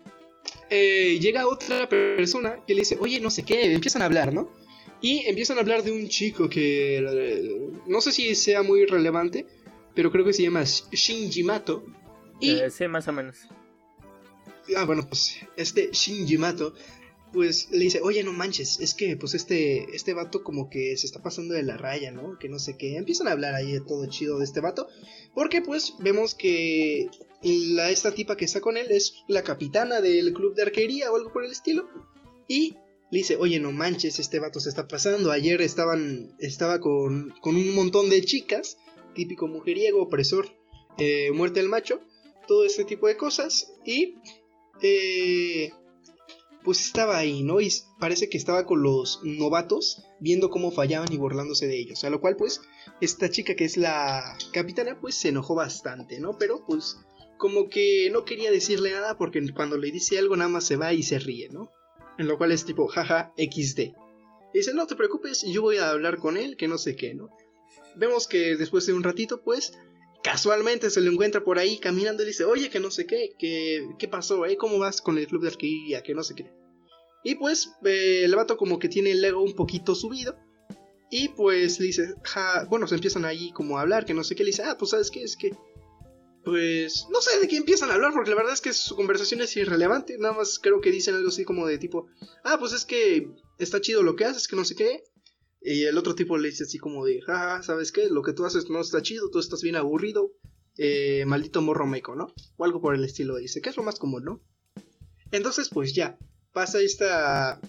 Eh, 0.73 1.19
llega 1.19 1.47
otra 1.47 1.89
persona 1.89 2.63
que 2.65 2.73
le 2.73 2.79
dice, 2.79 2.97
oye, 3.01 3.19
no 3.19 3.29
sé 3.29 3.43
qué, 3.43 3.73
empiezan 3.73 4.01
a 4.01 4.05
hablar, 4.05 4.33
¿no? 4.33 4.49
Y 5.01 5.25
empiezan 5.27 5.57
a 5.57 5.61
hablar 5.61 5.83
de 5.83 5.91
un 5.91 6.07
chico 6.07 6.47
que 6.47 6.99
eh, 6.99 7.71
no 7.87 7.99
sé 7.99 8.13
si 8.13 8.33
sea 8.35 8.63
muy 8.63 8.85
relevante, 8.85 9.45
pero 9.93 10.11
creo 10.13 10.23
que 10.23 10.31
se 10.31 10.43
llama 10.43 10.63
Shinji 10.63 11.43
Mato. 11.43 11.83
Y 12.39 12.51
Eh, 12.51 12.69
sí, 12.69 12.87
más 12.87 13.05
o 13.09 13.11
menos. 13.11 13.39
Ah, 14.77 14.85
bueno, 14.85 15.05
pues 15.05 15.35
este 15.57 15.89
Shinji 15.91 16.37
Mato, 16.37 16.73
pues 17.33 17.69
le 17.71 17.79
dice, 17.79 18.01
oye, 18.01 18.23
no 18.23 18.33
manches, 18.33 18.79
es 18.79 18.93
que 18.93 19.15
pues 19.15 19.33
este, 19.33 19.95
este 19.95 20.13
vato 20.13 20.43
como 20.43 20.69
que 20.69 20.97
se 20.97 21.05
está 21.05 21.21
pasando 21.21 21.53
de 21.53 21.63
la 21.63 21.77
raya, 21.77 22.11
¿no? 22.11 22.37
Que 22.37 22.49
no 22.49 22.59
sé 22.59 22.77
qué. 22.77 22.97
Empiezan 22.97 23.27
a 23.27 23.31
hablar 23.31 23.55
ahí 23.55 23.71
de 23.71 23.81
todo 23.81 24.05
chido 24.07 24.37
de 24.39 24.45
este 24.45 24.59
vato, 24.59 24.87
porque 25.33 25.61
pues 25.61 25.95
vemos 25.99 26.35
que 26.35 27.09
la, 27.41 27.89
esta 27.89 28.13
tipa 28.13 28.35
que 28.35 28.45
está 28.45 28.59
con 28.59 28.77
él 28.77 28.87
es 28.89 29.15
la 29.27 29.43
capitana 29.43 30.01
del 30.01 30.33
club 30.33 30.55
de 30.55 30.63
arquería 30.63 31.11
o 31.11 31.15
algo 31.15 31.31
por 31.31 31.45
el 31.45 31.51
estilo. 31.51 31.87
Y 32.47 32.75
le 33.11 33.19
dice, 33.19 33.37
oye, 33.37 33.59
no 33.59 33.71
manches, 33.71 34.19
este 34.19 34.39
vato 34.39 34.59
se 34.59 34.69
está 34.69 34.87
pasando. 34.87 35.31
Ayer 35.31 35.61
estaban, 35.61 36.35
estaba 36.39 36.79
con, 36.79 37.33
con 37.41 37.55
un 37.55 37.73
montón 37.73 38.09
de 38.09 38.21
chicas, 38.23 38.77
típico 39.15 39.47
mujeriego, 39.47 40.01
opresor, 40.01 40.49
eh, 40.97 41.31
muerte 41.33 41.59
del 41.61 41.69
macho, 41.69 42.01
todo 42.47 42.65
este 42.65 42.83
tipo 42.83 43.07
de 43.07 43.17
cosas. 43.17 43.73
Y 43.85 44.15
eh, 44.81 45.71
pues 46.63 46.81
estaba 46.81 47.17
ahí, 47.17 47.43
¿no? 47.43 47.61
Y 47.61 47.71
parece 47.99 48.29
que 48.29 48.37
estaba 48.37 48.65
con 48.65 48.83
los 48.83 49.19
novatos 49.23 50.03
viendo 50.19 50.49
cómo 50.49 50.71
fallaban 50.71 51.11
y 51.11 51.17
burlándose 51.17 51.67
de 51.67 51.79
ellos. 51.79 52.03
A 52.03 52.09
lo 52.09 52.21
cual, 52.21 52.35
pues, 52.35 52.61
esta 52.99 53.29
chica 53.29 53.55
que 53.55 53.65
es 53.65 53.77
la 53.77 54.37
capitana, 54.53 54.99
pues 54.99 55.15
se 55.15 55.29
enojó 55.29 55.55
bastante, 55.55 56.19
¿no? 56.19 56.37
Pero, 56.37 56.63
pues, 56.65 56.97
como 57.37 57.69
que 57.69 58.09
no 58.11 58.23
quería 58.23 58.51
decirle 58.51 58.91
nada 58.91 59.17
porque 59.17 59.41
cuando 59.53 59.77
le 59.77 59.91
dice 59.91 60.19
algo 60.19 60.37
nada 60.37 60.49
más 60.49 60.65
se 60.65 60.77
va 60.77 60.93
y 60.93 61.01
se 61.01 61.17
ríe, 61.17 61.49
¿no? 61.49 61.71
En 62.17 62.27
lo 62.27 62.37
cual 62.37 62.51
es 62.51 62.65
tipo, 62.65 62.87
jaja, 62.87 63.33
XD. 63.35 63.79
Y 64.53 64.57
dice, 64.57 64.73
no 64.73 64.85
te 64.85 64.95
preocupes, 64.95 65.43
yo 65.43 65.61
voy 65.61 65.77
a 65.77 65.89
hablar 65.89 66.17
con 66.17 66.37
él, 66.37 66.57
que 66.57 66.67
no 66.67 66.77
sé 66.77 66.95
qué, 66.95 67.15
¿no? 67.15 67.29
Vemos 67.95 68.27
que 68.27 68.55
después 68.57 68.85
de 68.85 68.93
un 68.93 69.03
ratito, 69.03 69.41
pues, 69.41 69.73
casualmente 70.23 70.89
se 70.89 71.01
lo 71.01 71.11
encuentra 71.11 71.43
por 71.43 71.59
ahí 71.59 71.77
caminando 71.79 72.23
y 72.23 72.27
dice, 72.27 72.45
oye, 72.45 72.69
que 72.69 72.79
no 72.79 72.91
sé 72.91 73.05
qué, 73.05 73.33
que, 73.37 73.87
qué 73.97 74.07
pasó, 74.07 74.45
¿eh? 74.45 74.57
¿Cómo 74.57 74.79
vas 74.79 75.01
con 75.01 75.17
el 75.17 75.27
club 75.27 75.41
de 75.41 75.49
arquería? 75.49 76.03
Que 76.03 76.13
no 76.13 76.23
sé 76.23 76.35
qué. 76.35 76.51
Y 77.23 77.35
pues 77.35 77.71
eh, 77.85 78.21
el 78.23 78.35
vato 78.35 78.57
como 78.57 78.79
que 78.79 78.89
tiene 78.89 79.11
el 79.11 79.23
ego 79.23 79.41
un 79.41 79.55
poquito 79.55 79.95
subido. 79.95 80.35
Y 81.09 81.27
pues 81.29 81.79
le 81.79 81.87
dice, 81.87 82.15
ja, 82.23 82.65
bueno, 82.69 82.87
se 82.87 82.95
empiezan 82.95 83.25
ahí 83.25 83.51
como 83.51 83.77
a 83.77 83.81
hablar, 83.81 84.05
que 84.05 84.13
no 84.13 84.23
sé 84.23 84.33
qué, 84.33 84.43
le 84.43 84.51
dice, 84.51 84.63
ah, 84.63 84.77
pues 84.79 84.91
sabes 84.91 85.11
qué, 85.11 85.21
es 85.21 85.35
que, 85.35 85.53
pues, 86.45 87.05
no 87.11 87.19
sé 87.19 87.37
de 87.37 87.49
qué 87.49 87.57
empiezan 87.57 87.91
a 87.91 87.95
hablar, 87.95 88.13
porque 88.13 88.29
la 88.29 88.37
verdad 88.37 88.53
es 88.53 88.61
que 88.61 88.71
su 88.71 88.95
conversación 88.95 89.41
es 89.41 89.57
irrelevante, 89.57 90.17
nada 90.17 90.33
más 90.33 90.57
creo 90.57 90.79
que 90.79 90.89
dicen 90.89 91.15
algo 91.15 91.27
así 91.27 91.43
como 91.43 91.67
de 91.67 91.77
tipo, 91.77 92.07
ah, 92.45 92.57
pues 92.57 92.71
es 92.71 92.85
que 92.85 93.29
está 93.59 93.81
chido 93.81 94.03
lo 94.03 94.15
que 94.15 94.23
haces, 94.23 94.47
que 94.47 94.55
no 94.55 94.63
sé 94.63 94.75
qué. 94.75 95.03
Y 95.61 95.83
el 95.83 95.97
otro 95.97 96.15
tipo 96.15 96.37
le 96.37 96.49
dice 96.49 96.63
así 96.63 96.79
como 96.79 97.05
de, 97.05 97.21
ja, 97.21 97.61
¿sabes 97.61 97.91
qué? 97.91 98.09
Lo 98.09 98.23
que 98.23 98.33
tú 98.33 98.45
haces 98.45 98.69
no 98.69 98.81
está 98.81 99.01
chido, 99.01 99.29
tú 99.29 99.39
estás 99.39 99.61
bien 99.61 99.75
aburrido, 99.75 100.31
eh, 100.77 101.23
maldito 101.27 101.61
morro 101.61 101.85
meco, 101.85 102.15
¿no? 102.15 102.33
O 102.57 102.65
algo 102.65 102.81
por 102.81 102.95
el 102.95 103.03
estilo, 103.03 103.37
dice, 103.37 103.61
que 103.61 103.69
es 103.69 103.77
lo 103.77 103.83
más 103.83 103.99
común, 103.99 104.23
¿no? 104.23 104.41
Entonces, 105.31 105.69
pues 105.69 105.93
ya, 105.93 106.17
pasa 106.51 106.79
esta 106.79 107.61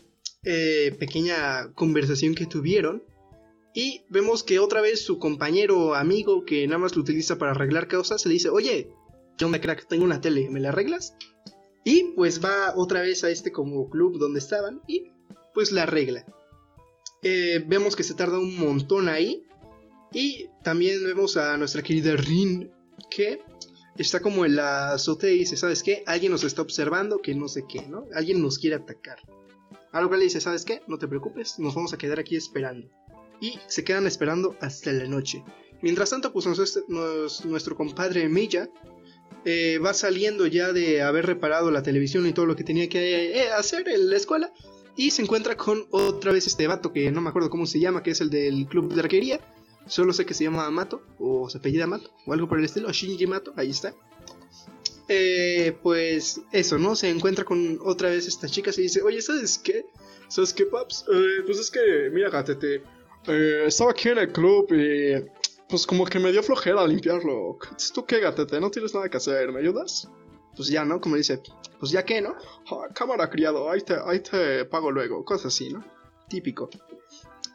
eh, 0.45 0.97
pequeña 0.99 1.73
conversación 1.75 2.35
que 2.35 2.47
tuvieron. 2.47 3.03
Y 3.75 4.05
vemos 4.11 4.43
que 4.43 4.59
otra 4.59 4.83
vez 4.83 5.03
su 5.03 5.19
compañero 5.19 5.95
amigo 5.95 6.45
que 6.45 6.67
nada 6.67 6.79
más 6.79 6.95
lo 6.95 7.03
utiliza 7.03 7.39
para 7.39 7.53
arreglar 7.53 7.89
cosas 7.89 8.27
le 8.27 8.35
dice, 8.35 8.51
oye, 8.51 8.91
yo 9.39 9.49
me 9.49 9.61
crack, 9.61 9.87
tengo 9.89 10.05
una 10.05 10.21
tele, 10.21 10.51
¿me 10.51 10.61
la 10.61 10.71
arreglas? 10.71 11.15
Y 11.85 12.13
pues 12.15 12.45
va 12.45 12.75
otra 12.77 13.01
vez 13.01 13.25
a 13.25 13.31
este 13.31 13.51
como 13.51 13.89
club 13.89 14.19
donde 14.19 14.41
estaban 14.41 14.83
y 14.87 15.11
pues 15.55 15.73
la 15.73 15.85
arregla. 15.85 16.27
Eh, 17.23 17.65
vemos 17.67 17.97
que 17.97 18.03
se 18.03 18.15
tarda 18.15 18.39
un 18.39 18.57
montón 18.57 19.09
ahí. 19.09 19.45
Y 20.13 20.49
también 20.63 21.03
vemos 21.05 21.37
a 21.37 21.57
nuestra 21.57 21.83
querida 21.83 22.15
Rin 22.17 22.71
que 23.11 23.41
está 23.97 24.21
como 24.21 24.45
en 24.45 24.57
la 24.57 24.93
azotea 24.93 25.31
y 25.31 25.39
dice, 25.39 25.57
¿sabes 25.57 25.83
qué? 25.83 26.03
Alguien 26.07 26.33
nos 26.33 26.45
está 26.45 26.63
observando 26.63 27.21
que 27.21 27.35
no 27.35 27.49
sé 27.49 27.65
qué, 27.67 27.87
¿no? 27.87 28.07
Alguien 28.15 28.43
nos 28.43 28.59
quiere 28.59 28.77
atacar. 28.77 29.19
A 29.93 30.01
lo 30.01 30.09
cual 30.09 30.21
le 30.21 30.25
dice, 30.25 30.41
¿sabes 30.41 30.65
qué? 30.65 30.83
No 30.87 30.99
te 30.99 31.09
preocupes, 31.09 31.59
nos 31.59 31.75
vamos 31.75 31.93
a 31.93 31.99
quedar 31.99 32.19
aquí 32.19 32.37
esperando. 32.37 32.89
Y 33.41 33.59
se 33.67 33.85
quedan 33.85 34.07
esperando 34.07 34.57
hasta 34.61 34.93
la 34.93 35.07
noche. 35.07 35.45
Mientras 35.83 36.11
tanto, 36.11 36.33
pues 36.33 36.47
nuestro 36.89 37.77
compadre 37.77 38.29
Milla 38.29 38.69
eh, 39.45 39.79
va 39.85 39.93
saliendo 39.95 40.47
ya 40.47 40.73
de 40.73 41.03
haber 41.03 41.27
reparado 41.27 41.71
la 41.71 41.83
televisión 41.83 42.27
y 42.27 42.33
todo 42.33 42.47
lo 42.47 42.55
que 42.55 42.65
tenía 42.65 42.89
que 42.89 43.37
eh, 43.37 43.51
hacer 43.51 43.89
en 43.89 44.09
la 44.11 44.17
escuela. 44.17 44.53
Y 44.97 45.11
se 45.11 45.23
encuentra 45.23 45.57
con 45.57 45.87
otra 45.91 46.33
vez 46.33 46.47
este 46.47 46.67
vato 46.67 46.93
que 46.93 47.11
no 47.11 47.21
me 47.21 47.31
acuerdo 47.31 47.51
cómo 47.51 47.67
se 47.67 47.81
llama, 47.81 48.03
que 48.03 48.11
es 48.11 48.21
el 48.21 48.31
del 48.31 48.67
club 48.67 48.93
de 48.93 49.01
arquería. 49.01 49.41
Solo 49.87 50.13
sé 50.13 50.27
que 50.27 50.35
se 50.35 50.45
llama 50.45 50.71
Mato, 50.71 51.03
o 51.19 51.49
se 51.49 51.59
apellida 51.59 51.87
Mato, 51.87 52.11
o 52.27 52.33
algo 52.33 52.49
por 52.49 52.59
el 52.59 52.65
estilo, 52.65 52.93
Shinji 52.93 53.27
Mato, 53.27 53.53
ahí 53.57 53.71
está. 53.71 53.95
Eh, 55.09 55.77
pues 55.83 56.41
eso, 56.53 56.79
¿no? 56.79 56.95
Se 56.95 57.09
encuentra 57.09 57.45
con 57.45 57.79
otra 57.85 58.11
vez 58.11 58.27
esta 58.27 58.49
chica 58.49 58.71
y 58.77 58.83
dice, 58.83 59.03
oye, 59.03 59.21
¿sabes 59.21 59.59
qué? 59.59 59.85
¿Sabes 60.29 60.53
qué, 60.53 60.67
Paps? 60.67 61.05
Eh, 61.13 61.43
pues 61.45 61.59
es 61.59 61.71
que, 61.71 62.11
mira, 62.13 62.31
gatete, 62.31 62.83
eh, 63.27 63.65
estaba 63.67 63.91
aquí 63.91 64.09
en 64.09 64.19
el 64.19 64.33
club 64.33 64.73
y 64.73 65.23
pues 65.69 65.87
como 65.87 66.05
que 66.05 66.19
me 66.19 66.33
dio 66.33 66.43
flojera 66.43 66.87
limpiarlo. 66.87 67.59
¿Tú 67.93 68.05
qué, 68.07 68.21
gatete? 68.21 68.61
No 68.61 68.71
tienes 68.71 68.95
nada 68.95 69.09
que 69.09 69.17
hacer, 69.17 69.51
¿me 69.53 69.61
ayudas? 69.61 70.09
Pues 70.57 70.69
ya, 70.69 70.85
¿no? 70.85 71.01
Como 71.01 71.17
dice, 71.17 71.41
pues 71.79 71.91
ya 71.91 72.05
qué, 72.05 72.21
¿no? 72.21 72.35
Ah, 72.71 72.89
cámara 72.95 73.31
criado, 73.31 73.71
ahí 73.71 73.81
te, 73.81 73.95
ahí 74.05 74.21
te 74.21 74.65
pago 74.67 74.91
luego, 74.91 75.25
cosas 75.25 75.47
así, 75.47 75.73
¿no? 75.73 75.85
Típico. 76.29 76.69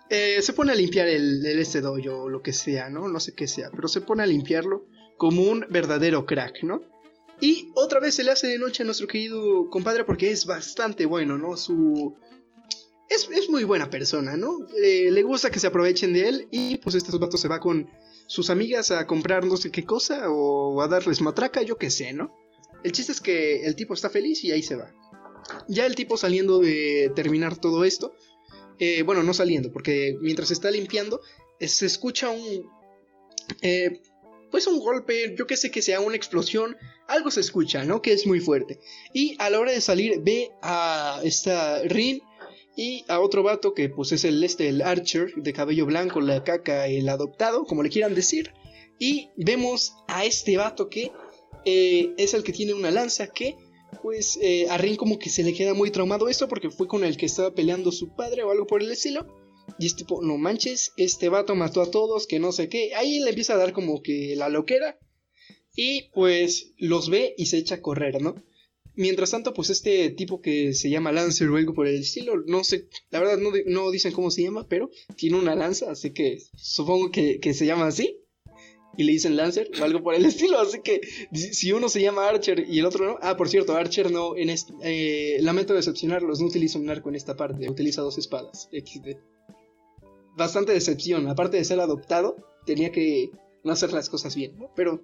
Eh, 0.09 0.41
se 0.41 0.53
pone 0.53 0.71
a 0.71 0.75
limpiar 0.75 1.07
el, 1.07 1.45
el 1.45 1.59
este 1.59 1.81
dojo 1.81 2.23
o 2.23 2.29
lo 2.29 2.41
que 2.41 2.53
sea, 2.53 2.89
¿no? 2.89 3.07
No 3.07 3.19
sé 3.19 3.33
qué 3.33 3.47
sea, 3.47 3.69
pero 3.71 3.87
se 3.87 4.01
pone 4.01 4.23
a 4.23 4.25
limpiarlo 4.25 4.85
como 5.17 5.43
un 5.43 5.65
verdadero 5.69 6.25
crack, 6.25 6.63
¿no? 6.63 6.81
Y 7.39 7.71
otra 7.75 7.99
vez 7.99 8.15
se 8.15 8.23
le 8.23 8.31
hace 8.31 8.47
de 8.47 8.57
noche 8.57 8.83
a 8.83 8.85
nuestro 8.85 9.07
querido 9.07 9.69
compadre 9.69 10.03
porque 10.03 10.31
es 10.31 10.45
bastante 10.45 11.05
bueno, 11.05 11.37
¿no? 11.37 11.55
Su... 11.55 12.15
Es, 13.09 13.29
es 13.29 13.49
muy 13.49 13.63
buena 13.63 13.89
persona, 13.89 14.35
¿no? 14.35 14.57
Le 14.75 15.23
gusta 15.23 15.51
que 15.51 15.59
se 15.59 15.67
aprovechen 15.67 16.13
de 16.13 16.27
él 16.27 16.47
y 16.51 16.77
pues 16.77 16.95
este 16.95 17.15
vato 17.17 17.37
se 17.37 17.47
va 17.47 17.59
con 17.59 17.89
sus 18.25 18.49
amigas 18.49 18.91
a 18.91 19.07
comprar 19.07 19.45
no 19.45 19.55
sé 19.55 19.71
qué 19.71 19.85
cosa 19.85 20.29
o 20.29 20.81
a 20.81 20.87
darles 20.87 21.21
matraca, 21.21 21.61
yo 21.61 21.77
qué 21.77 21.89
sé, 21.89 22.11
¿no? 22.11 22.35
El 22.87 22.93
chiste 22.93 23.11
es 23.11 23.19
que 23.19 23.65
el 23.65 23.75
tipo 23.75 23.93
está 23.93 24.09
feliz 24.09 24.45
y 24.45 24.53
ahí 24.53 24.63
se 24.63 24.77
va. 24.77 24.93
Ya 25.67 25.85
el 25.85 25.93
tipo 25.93 26.15
saliendo 26.15 26.59
de 26.59 27.11
terminar 27.13 27.57
todo 27.57 27.83
esto, 27.83 28.15
eh, 28.79 29.01
bueno, 29.01 29.23
no 29.23 29.33
saliendo, 29.33 29.73
porque 29.73 30.15
mientras 30.21 30.51
está 30.51 30.71
limpiando, 30.71 31.19
eh, 31.59 31.67
se 31.67 31.85
escucha 31.85 32.29
un... 32.29 32.71
Eh, 33.61 33.99
pues 34.51 34.67
un 34.67 34.79
golpe, 34.79 35.35
yo 35.37 35.47
que 35.47 35.57
sé 35.57 35.69
que 35.69 35.81
sea 35.81 35.99
una 35.99 36.15
explosión, 36.15 36.77
algo 37.09 37.29
se 37.29 37.41
escucha, 37.41 37.83
¿no? 37.83 38.01
Que 38.01 38.13
es 38.13 38.25
muy 38.25 38.39
fuerte. 38.39 38.79
Y 39.13 39.35
a 39.39 39.49
la 39.49 39.59
hora 39.59 39.73
de 39.73 39.81
salir 39.81 40.21
ve 40.21 40.51
a 40.61 41.19
esta 41.25 41.83
Rin 41.83 42.21
y 42.77 43.03
a 43.09 43.19
otro 43.19 43.43
vato 43.43 43.73
que 43.73 43.89
pues 43.89 44.13
es 44.13 44.23
el 44.23 44.41
este, 44.45 44.69
el 44.69 44.81
Archer, 44.81 45.33
de 45.35 45.51
cabello 45.51 45.85
blanco, 45.85 46.21
la 46.21 46.45
caca, 46.45 46.87
el 46.87 47.09
adoptado, 47.09 47.65
como 47.65 47.83
le 47.83 47.89
quieran 47.89 48.15
decir. 48.15 48.53
Y 48.97 49.31
vemos 49.35 49.93
a 50.07 50.23
este 50.23 50.55
vato 50.55 50.87
que 50.87 51.11
es 51.67 52.33
el 52.33 52.43
que 52.43 52.53
tiene 52.53 52.73
una 52.73 52.91
lanza 52.91 53.27
que 53.27 53.55
pues 54.01 54.37
eh, 54.41 54.67
a 54.69 54.77
Rin 54.77 54.95
como 54.95 55.19
que 55.19 55.29
se 55.29 55.43
le 55.43 55.53
queda 55.53 55.73
muy 55.73 55.91
traumado 55.91 56.27
esto 56.27 56.47
porque 56.47 56.69
fue 56.69 56.87
con 56.87 57.03
el 57.03 57.17
que 57.17 57.25
estaba 57.25 57.53
peleando 57.53 57.91
su 57.91 58.15
padre 58.15 58.43
o 58.43 58.51
algo 58.51 58.67
por 58.67 58.81
el 58.81 58.91
estilo. 58.91 59.25
Y 59.79 59.85
es 59.85 59.95
tipo, 59.95 60.21
no 60.21 60.37
manches, 60.37 60.93
este 60.97 61.29
vato 61.29 61.53
mató 61.55 61.81
a 61.81 61.91
todos, 61.91 62.25
que 62.25 62.39
no 62.39 62.51
sé 62.51 62.69
qué. 62.69 62.95
Ahí 62.95 63.19
le 63.19 63.29
empieza 63.29 63.53
a 63.53 63.57
dar 63.57 63.73
como 63.73 64.01
que 64.01 64.35
la 64.35 64.49
loquera. 64.49 64.97
Y 65.75 66.09
pues 66.13 66.73
los 66.77 67.09
ve 67.09 67.35
y 67.37 67.47
se 67.47 67.57
echa 67.57 67.75
a 67.75 67.81
correr, 67.81 68.21
¿no? 68.21 68.35
Mientras 68.95 69.31
tanto, 69.31 69.53
pues 69.53 69.69
este 69.69 70.09
tipo 70.09 70.41
que 70.41 70.73
se 70.73 70.89
llama 70.89 71.11
Lancer 71.11 71.49
o 71.49 71.57
algo 71.57 71.75
por 71.75 71.85
el 71.85 71.99
estilo, 72.01 72.37
no 72.47 72.63
sé, 72.63 72.87
la 73.11 73.19
verdad 73.19 73.37
no, 73.37 73.51
no 73.67 73.91
dicen 73.91 74.11
cómo 74.11 74.31
se 74.31 74.41
llama, 74.41 74.67
pero 74.67 74.89
tiene 75.15 75.37
una 75.37 75.53
lanza, 75.53 75.91
así 75.91 76.13
que 76.13 76.39
supongo 76.55 77.11
que, 77.11 77.39
que 77.39 77.53
se 77.53 77.67
llama 77.67 77.85
así 77.85 78.23
y 78.95 79.03
le 79.03 79.11
dicen 79.11 79.35
Lancer 79.35 79.69
o 79.79 79.83
algo 79.83 80.01
por 80.01 80.15
el 80.15 80.25
estilo. 80.25 80.59
Así 80.59 80.81
que 80.81 81.01
si 81.33 81.71
uno 81.71 81.89
se 81.89 82.01
llama 82.01 82.27
Archer 82.27 82.65
y 82.67 82.79
el 82.79 82.85
otro 82.85 83.05
no. 83.05 83.19
Ah, 83.21 83.37
por 83.37 83.49
cierto, 83.49 83.75
Archer 83.75 84.11
no. 84.11 84.35
En 84.35 84.49
este, 84.49 85.41
lamento 85.41 85.73
decepcionarlos, 85.73 86.39
no 86.39 86.47
utiliza 86.47 86.79
un 86.79 86.89
arco 86.89 87.09
en 87.09 87.15
esta 87.15 87.35
parte, 87.35 87.69
utiliza 87.69 88.01
dos 88.01 88.17
espadas. 88.17 88.69
XD. 88.71 89.17
Bastante 90.35 90.71
decepción. 90.71 91.27
Aparte 91.27 91.57
de 91.57 91.65
ser 91.65 91.79
adoptado, 91.79 92.37
tenía 92.65 92.91
que 92.91 93.29
no 93.63 93.71
hacer 93.71 93.93
las 93.93 94.09
cosas 94.09 94.35
bien, 94.35 94.57
¿no? 94.57 94.71
Pero 94.75 95.03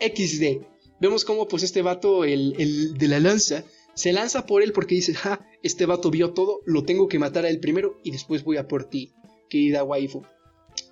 XD. 0.00 0.62
Vemos 0.98 1.24
cómo 1.26 1.46
pues 1.46 1.62
este 1.62 1.82
vato, 1.82 2.24
el, 2.24 2.54
el 2.58 2.96
de 2.96 3.08
la 3.08 3.20
lanza, 3.20 3.64
se 3.96 4.12
lanza 4.12 4.46
por 4.46 4.62
él 4.62 4.72
porque 4.72 4.94
dice, 4.94 5.14
ja, 5.14 5.46
este 5.62 5.86
vato 5.86 6.10
vio 6.10 6.32
todo, 6.32 6.60
lo 6.64 6.84
tengo 6.84 7.08
que 7.08 7.18
matar 7.18 7.44
a 7.44 7.50
él 7.50 7.60
primero 7.60 7.98
y 8.02 8.12
después 8.12 8.44
voy 8.44 8.56
a 8.56 8.68
por 8.68 8.84
ti, 8.84 9.12
querida 9.48 9.84
waifu. 9.84 10.22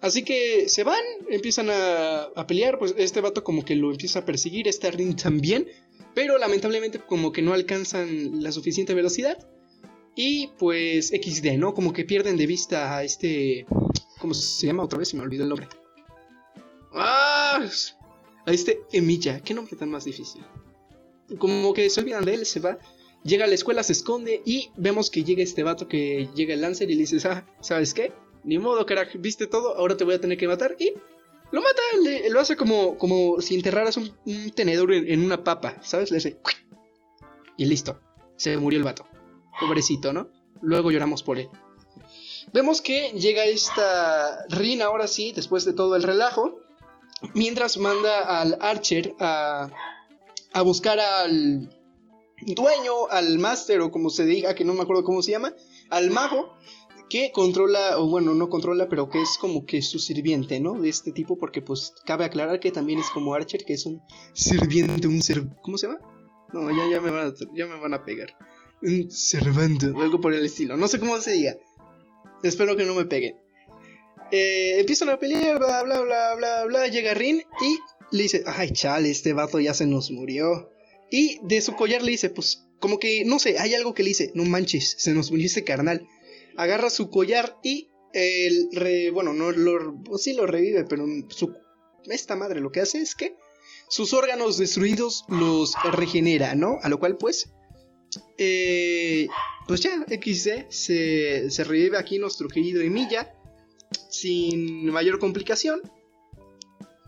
Así 0.05 0.23
que 0.23 0.69
se 0.69 0.85
van, 0.85 1.01
empiezan 1.31 1.71
a, 1.71 2.47
pelear, 2.47 2.79
pues 2.79 2.95
este 2.99 3.23
vato 3.23 3.43
como 3.43 3.65
que 3.65 3.75
lo 3.75 3.91
empieza 3.91 4.19
a 4.19 4.25
perseguir, 4.27 4.69
este 4.69 4.91
Rin 4.91 5.17
también, 5.17 5.67
pero 6.15 6.37
lamentablemente 6.37 6.99
como 6.99 7.33
que 7.33 7.41
no 7.41 7.55
alcanzan 7.55 8.43
la 8.43 8.53
suficiente 8.53 8.93
velocidad. 8.93 9.39
Y 10.15 10.49
pues 10.59 11.09
XD, 11.09 11.57
¿no? 11.57 11.73
Como 11.73 11.95
que 11.95 12.05
pierden 12.05 12.37
de 12.37 12.47
vista 12.47 12.99
a 12.99 13.03
este... 13.03 13.65
¿Cómo 14.21 14.35
se 14.35 14.67
llama 14.67 14.83
otra 14.83 14.99
vez? 14.99 15.09
Se 15.09 15.17
me 15.17 15.23
olvidó 15.23 15.45
el 15.45 15.49
nombre. 15.49 15.69
¡Ah! 16.93 17.67
A 18.45 18.53
este 18.53 18.83
Emilia, 18.93 19.41
qué 19.41 19.55
nombre 19.55 19.75
tan 19.75 19.89
más 19.89 20.05
difícil. 20.05 20.45
Como 21.39 21.73
que 21.73 21.89
se 21.89 22.01
olvidan 22.03 22.27
de 22.27 22.35
él, 22.35 22.45
se 22.45 22.61
va, 22.61 22.79
llega 23.23 23.47
a 23.47 23.49
la 23.49 23.55
escuela, 23.55 23.83
se 23.83 23.95
esconde 23.95 24.43
y 24.45 24.69
vemos 24.77 25.09
que 25.09 25.25
llega 25.25 25.43
este 25.43 25.63
vato 25.63 25.89
que 25.89 26.29
llega 26.35 26.53
el 26.53 26.61
Lancer 26.61 26.91
y 26.91 26.95
le 26.95 27.07
dice, 27.07 27.27
ah, 27.27 27.47
¿sabes 27.63 27.95
qué? 27.95 28.13
Ni 28.45 28.59
modo, 28.59 28.85
carajo, 28.87 29.13
viste 29.19 29.47
todo, 29.47 29.77
ahora 29.77 29.97
te 29.97 30.05
voy 30.05 30.15
a 30.15 30.21
tener 30.21 30.39
que 30.39 30.49
matar. 30.49 30.77
Y 30.79 30.93
lo 31.51 31.63
mata, 31.63 31.83
lo 32.31 32.41
hace 32.41 32.57
como, 32.57 32.99
como 32.99 33.41
si 33.41 33.55
enterraras 33.55 33.97
un, 33.97 34.13
tenedor 34.55 34.93
en, 34.93 35.25
una 35.25 35.45
papa, 35.45 35.77
¿sabes? 35.83 36.11
Le 36.11 36.19
hace... 36.19 36.39
Y 37.57 37.67
listo, 37.67 38.01
se 38.37 38.57
murió 38.57 38.79
el 38.79 38.85
vato. 38.85 39.07
Pobrecito, 39.61 40.13
¿no? 40.13 40.29
luego 40.65 40.91
lloramos 40.91 41.23
por 41.23 41.39
él. 41.39 41.49
Vemos 42.53 42.81
que 42.81 43.11
llega 43.13 43.45
esta 43.45 44.45
Rin 44.49 44.83
ahora 44.83 45.07
sí, 45.07 45.33
después 45.33 45.65
de 45.65 45.73
todo 45.73 45.97
el 45.97 46.03
relajo, 46.03 46.61
mientras 47.35 47.79
manda 47.79 48.41
al 48.41 48.59
Archer 48.61 49.15
a, 49.19 49.71
a 50.53 50.63
buscar 50.63 51.01
al 51.01 51.71
dueño, 52.41 53.09
al 53.11 53.39
máster 53.39 53.81
o 53.81 53.91
como 53.91 54.11
se 54.11 54.25
diga, 54.25 54.55
que 54.55 54.65
no 54.65 54.75
me 54.75 54.83
acuerdo 54.83 55.05
cómo 55.05 55.23
se 55.23 55.33
llama, 55.33 55.55
al 55.91 56.11
mago 56.11 56.55
que 57.15 57.31
controla, 57.31 57.97
o 58.01 58.09
bueno, 58.09 58.35
no 58.35 58.49
controla, 58.49 58.89
pero 58.89 59.09
que 59.09 59.23
es 59.23 59.39
como 59.39 59.65
que 59.65 59.83
su 59.83 60.01
sirviente, 60.01 60.59
¿no? 60.59 60.81
De 60.81 60.89
este 60.89 61.13
tipo, 61.13 61.39
porque 61.39 61.63
pues 61.63 61.93
cabe 62.05 62.25
aclarar 62.25 62.59
que 62.59 62.73
también 62.73 62.99
es 62.99 63.09
como 63.09 63.35
Archer, 63.35 63.65
que 63.65 63.75
es 63.75 63.87
un 63.87 64.03
sirviente, 64.33 65.07
un 65.07 65.23
ser... 65.23 65.45
¿Cómo 65.63 65.79
se 65.79 65.87
llama? 65.87 66.01
No, 66.53 66.69
ya, 66.73 66.91
ya, 66.91 67.01
me, 67.01 67.13
van 67.13 67.29
a, 67.29 67.35
ya 67.55 67.67
me 67.67 67.79
van 67.79 67.95
a 67.95 68.05
pegar. 68.05 68.37
Un 68.83 69.13
servante, 69.13 69.93
algo 69.97 70.21
por 70.21 70.35
el 70.35 70.45
estilo. 70.45 70.77
No 70.77 70.89
sé 70.89 70.99
cómo 70.99 71.17
se 71.21 71.35
diga. 71.35 71.57
Espero 72.43 72.77
que 72.77 72.85
no 72.85 72.97
me 72.97 73.05
peguen. 73.05 73.37
Eh, 74.33 74.81
empiezan 74.81 75.11
a 75.11 75.21
pelear, 75.21 75.61
bla, 75.61 75.85
bla, 75.85 76.01
bla, 76.01 76.35
bla, 76.35 76.65
bla. 76.65 76.89
Llega 76.89 77.15
Rin 77.15 77.45
y 77.63 77.79
le 78.11 78.25
dice, 78.25 78.43
ay, 78.45 78.73
chale, 78.73 79.09
este 79.09 79.35
vato 79.35 79.61
ya 79.61 79.73
se 79.73 79.87
nos 79.87 80.11
murió. 80.11 80.69
Y 81.13 81.39
de 81.45 81.61
su 81.61 81.77
collar 81.77 82.03
le 82.03 82.11
dice, 82.11 82.31
pues, 82.31 82.67
como 82.81 82.99
que, 82.99 83.25
no 83.25 83.39
sé, 83.39 83.61
hay 83.61 83.73
algo 83.75 83.95
que 83.95 84.03
le 84.03 84.09
dice, 84.09 84.33
no 84.35 84.43
manches, 84.43 84.97
se 84.99 85.15
nos 85.15 85.31
murió 85.31 85.47
ese 85.47 85.63
carnal. 85.63 86.09
Agarra 86.57 86.91
su 86.91 87.11
collar 87.11 87.59
y, 87.63 87.91
el 88.13 89.11
bueno, 89.13 89.33
no 89.33 89.51
lo, 89.51 90.01
sí 90.19 90.35
lo 90.35 90.47
revive, 90.47 90.85
pero 90.85 91.05
esta 92.07 92.37
madre 92.37 92.61
lo 92.61 92.71
que 92.71 92.81
hace 92.81 92.99
es 92.99 93.15
que 93.15 93.37
sus 93.89 94.13
órganos 94.13 94.59
destruidos 94.59 95.25
los 95.29 95.75
regenera, 95.93 96.55
¿no? 96.55 96.79
A 96.83 96.89
lo 96.89 96.99
cual, 96.99 97.17
pues, 97.17 97.53
eh, 98.39 99.29
pues 99.67 99.81
ya, 99.81 100.05
XD 100.09 100.71
se, 100.71 101.51
se 101.51 101.65
revive 101.65 101.99
aquí 101.99 102.19
nuestro 102.19 102.49
querido 102.49 102.81
Emilia 102.81 103.35
sin 104.11 104.87
mayor 104.87 105.19
complicación. 105.19 105.81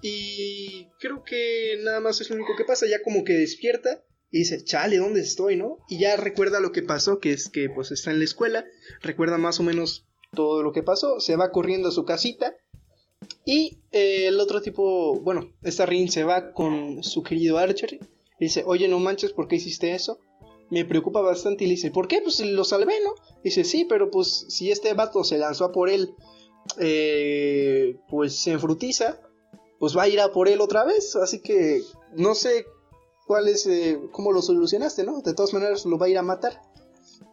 Y 0.03 0.88
creo 1.01 1.24
que 1.24 1.78
nada 1.82 2.01
más 2.01 2.20
es 2.20 2.30
lo 2.30 2.36
único 2.36 2.55
que 2.57 2.64
pasa, 2.64 2.86
ya 2.86 3.03
como 3.03 3.24
que 3.24 3.32
despierta 3.32 4.05
dice, 4.39 4.64
chale, 4.64 4.99
¿dónde 4.99 5.20
estoy, 5.20 5.57
no? 5.57 5.78
Y 5.89 5.99
ya 5.99 6.16
recuerda 6.16 6.61
lo 6.61 6.72
que 6.72 6.82
pasó, 6.82 7.18
que 7.20 7.32
es 7.32 7.49
que 7.49 7.68
pues 7.70 7.91
está 7.91 8.11
en 8.11 8.18
la 8.18 8.24
escuela, 8.24 8.64
recuerda 9.01 9.39
más 9.39 9.61
o 9.61 9.62
menos 9.62 10.07
todo 10.34 10.62
lo 10.62 10.72
que 10.72 10.82
pasó, 10.82 11.20
se 11.20 11.37
va 11.37 11.51
corriendo 11.51 11.89
a 11.89 11.93
su 11.93 12.05
casita 12.05 12.55
y 13.45 13.78
eh, 13.93 14.26
el 14.26 14.41
otro 14.41 14.61
tipo, 14.61 15.20
bueno, 15.20 15.53
esta 15.62 15.87
Rin 15.87 16.11
se 16.11 16.24
va 16.24 16.53
con 16.53 17.03
su 17.03 17.22
querido 17.22 17.59
Archer 17.59 17.95
y 17.95 18.01
dice, 18.39 18.64
oye, 18.66 18.89
no 18.89 18.99
manches, 18.99 19.32
¿por 19.32 19.49
qué 19.49 19.57
hiciste 19.57 19.95
eso? 19.95 20.18
Me 20.70 20.84
preocupa 20.84 21.20
bastante 21.20 21.64
y 21.64 21.68
le 21.68 21.74
dice, 21.74 21.91
¿por 21.91 22.09
qué? 22.09 22.20
Pues 22.20 22.41
lo 22.41 22.64
salvé, 22.64 22.95
¿no? 23.05 23.14
dice, 23.45 23.64
sí, 23.64 23.84
pero 23.89 24.11
pues 24.11 24.47
si 24.49 24.70
este 24.70 24.93
vato 24.95 25.22
se 25.24 25.39
lanzó 25.39 25.66
a 25.66 25.72
por 25.72 25.89
él, 25.89 26.14
eh, 26.78 27.97
pues 28.09 28.37
se 28.37 28.53
enfrutiza, 28.53 29.20
pues 29.78 29.97
va 29.97 30.03
a 30.03 30.09
ir 30.09 30.20
a 30.20 30.32
por 30.32 30.49
él 30.49 30.61
otra 30.61 30.84
vez, 30.84 31.14
así 31.16 31.41
que 31.41 31.82
no 32.14 32.34
sé 32.34 32.66
cuál 33.27 33.49
es, 33.49 33.66
eh, 33.66 34.01
cómo 34.12 34.33
lo 34.33 34.43
solucionaste, 34.43 35.05
¿no? 35.05 35.20
De 35.20 35.35
todas 35.35 35.53
maneras 35.53 35.85
lo 35.85 35.99
va 35.99 36.07
a 36.07 36.09
ir 36.09 36.18
a 36.18 36.22
matar. 36.22 36.62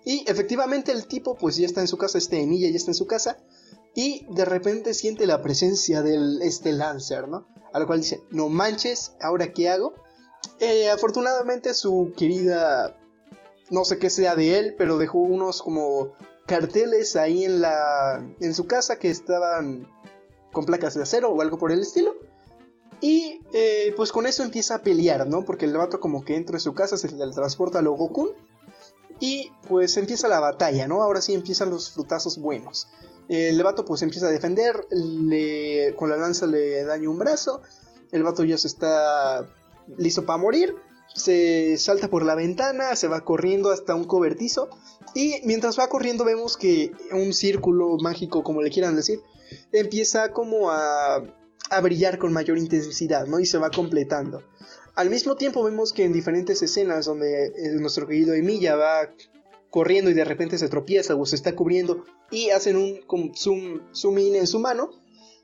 Y 0.06 0.30
efectivamente 0.30 0.92
el 0.92 1.08
tipo 1.08 1.36
pues 1.36 1.56
ya 1.56 1.66
está 1.66 1.82
en 1.82 1.88
su 1.88 1.98
casa, 1.98 2.18
este 2.18 2.42
Emilia 2.42 2.70
ya 2.70 2.76
está 2.76 2.92
en 2.92 2.96
su 2.96 3.08
casa 3.08 3.38
y 3.96 4.26
de 4.34 4.46
repente 4.46 4.94
siente 4.94 5.26
la 5.26 5.42
presencia 5.42 6.02
del 6.02 6.42
este 6.42 6.74
Lancer, 6.74 7.28
¿no? 7.28 7.48
A 7.72 7.80
lo 7.80 7.88
cual 7.88 8.02
dice, 8.02 8.22
no 8.30 8.50
manches, 8.50 9.14
¿ahora 9.22 9.54
qué 9.54 9.70
hago? 9.70 9.94
Eh, 10.60 10.90
afortunadamente 10.90 11.74
su 11.74 12.14
querida, 12.18 12.98
no 13.70 13.86
sé 13.86 13.98
qué 13.98 14.10
sea 14.10 14.36
de 14.36 14.60
él, 14.60 14.76
pero 14.78 14.98
dejó 14.98 15.20
unos 15.20 15.62
como 15.62 16.14
carteles 16.46 17.16
ahí 17.16 17.46
en 17.46 17.62
la, 17.62 18.26
en 18.40 18.54
su 18.54 18.68
casa 18.68 19.00
que 19.00 19.10
estaban 19.10 19.88
con 20.52 20.66
placas 20.66 20.94
de 20.96 21.04
acero 21.04 21.32
o 21.32 21.42
algo 21.42 21.58
por 21.58 21.72
el 21.72 21.80
estilo. 21.80 22.16
Y 23.04 23.42
eh, 23.52 23.94
pues 23.98 24.14
con 24.14 24.26
eso 24.28 24.44
empieza 24.44 24.76
a 24.76 24.82
pelear, 24.82 25.28
¿no? 25.28 25.44
Porque 25.44 25.66
el 25.66 25.76
vato 25.76 26.00
como 26.00 26.24
que 26.24 26.38
entra 26.38 26.56
en 26.56 26.62
su 26.62 26.74
casa, 26.74 26.96
se 26.96 27.12
le 27.12 27.32
transporta 27.34 27.80
a 27.80 27.82
Logokun. 27.82 28.30
Y 29.20 29.52
pues 29.68 29.98
empieza 29.98 30.30
la 30.30 30.40
batalla, 30.40 30.88
¿no? 30.88 31.04
Ahora 31.04 31.20
sí 31.20 31.34
empiezan 31.34 31.70
los 31.70 31.92
frutazos 31.92 32.38
buenos. 32.38 32.88
El 33.28 33.62
vato 33.62 33.84
pues 33.84 34.04
empieza 34.04 34.28
a 34.28 34.32
defender, 34.32 34.88
le, 34.90 35.94
con 35.98 36.10
la 36.10 36.16
lanza 36.16 36.48
le 36.48 36.86
daña 36.86 37.10
un 37.10 37.20
brazo. 37.20 37.62
El 38.14 38.24
vato 38.24 38.46
ya 38.46 38.58
se 38.58 38.68
está 38.68 39.50
listo 39.98 40.26
para 40.26 40.42
morir. 40.42 40.74
Se 41.14 41.78
salta 41.78 42.08
por 42.08 42.24
la 42.24 42.36
ventana, 42.36 42.96
se 42.96 43.10
va 43.10 43.26
corriendo 43.26 43.72
hasta 43.72 43.96
un 43.96 44.06
cobertizo. 44.06 44.70
Y 45.14 45.42
mientras 45.44 45.78
va 45.78 45.90
corriendo 45.90 46.24
vemos 46.24 46.56
que 46.56 46.94
un 47.12 47.34
círculo 47.34 47.98
mágico, 47.98 48.44
como 48.44 48.62
le 48.62 48.72
quieran 48.72 48.96
decir, 48.96 49.20
empieza 49.74 50.32
como 50.32 50.72
a 50.72 51.22
a 51.76 51.82
brillar 51.82 52.18
con 52.18 52.34
mayor 52.34 52.58
intensidad, 52.58 53.28
¿no? 53.28 53.40
Y 53.40 53.46
se 53.46 53.58
va 53.58 53.72
completando. 53.72 54.44
Al 54.96 55.10
mismo 55.10 55.36
tiempo 55.36 55.64
vemos 55.64 55.92
que 55.92 56.04
en 56.04 56.14
diferentes 56.14 56.62
escenas 56.62 57.06
donde 57.06 57.48
eh, 57.48 57.72
nuestro 57.80 58.08
querido 58.08 58.34
Emilia 58.34 58.76
va 58.76 59.10
corriendo 59.72 60.12
y 60.12 60.14
de 60.14 60.24
repente 60.24 60.60
se 60.60 60.70
tropieza 60.70 61.16
o 61.16 61.26
se 61.26 61.36
está 61.36 61.56
cubriendo 61.56 62.06
y 62.30 62.52
hacen 62.52 62.78
un 62.78 63.00
zoom, 63.36 63.82
zoom 63.92 64.20
in 64.20 64.36
en 64.36 64.46
su 64.46 64.60
mano, 64.60 64.92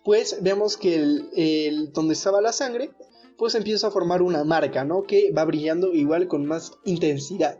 pues 0.03 0.37
vemos 0.41 0.77
que 0.77 0.95
el, 0.95 1.91
donde 1.93 2.13
estaba 2.13 2.39
la 2.39 2.53
sangre, 2.53 2.91
pues 3.39 3.55
empieza 3.55 3.87
a 3.87 3.91
formar 3.91 4.21
una 4.21 4.43
marca, 4.43 4.83
¿no? 4.83 5.03
Que 5.03 5.31
va 5.31 5.45
brillando 5.45 5.93
igual 5.93 6.27
con 6.27 6.45
más 6.45 6.73
intensidad. 6.85 7.59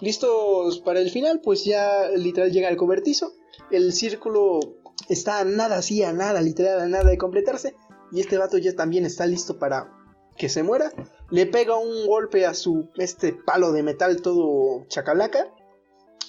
Listos 0.00 0.78
para 0.80 1.00
el 1.00 1.10
final, 1.10 1.40
pues 1.40 1.64
ya 1.64 2.08
literal 2.10 2.52
llega 2.52 2.68
el 2.68 2.76
cobertizo. 2.76 3.32
El 3.70 3.92
círculo 3.92 4.60
está 5.08 5.40
a 5.40 5.44
nada, 5.44 5.78
así 5.78 6.02
a 6.02 6.12
nada, 6.12 6.40
literal 6.40 6.80
a 6.80 6.86
nada 6.86 7.10
de 7.10 7.18
completarse. 7.18 7.74
Y 8.12 8.20
este 8.20 8.38
vato 8.38 8.58
ya 8.58 8.74
también 8.74 9.04
está 9.04 9.26
listo 9.26 9.58
para 9.58 9.92
que 10.36 10.48
se 10.48 10.62
muera. 10.62 10.92
Le 11.30 11.46
pega 11.46 11.76
un 11.76 12.06
golpe 12.06 12.46
a 12.46 12.54
su 12.54 12.88
este 12.96 13.32
palo 13.32 13.72
de 13.72 13.82
metal 13.82 14.22
todo 14.22 14.84
chacalaca. 14.88 15.52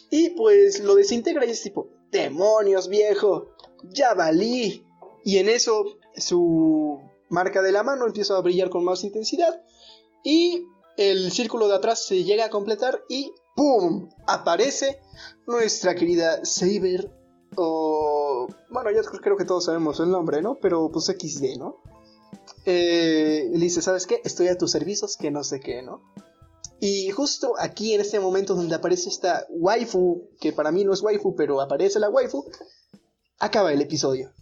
Y 0.09 0.31
pues 0.31 0.79
lo 0.79 0.95
desintegra 0.95 1.45
y 1.45 1.51
es 1.51 1.61
tipo, 1.61 1.89
demonios 2.11 2.87
viejo, 2.87 3.49
ya 3.83 4.13
valí. 4.13 4.85
Y 5.23 5.37
en 5.37 5.49
eso 5.49 5.85
su 6.15 6.99
marca 7.29 7.61
de 7.61 7.71
la 7.71 7.83
mano 7.83 8.05
empieza 8.05 8.37
a 8.37 8.41
brillar 8.41 8.69
con 8.69 8.83
más 8.83 9.03
intensidad. 9.03 9.61
Y 10.23 10.65
el 10.97 11.31
círculo 11.31 11.67
de 11.67 11.75
atrás 11.75 12.05
se 12.05 12.23
llega 12.23 12.45
a 12.45 12.49
completar 12.49 13.03
y 13.09 13.31
¡pum! 13.55 14.09
Aparece 14.27 14.99
nuestra 15.47 15.95
querida 15.95 16.45
Saber 16.45 17.09
o, 17.55 18.47
bueno, 18.69 18.91
ya 18.91 19.01
creo 19.03 19.37
que 19.37 19.45
todos 19.45 19.65
sabemos 19.65 19.99
el 19.99 20.09
nombre, 20.09 20.41
¿no? 20.41 20.59
Pero 20.59 20.89
pues 20.91 21.05
XD, 21.05 21.57
¿no? 21.57 21.81
Eh, 22.65 23.49
le 23.51 23.59
dice, 23.59 23.81
¿sabes 23.81 24.07
qué? 24.07 24.21
Estoy 24.23 24.47
a 24.47 24.57
tus 24.57 24.71
servicios, 24.71 25.17
que 25.17 25.31
no 25.31 25.43
sé 25.43 25.59
qué, 25.59 25.81
¿no? 25.81 26.01
Y 26.79 27.09
justo 27.11 27.53
aquí 27.59 27.93
en 27.93 28.01
este 28.01 28.19
momento 28.19 28.55
donde 28.55 28.75
aparece 28.75 29.09
esta 29.09 29.45
waifu, 29.49 30.29
que 30.39 30.51
para 30.51 30.71
mí 30.71 30.83
no 30.83 30.93
es 30.93 31.01
waifu, 31.01 31.35
pero 31.35 31.61
aparece 31.61 31.99
la 31.99 32.09
waifu, 32.09 32.45
acaba 33.39 33.71
el 33.71 33.81
episodio. 33.81 34.33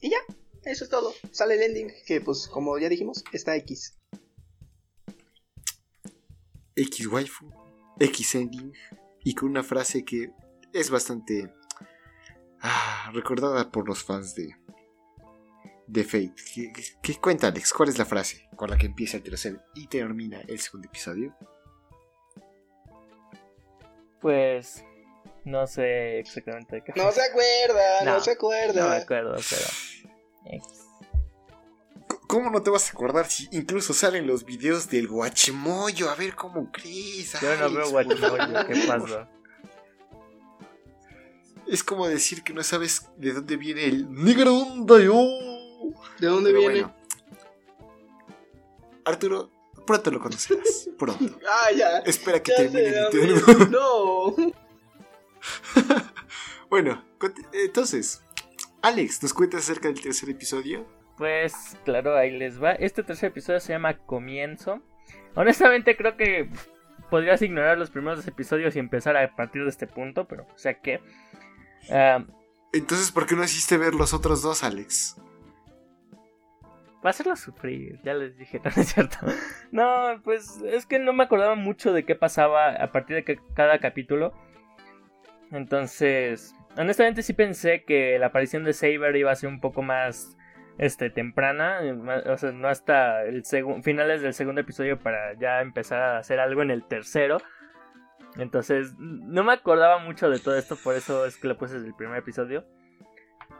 Y 0.00 0.10
ya, 0.10 0.18
eso 0.64 0.84
es 0.84 0.90
todo. 0.90 1.12
Sale 1.30 1.54
el 1.54 1.62
ending, 1.62 1.92
que 2.06 2.20
pues 2.20 2.48
como 2.48 2.78
ya 2.78 2.88
dijimos, 2.88 3.22
está 3.32 3.56
X. 3.56 3.94
X 6.74 7.06
waifu, 7.06 7.50
X 7.98 8.34
ending 8.34 8.72
y 9.24 9.34
con 9.34 9.50
una 9.50 9.62
frase 9.62 10.04
que 10.04 10.32
es 10.72 10.90
bastante 10.90 11.52
ah, 12.60 13.10
recordada 13.12 13.70
por 13.70 13.88
los 13.88 14.02
fans 14.02 14.34
de, 14.34 14.56
de 15.86 16.04
Fate. 16.04 16.34
¿Qué, 17.02 17.16
cuenta 17.16 17.48
Alex? 17.48 17.72
¿Cuál 17.72 17.88
es 17.88 17.98
la 17.98 18.04
frase 18.04 18.48
con 18.56 18.70
la 18.70 18.78
que 18.78 18.86
empieza 18.86 19.16
el 19.16 19.22
tercer 19.22 19.60
y 19.74 19.88
termina 19.88 20.40
el 20.46 20.60
segundo 20.60 20.88
episodio? 20.88 21.36
Pues 24.20 24.84
no 25.44 25.66
sé 25.66 26.20
exactamente 26.20 26.76
de 26.76 26.84
qué. 26.84 26.92
No 26.94 27.10
se 27.10 27.22
acuerda, 27.22 28.04
no, 28.04 28.20
se 28.20 28.32
acuerda. 28.32 28.82
No 28.82 28.90
me 28.90 28.96
acuerdo, 28.96 29.36
pero. 29.48 29.66
¿Cómo 32.30 32.48
no 32.48 32.62
te 32.62 32.70
vas 32.70 32.86
a 32.86 32.92
acordar 32.92 33.28
si 33.28 33.48
incluso 33.50 33.92
salen 33.92 34.28
los 34.28 34.44
videos 34.44 34.88
del 34.88 35.08
guachimoyo? 35.08 36.08
A 36.08 36.14
ver 36.14 36.36
cómo 36.36 36.70
crees. 36.70 37.32
Yo 37.40 37.56
no 37.56 37.72
veo 37.72 37.90
guachimoyo, 37.90 38.66
¿qué 38.68 38.84
pasa? 38.86 39.28
Es 41.66 41.82
como 41.82 42.06
decir 42.06 42.44
que 42.44 42.52
no 42.52 42.62
sabes 42.62 43.08
de 43.16 43.32
dónde 43.32 43.56
viene 43.56 43.84
el 43.84 44.06
yo. 44.06 45.18
¿De 46.20 46.28
dónde 46.28 46.52
viene? 46.52 46.86
Arturo, 49.04 49.50
pronto 49.84 50.12
lo 50.12 50.20
conocerás. 50.20 50.88
Pronto. 51.00 51.36
ah, 51.48 51.72
ya. 51.76 51.98
Espera 51.98 52.40
que 52.40 52.52
termine 52.52 52.90
el 52.90 53.70
No. 53.72 54.36
bueno, 56.70 57.04
entonces, 57.52 58.22
Alex, 58.82 59.20
¿nos 59.20 59.34
cuentas 59.34 59.64
acerca 59.64 59.88
del 59.88 60.00
tercer 60.00 60.30
episodio? 60.30 60.99
Pues 61.20 61.76
claro, 61.84 62.16
ahí 62.16 62.30
les 62.30 62.62
va. 62.62 62.72
Este 62.72 63.02
tercer 63.02 63.28
episodio 63.28 63.60
se 63.60 63.74
llama 63.74 63.98
Comienzo. 63.98 64.80
Honestamente 65.34 65.94
creo 65.94 66.16
que 66.16 66.48
podrías 67.10 67.42
ignorar 67.42 67.76
los 67.76 67.90
primeros 67.90 68.26
episodios 68.26 68.74
y 68.74 68.78
empezar 68.78 69.18
a 69.18 69.36
partir 69.36 69.62
de 69.64 69.68
este 69.68 69.86
punto, 69.86 70.26
pero 70.26 70.44
o 70.44 70.58
sea 70.58 70.80
que... 70.80 70.98
ah, 71.92 72.24
Entonces, 72.72 73.12
¿por 73.12 73.26
qué 73.26 73.36
no 73.36 73.44
hiciste 73.44 73.76
ver 73.76 73.94
los 73.94 74.14
otros 74.14 74.40
dos, 74.40 74.64
Alex? 74.64 75.18
Va 77.04 77.08
a 77.08 77.10
hacerlo 77.10 77.36
sufrir, 77.36 78.00
ya 78.02 78.14
les 78.14 78.38
dije, 78.38 78.58
no 78.64 78.70
es 78.82 78.88
cierto. 78.94 79.18
No, 79.72 80.22
pues 80.24 80.62
es 80.64 80.86
que 80.86 80.98
no 80.98 81.12
me 81.12 81.24
acordaba 81.24 81.54
mucho 81.54 81.92
de 81.92 82.06
qué 82.06 82.14
pasaba 82.14 82.70
a 82.70 82.92
partir 82.92 83.16
de 83.16 83.24
que- 83.24 83.40
cada 83.54 83.78
capítulo. 83.78 84.32
Entonces, 85.50 86.54
honestamente 86.78 87.22
sí 87.22 87.34
pensé 87.34 87.84
que 87.84 88.18
la 88.18 88.28
aparición 88.28 88.64
de 88.64 88.72
Saber 88.72 89.14
iba 89.16 89.30
a 89.30 89.36
ser 89.36 89.50
un 89.50 89.60
poco 89.60 89.82
más 89.82 90.38
este 90.80 91.10
temprana, 91.10 91.84
eh, 91.84 91.92
o 91.92 92.38
sea, 92.38 92.52
no 92.52 92.66
hasta 92.66 93.22
el 93.24 93.44
finales 93.82 94.22
del 94.22 94.32
segundo 94.32 94.62
episodio 94.62 94.98
para 94.98 95.34
ya 95.34 95.60
empezar 95.60 96.00
a 96.00 96.18
hacer 96.18 96.40
algo 96.40 96.62
en 96.62 96.70
el 96.70 96.84
tercero. 96.84 97.36
Entonces, 98.38 98.94
no 98.98 99.44
me 99.44 99.52
acordaba 99.52 99.98
mucho 99.98 100.30
de 100.30 100.38
todo 100.38 100.56
esto, 100.56 100.76
por 100.82 100.94
eso 100.94 101.26
es 101.26 101.36
que 101.36 101.48
lo 101.48 101.58
puse 101.58 101.74
desde 101.74 101.88
el 101.88 101.94
primer 101.94 102.16
episodio. 102.16 102.64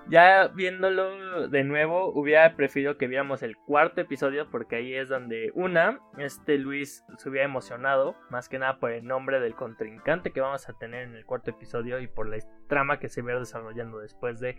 Ya 0.08 0.48
viéndolo 0.48 1.48
de 1.48 1.62
nuevo, 1.62 2.10
hubiera 2.10 2.56
preferido 2.56 2.96
que 2.96 3.06
viéramos 3.06 3.42
el 3.42 3.54
cuarto 3.54 4.00
episodio 4.00 4.48
porque 4.50 4.76
ahí 4.76 4.94
es 4.94 5.10
donde 5.10 5.52
una, 5.54 6.00
este 6.16 6.56
Luis 6.56 7.04
se 7.18 7.28
hubiera 7.28 7.44
emocionado, 7.44 8.16
más 8.30 8.48
que 8.48 8.58
nada 8.58 8.78
por 8.78 8.92
el 8.92 9.04
nombre 9.04 9.40
del 9.40 9.54
contrincante 9.54 10.30
que 10.30 10.40
vamos 10.40 10.66
a 10.70 10.72
tener 10.72 11.02
en 11.02 11.14
el 11.14 11.26
cuarto 11.26 11.50
episodio 11.50 12.00
y 12.00 12.06
por 12.06 12.28
la 12.28 12.38
trama 12.66 12.98
que 12.98 13.10
se 13.10 13.20
va 13.20 13.38
desarrollando 13.38 13.98
después 13.98 14.40
de... 14.40 14.56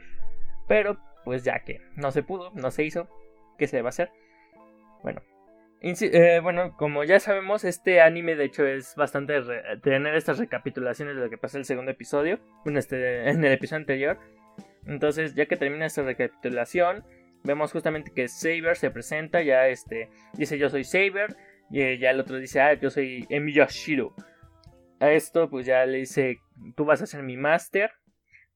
Pero 0.67 0.99
pues 1.23 1.43
ya 1.43 1.59
que 1.63 1.81
no 1.95 2.11
se 2.11 2.23
pudo, 2.23 2.51
no 2.53 2.71
se 2.71 2.83
hizo, 2.83 3.07
¿qué 3.57 3.67
se 3.67 3.79
a 3.79 3.89
hacer? 3.89 4.11
Bueno. 5.03 5.21
eh, 5.81 6.39
bueno, 6.43 6.77
como 6.77 7.03
ya 7.03 7.19
sabemos, 7.19 7.63
este 7.63 8.01
anime 8.01 8.35
de 8.35 8.45
hecho 8.45 8.65
es 8.67 8.95
bastante 8.95 9.41
tener 9.81 10.13
estas 10.13 10.37
recapitulaciones 10.37 11.15
de 11.15 11.23
lo 11.23 11.29
que 11.29 11.39
pasó 11.39 11.57
en 11.57 11.61
el 11.61 11.65
segundo 11.65 11.91
episodio, 11.91 12.39
en, 12.65 12.77
este, 12.77 13.29
en 13.29 13.43
el 13.43 13.53
episodio 13.53 13.81
anterior. 13.81 14.19
Entonces, 14.85 15.33
ya 15.33 15.47
que 15.47 15.57
termina 15.57 15.87
esta 15.87 16.03
recapitulación, 16.03 17.03
vemos 17.43 17.71
justamente 17.71 18.11
que 18.13 18.27
Saber 18.27 18.77
se 18.77 18.91
presenta, 18.91 19.41
ya 19.41 19.67
este 19.67 20.09
dice 20.33 20.59
yo 20.59 20.69
soy 20.69 20.83
Saber, 20.83 21.35
y 21.71 21.81
eh, 21.81 21.97
ya 21.97 22.11
el 22.11 22.19
otro 22.19 22.37
dice, 22.37 22.61
ah, 22.61 22.73
yo 22.73 22.89
soy 22.89 23.25
Emiyashiro. 23.29 24.13
A 24.99 25.11
esto 25.11 25.49
pues 25.49 25.65
ya 25.65 25.85
le 25.85 25.99
dice, 25.99 26.37
tú 26.75 26.85
vas 26.85 27.01
a 27.01 27.07
ser 27.07 27.23
mi 27.23 27.37
máster, 27.37 27.91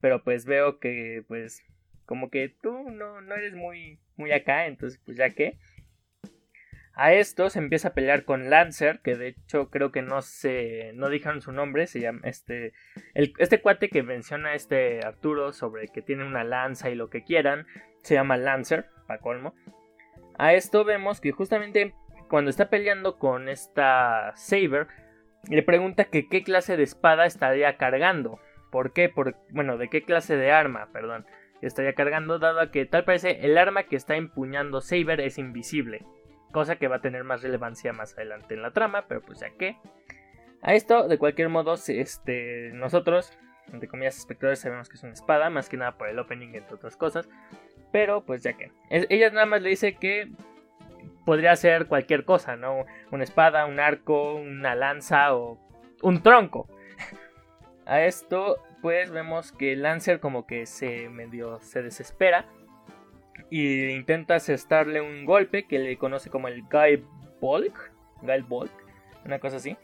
pero 0.00 0.22
pues 0.22 0.44
veo 0.44 0.78
que 0.78 1.24
pues 1.26 1.62
como 2.06 2.30
que 2.30 2.54
tú 2.62 2.90
no, 2.90 3.20
no 3.20 3.34
eres 3.34 3.54
muy, 3.54 3.98
muy 4.16 4.32
acá, 4.32 4.66
entonces 4.66 5.00
pues 5.04 5.16
ya 5.16 5.30
que... 5.30 5.58
A 6.98 7.12
esto 7.12 7.50
se 7.50 7.58
empieza 7.58 7.88
a 7.88 7.92
pelear 7.92 8.24
con 8.24 8.48
Lancer, 8.48 9.00
que 9.00 9.16
de 9.16 9.28
hecho 9.28 9.68
creo 9.68 9.92
que 9.92 10.00
no 10.00 10.22
se 10.22 10.92
no 10.94 11.10
dijeron 11.10 11.42
su 11.42 11.52
nombre, 11.52 11.86
se 11.86 12.00
llama 12.00 12.20
este 12.24 12.72
este 13.12 13.60
cuate 13.60 13.90
que 13.90 14.02
menciona 14.02 14.54
este 14.54 15.00
Arturo 15.04 15.52
sobre 15.52 15.88
que 15.88 16.00
tiene 16.00 16.24
una 16.24 16.42
lanza 16.42 16.88
y 16.88 16.94
lo 16.94 17.10
que 17.10 17.22
quieran, 17.22 17.66
se 18.02 18.14
llama 18.14 18.38
Lancer, 18.38 18.86
para 19.06 19.20
colmo. 19.20 19.54
A 20.38 20.54
esto 20.54 20.84
vemos 20.84 21.20
que 21.20 21.32
justamente 21.32 21.94
cuando 22.28 22.50
está 22.50 22.70
peleando 22.70 23.18
con 23.18 23.48
esta 23.50 24.32
Saber, 24.34 24.86
le 25.48 25.62
pregunta 25.62 26.04
que 26.04 26.28
qué 26.28 26.42
clase 26.42 26.76
de 26.76 26.82
espada 26.82 27.26
estaría 27.26 27.76
cargando. 27.76 28.40
¿Por 28.70 28.92
qué? 28.92 29.08
Por, 29.08 29.36
bueno, 29.50 29.78
de 29.78 29.88
qué 29.88 30.02
clase 30.02 30.36
de 30.36 30.50
arma, 30.50 30.88
perdón, 30.92 31.26
estaría 31.62 31.94
cargando, 31.94 32.38
dado 32.38 32.70
que 32.70 32.86
tal 32.86 33.04
parece 33.04 33.44
el 33.44 33.58
arma 33.58 33.84
que 33.84 33.96
está 33.96 34.16
empuñando 34.16 34.80
Saber 34.80 35.20
es 35.20 35.38
invisible. 35.38 36.04
Cosa 36.52 36.76
que 36.76 36.88
va 36.88 36.96
a 36.96 37.00
tener 37.00 37.24
más 37.24 37.42
relevancia 37.42 37.92
más 37.92 38.14
adelante 38.14 38.54
en 38.54 38.62
la 38.62 38.72
trama, 38.72 39.06
pero 39.08 39.20
pues 39.20 39.40
ya 39.40 39.50
que. 39.50 39.76
A 40.62 40.74
esto, 40.74 41.06
de 41.06 41.18
cualquier 41.18 41.48
modo, 41.48 41.74
este, 41.74 42.70
nosotros, 42.72 43.38
entre 43.72 43.88
comillas, 43.88 44.16
espectadores, 44.16 44.60
sabemos 44.60 44.88
que 44.88 44.96
es 44.96 45.02
una 45.02 45.12
espada, 45.12 45.50
más 45.50 45.68
que 45.68 45.76
nada 45.76 45.98
por 45.98 46.08
el 46.08 46.18
opening, 46.18 46.54
entre 46.54 46.76
otras 46.76 46.96
cosas. 46.96 47.28
Pero 47.92 48.24
pues 48.24 48.42
ya 48.42 48.54
que. 48.54 48.72
Ella 48.90 49.30
nada 49.30 49.46
más 49.46 49.62
le 49.62 49.70
dice 49.70 49.96
que 49.96 50.30
podría 51.26 51.54
ser 51.56 51.86
cualquier 51.86 52.24
cosa, 52.24 52.56
¿no? 52.56 52.86
Una 53.10 53.24
espada, 53.24 53.66
un 53.66 53.80
arco, 53.80 54.34
una 54.34 54.74
lanza 54.74 55.34
o 55.34 55.58
un 56.02 56.22
tronco. 56.22 56.68
A 57.86 58.02
esto, 58.02 58.58
pues 58.82 59.10
vemos 59.10 59.52
que 59.52 59.76
Lancer 59.76 60.20
como 60.20 60.46
que 60.46 60.66
se 60.66 61.08
medio 61.08 61.60
se 61.60 61.82
desespera 61.82 62.46
y 63.50 63.86
intenta 63.88 64.36
asestarle 64.36 65.00
un 65.00 65.24
golpe 65.24 65.66
que 65.66 65.78
le 65.78 65.96
conoce 65.98 66.30
como 66.30 66.48
el 66.48 66.62
Guy 66.62 67.04
Bolk, 67.40 67.92
Guy 68.22 68.40
Bolk, 68.42 68.72
una 69.24 69.38
cosa 69.38 69.56
así. 69.56 69.76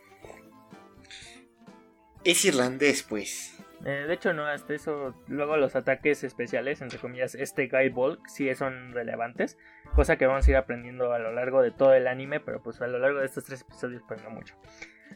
Es 2.25 2.45
irlandés, 2.45 3.03
pues. 3.03 3.59
Eh, 3.85 4.05
de 4.07 4.15
hecho, 4.15 4.33
no, 4.33 4.47
hasta 4.47 4.75
eso, 4.75 5.15
luego 5.27 5.57
los 5.57 5.75
ataques 5.75 6.23
especiales, 6.23 6.81
entre 6.81 6.99
comillas, 6.99 7.35
este 7.35 7.67
Guy 7.67 7.89
Bulk, 7.89 8.29
sí 8.29 8.53
son 8.55 8.93
relevantes, 8.93 9.59
cosa 9.97 10.17
que 10.17 10.27
vamos 10.27 10.47
a 10.47 10.51
ir 10.51 10.57
aprendiendo 10.57 11.13
a 11.13 11.19
lo 11.19 11.33
largo 11.33 11.63
de 11.63 11.73
todo 11.73 11.93
el 11.93 12.07
anime, 12.07 12.39
pero 12.39 12.63
pues 12.63 12.81
a 12.81 12.87
lo 12.87 13.01
largo 13.01 13.19
de 13.19 13.27
estos 13.27 13.45
tres 13.45 13.63
episodios, 13.63 14.03
pues 14.07 14.23
no 14.23 14.31
mucho. 14.31 14.55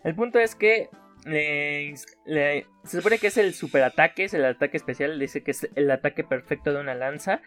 El 0.02 0.16
punto 0.16 0.40
es 0.40 0.56
que 0.56 0.88
se 1.26 2.96
supone 2.98 3.18
que 3.18 3.26
es 3.28 3.36
el 3.36 3.52
superataque, 3.54 4.24
es 4.24 4.34
el 4.34 4.44
ataque 4.44 4.76
especial, 4.76 5.18
dice 5.18 5.42
que 5.42 5.50
es 5.50 5.68
el 5.74 5.90
ataque 5.90 6.24
perfecto 6.24 6.72
de 6.72 6.80
una 6.80 6.94
lanza. 6.94 7.40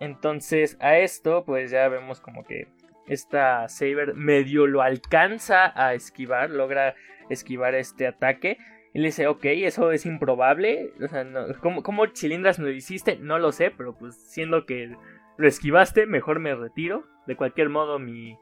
Entonces, 0.00 0.76
a 0.80 0.98
esto, 0.98 1.44
pues 1.44 1.70
ya 1.70 1.88
vemos 1.88 2.20
como 2.20 2.44
que 2.44 2.68
esta 3.06 3.68
Saber 3.68 4.14
medio 4.14 4.66
lo 4.66 4.82
alcanza 4.82 5.72
a 5.74 5.94
esquivar, 5.94 6.50
logra 6.50 6.94
esquivar 7.30 7.74
este 7.74 8.06
ataque. 8.06 8.58
Y 8.94 9.00
le 9.00 9.06
dice, 9.08 9.26
ok, 9.26 9.44
eso 9.44 9.92
es 9.92 10.06
improbable. 10.06 10.92
O 11.02 11.08
sea, 11.08 11.24
no- 11.24 11.46
¿cómo, 11.60 11.82
cómo 11.82 12.06
chilindras 12.06 12.58
lo 12.58 12.70
hiciste? 12.70 13.16
No 13.16 13.38
lo 13.38 13.52
sé, 13.52 13.70
pero 13.70 13.94
pues 13.94 14.14
siendo 14.16 14.66
que 14.66 14.94
lo 15.36 15.48
esquivaste, 15.48 16.06
mejor 16.06 16.38
me 16.38 16.54
retiro. 16.54 17.06
De 17.26 17.36
cualquier 17.36 17.68
modo, 17.68 17.98
mi, 17.98 18.38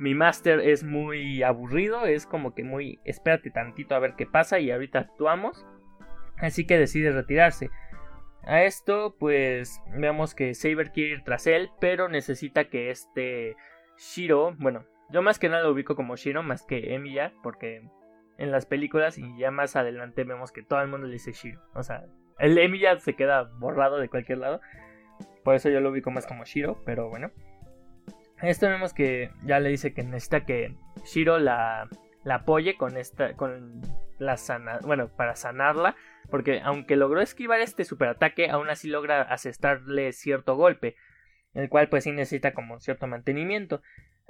mi 0.00 0.14
máster 0.14 0.60
es 0.60 0.82
muy 0.82 1.42
aburrido. 1.42 2.06
Es 2.06 2.26
como 2.26 2.54
que 2.54 2.64
muy, 2.64 2.98
espérate 3.04 3.50
tantito 3.50 3.94
a 3.94 4.00
ver 4.00 4.14
qué 4.16 4.26
pasa 4.26 4.58
y 4.58 4.70
ahorita 4.70 4.98
actuamos. 4.98 5.64
Así 6.38 6.66
que 6.66 6.78
decide 6.78 7.12
retirarse. 7.12 7.70
A 8.42 8.64
esto, 8.64 9.14
pues 9.18 9.80
vemos 9.94 10.34
que 10.34 10.54
Saber 10.54 10.90
quiere 10.92 11.10
ir 11.10 11.22
tras 11.22 11.46
él, 11.46 11.70
pero 11.78 12.08
necesita 12.08 12.70
que 12.70 12.90
este 12.90 13.54
Shiro, 13.98 14.54
bueno, 14.58 14.86
yo 15.10 15.20
más 15.20 15.38
que 15.38 15.50
nada 15.50 15.64
lo 15.64 15.72
ubico 15.72 15.94
como 15.94 16.16
Shiro, 16.16 16.42
más 16.42 16.62
que 16.62 16.94
Emiya, 16.94 17.34
porque 17.42 17.82
en 18.38 18.50
las 18.50 18.64
películas 18.64 19.18
y 19.18 19.36
ya 19.36 19.50
más 19.50 19.76
adelante 19.76 20.24
vemos 20.24 20.52
que 20.52 20.62
todo 20.62 20.80
el 20.80 20.88
mundo 20.88 21.06
le 21.06 21.12
dice 21.12 21.32
Shiro. 21.32 21.60
O 21.74 21.82
sea, 21.82 22.06
el 22.38 22.56
Emiya 22.56 22.98
se 22.98 23.14
queda 23.14 23.50
borrado 23.58 23.98
de 23.98 24.08
cualquier 24.08 24.38
lado. 24.38 24.62
Por 25.44 25.54
eso 25.54 25.68
yo 25.68 25.80
lo 25.80 25.90
ubico 25.90 26.10
más 26.10 26.26
como 26.26 26.44
Shiro, 26.44 26.80
pero 26.86 27.10
bueno. 27.10 27.30
Esto 28.42 28.68
vemos 28.68 28.94
que 28.94 29.30
ya 29.44 29.60
le 29.60 29.68
dice 29.68 29.92
que 29.92 30.02
necesita 30.02 30.46
que 30.46 30.74
Shiro 31.04 31.38
la, 31.38 31.88
apoye 32.28 32.76
con 32.76 32.96
esta, 32.96 33.34
con 33.34 33.82
la 34.18 34.36
sana, 34.36 34.78
bueno, 34.82 35.08
para 35.08 35.36
sanarla, 35.36 35.94
porque 36.30 36.60
aunque 36.62 36.96
logró 36.96 37.20
esquivar 37.20 37.60
este 37.60 37.84
superataque, 37.84 38.48
aún 38.48 38.70
así 38.70 38.88
logra 38.88 39.22
asestarle 39.22 40.12
cierto 40.12 40.56
golpe, 40.56 40.96
el 41.52 41.68
cual 41.68 41.88
pues 41.88 42.04
sí 42.04 42.12
necesita 42.12 42.54
como 42.54 42.80
cierto 42.80 43.06
mantenimiento. 43.06 43.82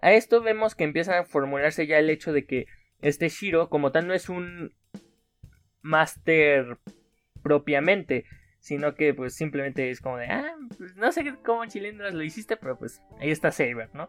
A 0.03 0.13
esto 0.13 0.43
vemos 0.43 0.75
que 0.75 0.85
empieza 0.85 1.19
a 1.19 1.25
formularse 1.25 1.87
ya 1.87 1.99
el 1.99 2.11
hecho 2.11 2.33
de 2.33 2.47
que 2.47 2.67
este 3.03 3.29
Shiro 3.29 3.69
como 3.69 3.93
tal 3.93 4.09
no 4.09 4.15
es 4.15 4.29
un 4.29 4.75
máster 5.83 6.79
propiamente, 7.43 8.25
sino 8.61 8.95
que 8.95 9.15
pues 9.15 9.35
simplemente 9.35 9.91
es 9.91 10.01
como 10.01 10.19
de, 10.19 10.27
ah, 10.27 10.55
pues 10.77 10.95
no 10.97 11.11
sé 11.13 11.35
cómo 11.45 11.65
chilindras 11.67 12.15
lo 12.15 12.23
hiciste, 12.23 12.57
pero 12.57 12.79
pues 12.79 13.03
ahí 13.19 13.31
está 13.31 13.51
Saber, 13.51 13.91
¿no? 13.95 14.09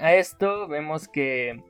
A 0.00 0.14
esto 0.14 0.68
vemos 0.68 1.08
que, 1.08 1.62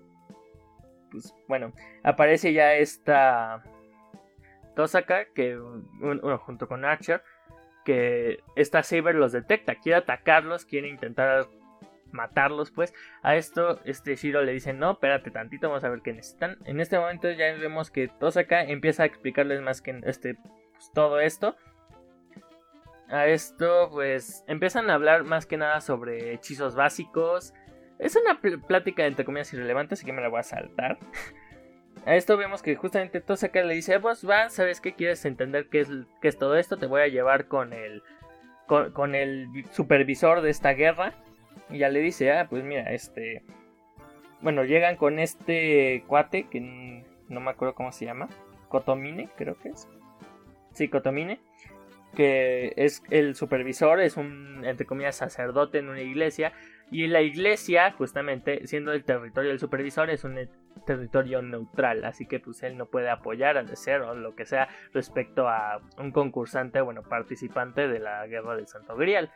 pues 1.10 1.34
bueno, 1.48 1.72
aparece 2.02 2.52
ya 2.52 2.74
esta 2.74 3.62
Tosaka, 4.74 5.26
que 5.34 5.58
junto 6.40 6.68
con 6.68 6.84
Archer, 6.84 7.22
que 7.84 8.40
esta 8.56 8.82
Saber 8.82 9.14
los 9.14 9.32
detecta, 9.32 9.76
quiere 9.76 9.98
atacarlos, 9.98 10.64
quiere 10.64 10.88
intentar 10.88 11.46
matarlos, 12.10 12.70
pues. 12.72 12.92
A 13.22 13.36
esto, 13.36 13.80
este 13.84 14.16
Shiro 14.16 14.42
le 14.42 14.52
dice, 14.52 14.72
no, 14.72 14.92
espérate 14.92 15.30
tantito, 15.30 15.68
vamos 15.68 15.84
a 15.84 15.88
ver 15.88 16.02
qué 16.02 16.12
necesitan. 16.12 16.58
En 16.64 16.80
este 16.80 16.98
momento 16.98 17.30
ya 17.30 17.52
vemos 17.54 17.90
que 17.90 18.08
Tosaka 18.08 18.64
empieza 18.64 19.04
a 19.04 19.06
explicarles 19.06 19.60
más 19.62 19.82
que 19.82 20.00
este, 20.04 20.36
pues, 20.76 20.90
todo 20.92 21.20
esto. 21.20 21.56
A 23.08 23.26
esto, 23.26 23.88
pues, 23.92 24.44
empiezan 24.46 24.90
a 24.90 24.94
hablar 24.94 25.24
más 25.24 25.46
que 25.46 25.56
nada 25.56 25.80
sobre 25.80 26.32
hechizos 26.32 26.74
básicos. 26.74 27.54
Es 27.98 28.16
una 28.16 28.40
pl 28.40 28.58
plática 28.58 29.06
entre 29.06 29.24
comillas 29.24 29.52
irrelevante, 29.52 29.94
así 29.94 30.04
que 30.04 30.12
me 30.12 30.22
la 30.22 30.28
voy 30.28 30.40
a 30.40 30.42
saltar. 30.42 30.98
A 32.04 32.14
esto 32.14 32.36
vemos 32.36 32.62
que 32.62 32.76
justamente 32.76 33.20
Tosaka 33.20 33.62
le 33.62 33.74
dice, 33.74 33.98
vos 33.98 34.28
va, 34.28 34.48
¿sabes 34.48 34.80
qué? 34.80 34.94
¿Quieres 34.94 35.24
entender 35.24 35.68
qué 35.68 35.80
es, 35.80 35.88
qué 36.20 36.28
es 36.28 36.38
todo 36.38 36.56
esto? 36.56 36.76
Te 36.76 36.86
voy 36.86 37.00
a 37.00 37.08
llevar 37.08 37.46
con 37.48 37.72
el, 37.72 38.02
con, 38.66 38.92
con 38.92 39.14
el 39.14 39.48
supervisor 39.72 40.40
de 40.40 40.50
esta 40.50 40.72
guerra. 40.72 41.14
Y 41.70 41.78
ya 41.78 41.88
le 41.88 42.00
dice, 42.00 42.32
ah, 42.32 42.46
pues 42.48 42.62
mira, 42.62 42.92
este... 42.92 43.44
bueno, 44.40 44.62
llegan 44.64 44.96
con 44.96 45.18
este 45.18 46.04
cuate 46.06 46.48
que 46.48 47.04
no 47.28 47.40
me 47.40 47.50
acuerdo 47.50 47.74
cómo 47.74 47.90
se 47.90 48.04
llama. 48.04 48.28
Cotomine, 48.68 49.28
creo 49.36 49.58
que 49.58 49.70
es. 49.70 49.88
Sí, 50.76 50.88
Cotomine. 50.88 51.40
Que 52.14 52.74
es 52.76 53.02
el 53.10 53.34
supervisor, 53.34 54.00
es 54.00 54.16
un, 54.16 54.62
entre 54.64 54.86
comillas, 54.86 55.16
sacerdote 55.16 55.78
en 55.78 55.88
una 55.88 56.02
iglesia. 56.02 56.52
Y 56.90 57.06
la 57.06 57.22
iglesia, 57.22 57.92
justamente, 57.92 58.66
siendo 58.66 58.92
el 58.92 59.02
territorio 59.02 59.50
del 59.50 59.58
supervisor, 59.58 60.10
es 60.10 60.22
un 60.24 60.38
territorio 60.84 61.40
neutral. 61.40 62.04
Así 62.04 62.26
que 62.26 62.40
pues 62.40 62.62
él 62.62 62.76
no 62.76 62.86
puede 62.86 63.08
apoyar 63.08 63.56
al 63.56 63.74
ser 63.74 64.02
o 64.02 64.14
lo 64.14 64.36
que 64.36 64.44
sea 64.44 64.68
respecto 64.92 65.48
a 65.48 65.80
un 65.98 66.12
concursante, 66.12 66.82
bueno, 66.82 67.02
participante 67.02 67.88
de 67.88 67.98
la 67.98 68.26
guerra 68.26 68.54
del 68.54 68.68
Santo 68.68 68.96
Grial. 68.96 69.30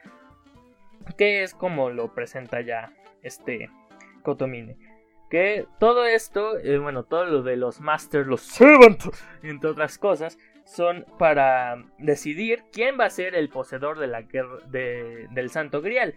Que 1.17 1.43
es 1.43 1.55
como 1.55 1.89
lo 1.89 2.15
presenta 2.15 2.61
ya 2.61 2.93
este 3.23 3.71
Cotomine 4.23 4.77
que 5.31 5.67
todo 5.79 6.05
esto, 6.05 6.59
eh, 6.59 6.79
bueno, 6.79 7.05
todo 7.05 7.25
lo 7.25 7.43
de 7.43 7.57
los 7.57 7.81
Masters, 7.81 8.27
los 8.27 8.43
Servant, 8.43 9.01
entre 9.43 9.71
otras 9.71 9.97
cosas, 9.97 10.39
son 10.65 11.05
para 11.19 11.85
decidir 11.99 12.65
quién 12.73 12.99
va 12.99 13.07
a 13.07 13.11
ser 13.11 13.35
el 13.35 13.49
poseedor 13.49 13.99
de 13.99 14.07
la 14.07 14.23
guerra, 14.23 14.59
del 14.69 15.51
Santo 15.51 15.83
Grial. 15.83 16.15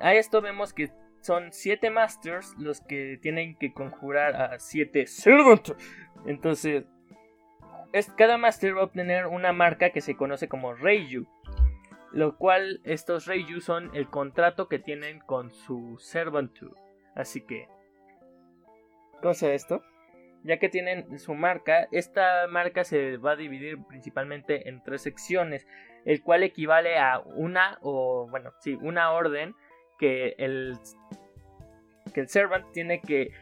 A 0.00 0.14
esto 0.14 0.40
vemos 0.40 0.72
que 0.72 0.90
son 1.20 1.52
siete 1.52 1.90
Masters 1.90 2.54
los 2.58 2.80
que 2.80 3.18
tienen 3.20 3.56
que 3.56 3.72
conjurar 3.72 4.36
a 4.36 4.58
siete 4.58 5.06
Servant. 5.06 5.70
Entonces, 6.26 6.84
es, 7.92 8.10
cada 8.12 8.36
Master 8.38 8.76
va 8.76 8.82
a 8.82 8.84
obtener 8.84 9.26
una 9.26 9.52
marca 9.52 9.90
que 9.90 10.00
se 10.00 10.16
conoce 10.16 10.48
como 10.48 10.74
Reiju. 10.74 11.26
Lo 12.12 12.36
cual 12.36 12.80
estos 12.84 13.26
Reiju 13.26 13.60
son 13.60 13.90
el 13.94 14.08
contrato 14.08 14.68
que 14.68 14.78
tienen 14.78 15.20
con 15.20 15.50
su 15.50 15.96
Servant. 15.98 16.56
Así 17.14 17.40
que 17.40 17.68
cosa 19.22 19.52
esto? 19.52 19.82
Ya 20.46 20.58
que 20.58 20.68
tienen 20.68 21.18
su 21.18 21.34
marca, 21.34 21.88
esta 21.90 22.46
marca 22.46 22.84
se 22.84 23.16
va 23.16 23.32
a 23.32 23.36
dividir 23.36 23.78
principalmente 23.88 24.68
en 24.68 24.80
tres 24.82 25.02
secciones, 25.02 25.66
el 26.04 26.22
cual 26.22 26.44
equivale 26.44 26.98
a 26.98 27.18
una 27.18 27.78
o 27.82 28.28
bueno, 28.30 28.52
sí, 28.60 28.78
una 28.80 29.10
orden 29.10 29.56
que 29.98 30.36
el 30.38 30.78
que 32.14 32.20
el 32.20 32.28
servant 32.28 32.70
tiene 32.72 33.00
que 33.00 33.32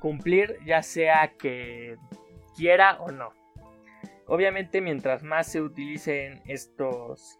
cumplir, 0.00 0.58
ya 0.66 0.82
sea 0.82 1.34
que 1.38 1.96
quiera 2.56 3.00
o 3.00 3.12
no. 3.12 3.32
Obviamente, 4.26 4.80
mientras 4.80 5.22
más 5.22 5.50
se 5.50 5.62
utilicen 5.62 6.42
estos 6.46 7.38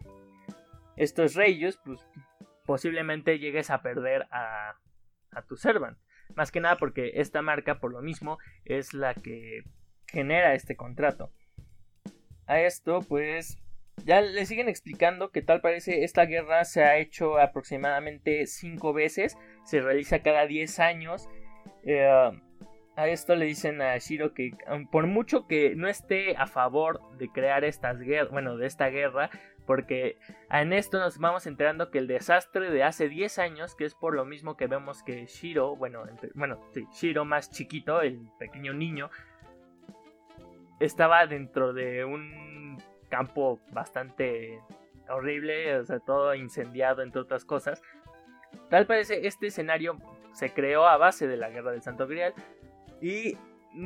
estos 0.95 1.35
reyes, 1.35 1.77
pues 1.83 2.07
posiblemente 2.65 3.39
llegues 3.39 3.69
a 3.69 3.81
perder 3.81 4.25
a, 4.31 4.75
a 5.31 5.41
tu 5.41 5.57
servant. 5.57 5.97
Más 6.35 6.51
que 6.51 6.59
nada 6.59 6.77
porque 6.77 7.11
esta 7.15 7.41
marca, 7.41 7.79
por 7.79 7.91
lo 7.91 8.01
mismo, 8.01 8.37
es 8.65 8.93
la 8.93 9.13
que 9.13 9.63
genera 10.07 10.53
este 10.53 10.75
contrato. 10.75 11.31
A 12.47 12.59
esto, 12.59 12.99
pues, 13.01 13.57
ya 14.05 14.21
le 14.21 14.45
siguen 14.45 14.69
explicando 14.69 15.31
que 15.31 15.41
tal 15.41 15.61
parece 15.61 16.03
esta 16.03 16.25
guerra 16.25 16.65
se 16.65 16.83
ha 16.83 16.97
hecho 16.97 17.39
aproximadamente 17.39 18.47
5 18.47 18.93
veces, 18.93 19.37
se 19.63 19.81
realiza 19.81 20.21
cada 20.21 20.47
10 20.47 20.79
años. 20.79 21.29
Eh, 21.83 22.09
a 22.95 23.07
esto 23.07 23.35
le 23.35 23.45
dicen 23.45 23.81
a 23.81 23.97
Shiro 23.97 24.33
que 24.33 24.51
por 24.91 25.07
mucho 25.07 25.47
que 25.47 25.75
no 25.75 25.87
esté 25.87 26.35
a 26.35 26.45
favor 26.45 26.99
de 27.17 27.29
crear 27.29 27.63
estas 27.63 27.99
guerras, 27.99 28.31
bueno, 28.31 28.57
de 28.57 28.67
esta 28.67 28.89
guerra, 28.89 29.29
porque 29.71 30.17
en 30.49 30.73
esto 30.73 30.99
nos 30.99 31.17
vamos 31.17 31.47
enterando 31.47 31.91
que 31.91 31.99
el 31.99 32.05
desastre 32.05 32.69
de 32.71 32.83
hace 32.83 33.07
10 33.07 33.39
años, 33.39 33.73
que 33.73 33.85
es 33.85 33.95
por 33.95 34.13
lo 34.13 34.25
mismo 34.25 34.57
que 34.57 34.67
vemos 34.67 35.01
que 35.01 35.27
Shiro, 35.27 35.77
bueno, 35.77 36.03
bueno, 36.33 36.59
sí, 36.73 36.85
Shiro 36.91 37.23
más 37.23 37.49
chiquito, 37.49 38.01
el 38.01 38.19
pequeño 38.37 38.73
niño, 38.73 39.09
estaba 40.81 41.25
dentro 41.25 41.71
de 41.71 42.03
un 42.03 42.83
campo 43.07 43.61
bastante 43.71 44.59
horrible, 45.07 45.77
o 45.77 45.85
sea, 45.85 46.01
todo 46.01 46.35
incendiado 46.35 47.01
entre 47.01 47.21
otras 47.21 47.45
cosas. 47.45 47.81
Tal 48.69 48.85
parece 48.85 49.25
este 49.25 49.47
escenario 49.47 49.95
se 50.33 50.53
creó 50.53 50.85
a 50.85 50.97
base 50.97 51.29
de 51.29 51.37
la 51.37 51.49
guerra 51.49 51.71
del 51.71 51.81
Santo 51.81 52.07
Grial 52.07 52.33
y 52.99 53.37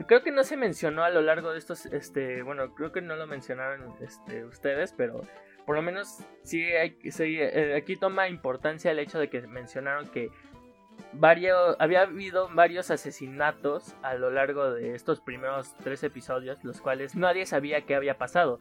creo 0.08 0.24
que 0.24 0.32
no 0.32 0.44
se 0.44 0.58
mencionó 0.58 1.04
a 1.04 1.12
lo 1.12 1.22
largo 1.22 1.52
de 1.52 1.60
estos, 1.60 1.86
este, 1.86 2.42
bueno, 2.42 2.74
creo 2.74 2.92
que 2.92 3.02
no 3.02 3.16
lo 3.16 3.28
mencionaron 3.28 3.94
este, 4.02 4.46
ustedes, 4.46 4.94
pero 4.94 5.22
por 5.66 5.76
lo 5.76 5.82
menos 5.82 6.20
sí, 6.44 6.64
hay, 6.64 6.98
eh, 7.04 7.76
aquí 7.76 7.96
toma 7.96 8.28
importancia 8.30 8.92
el 8.92 9.00
hecho 9.00 9.20
de 9.20 9.30
que 9.30 9.42
mencionaron 9.42 10.10
que 10.10 10.30
varios, 11.14 11.76
había 11.80 12.02
habido 12.02 12.50
varios 12.50 12.92
asesinatos 12.92 13.96
a 14.02 14.14
lo 14.16 14.30
largo 14.30 14.72
de 14.72 14.96
estos 14.96 15.22
primeros 15.22 15.76
tres 15.84 16.04
episodios, 16.04 16.64
los 16.64 16.82
cuales 16.82 17.16
nadie 17.16 17.46
sabía 17.46 17.82
qué 17.82 17.96
había 17.96 18.18
pasado. 18.18 18.60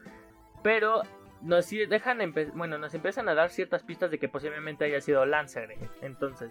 Pero 0.63 1.03
nos 1.43 1.69
dejan, 1.69 2.19
bueno, 2.55 2.79
nos 2.79 2.95
empiezan 2.95 3.29
a 3.29 3.35
dar 3.35 3.51
ciertas 3.51 3.83
pistas 3.83 4.11
de 4.11 4.19
que 4.19 4.29
posiblemente 4.29 4.85
haya 4.85 5.01
sido 5.01 5.27
Lancer. 5.27 5.77
Entonces, 6.01 6.51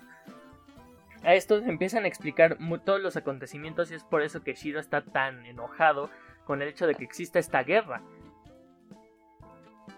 a 1.23 1.33
esto 1.33 1.57
empiezan 1.57 2.05
a 2.05 2.07
explicar 2.07 2.57
todos 2.85 3.01
los 3.01 3.15
acontecimientos 3.15 3.91
y 3.91 3.95
es 3.95 4.03
por 4.03 4.21
eso 4.21 4.43
que 4.43 4.53
Shiro 4.53 4.79
está 4.79 5.01
tan 5.01 5.45
enojado 5.45 6.09
con 6.45 6.61
el 6.61 6.67
hecho 6.67 6.85
de 6.85 6.95
que 6.95 7.05
exista 7.05 7.39
esta 7.39 7.63
guerra. 7.63 8.01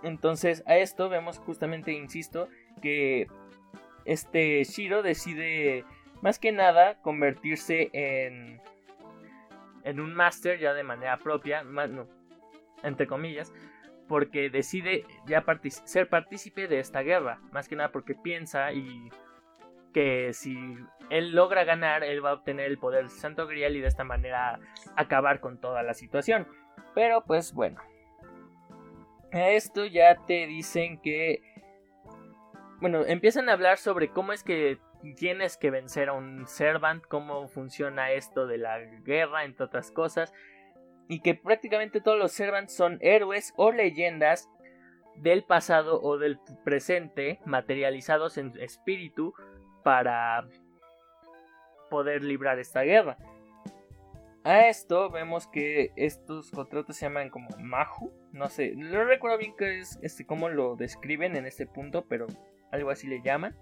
Entonces 0.04 0.64
a 0.68 0.78
esto 0.78 1.10
vemos 1.10 1.40
justamente, 1.40 1.92
insisto, 1.92 2.48
que 2.82 3.28
este 4.06 4.64
Shiro 4.64 5.04
decide 5.04 5.84
más 6.22 6.40
que 6.40 6.52
nada 6.52 7.02
convertirse 7.02 7.90
en 7.94 8.62
en 9.86 10.00
un 10.00 10.14
máster 10.14 10.60
ya 10.60 10.74
de 10.74 10.84
manera 10.84 11.18
propia, 11.18 11.64
entre 12.84 13.08
comillas, 13.08 13.54
porque 14.08 14.50
decide 14.50 15.06
ya 15.26 15.46
ser 15.86 16.10
partícipe 16.10 16.68
de 16.68 16.80
esta 16.80 17.02
guerra, 17.02 17.40
más 17.52 17.70
que 17.70 17.76
nada 17.76 17.92
porque 17.92 18.16
piensa 18.16 18.74
y 18.74 19.10
que 19.94 20.34
si 20.34 20.58
él 21.10 21.34
logra 21.34 21.64
ganar, 21.64 22.04
él 22.04 22.26
va 22.26 22.32
a 22.32 22.34
obtener 22.34 22.66
el 22.66 22.80
poder 22.80 23.10
Santo 23.10 23.48
Grial 23.48 23.76
y 23.76 23.82
de 23.82 23.88
esta 23.88 24.04
manera 24.04 24.60
acabar 24.98 25.40
con 25.40 25.60
toda 25.60 25.84
la 25.84 25.94
situación. 25.94 26.48
Pero 26.94 27.24
pues 27.24 27.54
bueno. 27.54 27.80
A 29.36 29.50
esto 29.50 29.86
ya 29.86 30.16
te 30.26 30.48
dicen 30.48 30.98
que... 31.02 31.42
Bueno, 32.80 33.04
empiezan 33.06 33.50
a 33.50 33.54
hablar 33.54 33.78
sobre 33.78 34.10
cómo 34.10 34.32
es 34.32 34.44
que 34.44 34.78
tienes 35.18 35.58
que 35.58 35.72
vencer 35.72 36.08
a 36.08 36.14
un 36.14 36.48
Servant, 36.48 37.04
cómo 37.06 37.50
funciona 37.50 38.12
esto 38.12 38.48
de 38.48 38.58
la 38.58 38.80
guerra, 38.80 39.44
entre 39.44 39.66
otras 39.66 39.92
cosas. 39.92 40.34
Y 41.10 41.20
que 41.20 41.36
prácticamente 41.36 42.00
todos 42.00 42.18
los 42.18 42.32
Servants 42.32 42.74
son 42.74 42.98
héroes 43.02 43.54
o 43.58 43.74
leyendas 43.74 44.48
del 45.18 45.44
pasado 45.44 46.02
o 46.02 46.18
del 46.18 46.40
presente 46.64 47.42
materializados 47.46 48.38
en 48.38 48.54
espíritu 48.62 49.34
para 49.84 50.48
poder 51.90 52.24
librar 52.24 52.58
esta 52.58 52.84
guerra. 52.84 53.18
A 54.46 54.70
esto 54.70 55.10
vemos 55.10 55.48
que 55.48 55.92
estos 55.96 56.52
contratos 56.52 56.96
se 56.96 57.08
llaman 57.08 57.32
como 57.32 57.50
Mahu. 57.58 58.14
No 58.32 58.48
sé, 58.48 58.76
no 58.76 59.04
recuerdo 59.04 59.40
bien 59.40 59.56
qué 59.58 59.80
es, 59.80 59.98
este, 60.04 60.28
cómo 60.28 60.50
lo 60.50 60.76
describen 60.76 61.36
en 61.36 61.48
este 61.48 61.66
punto, 61.66 62.06
pero 62.08 62.28
algo 62.72 62.92
así 62.92 63.08
le 63.08 63.24
llaman. 63.24 63.58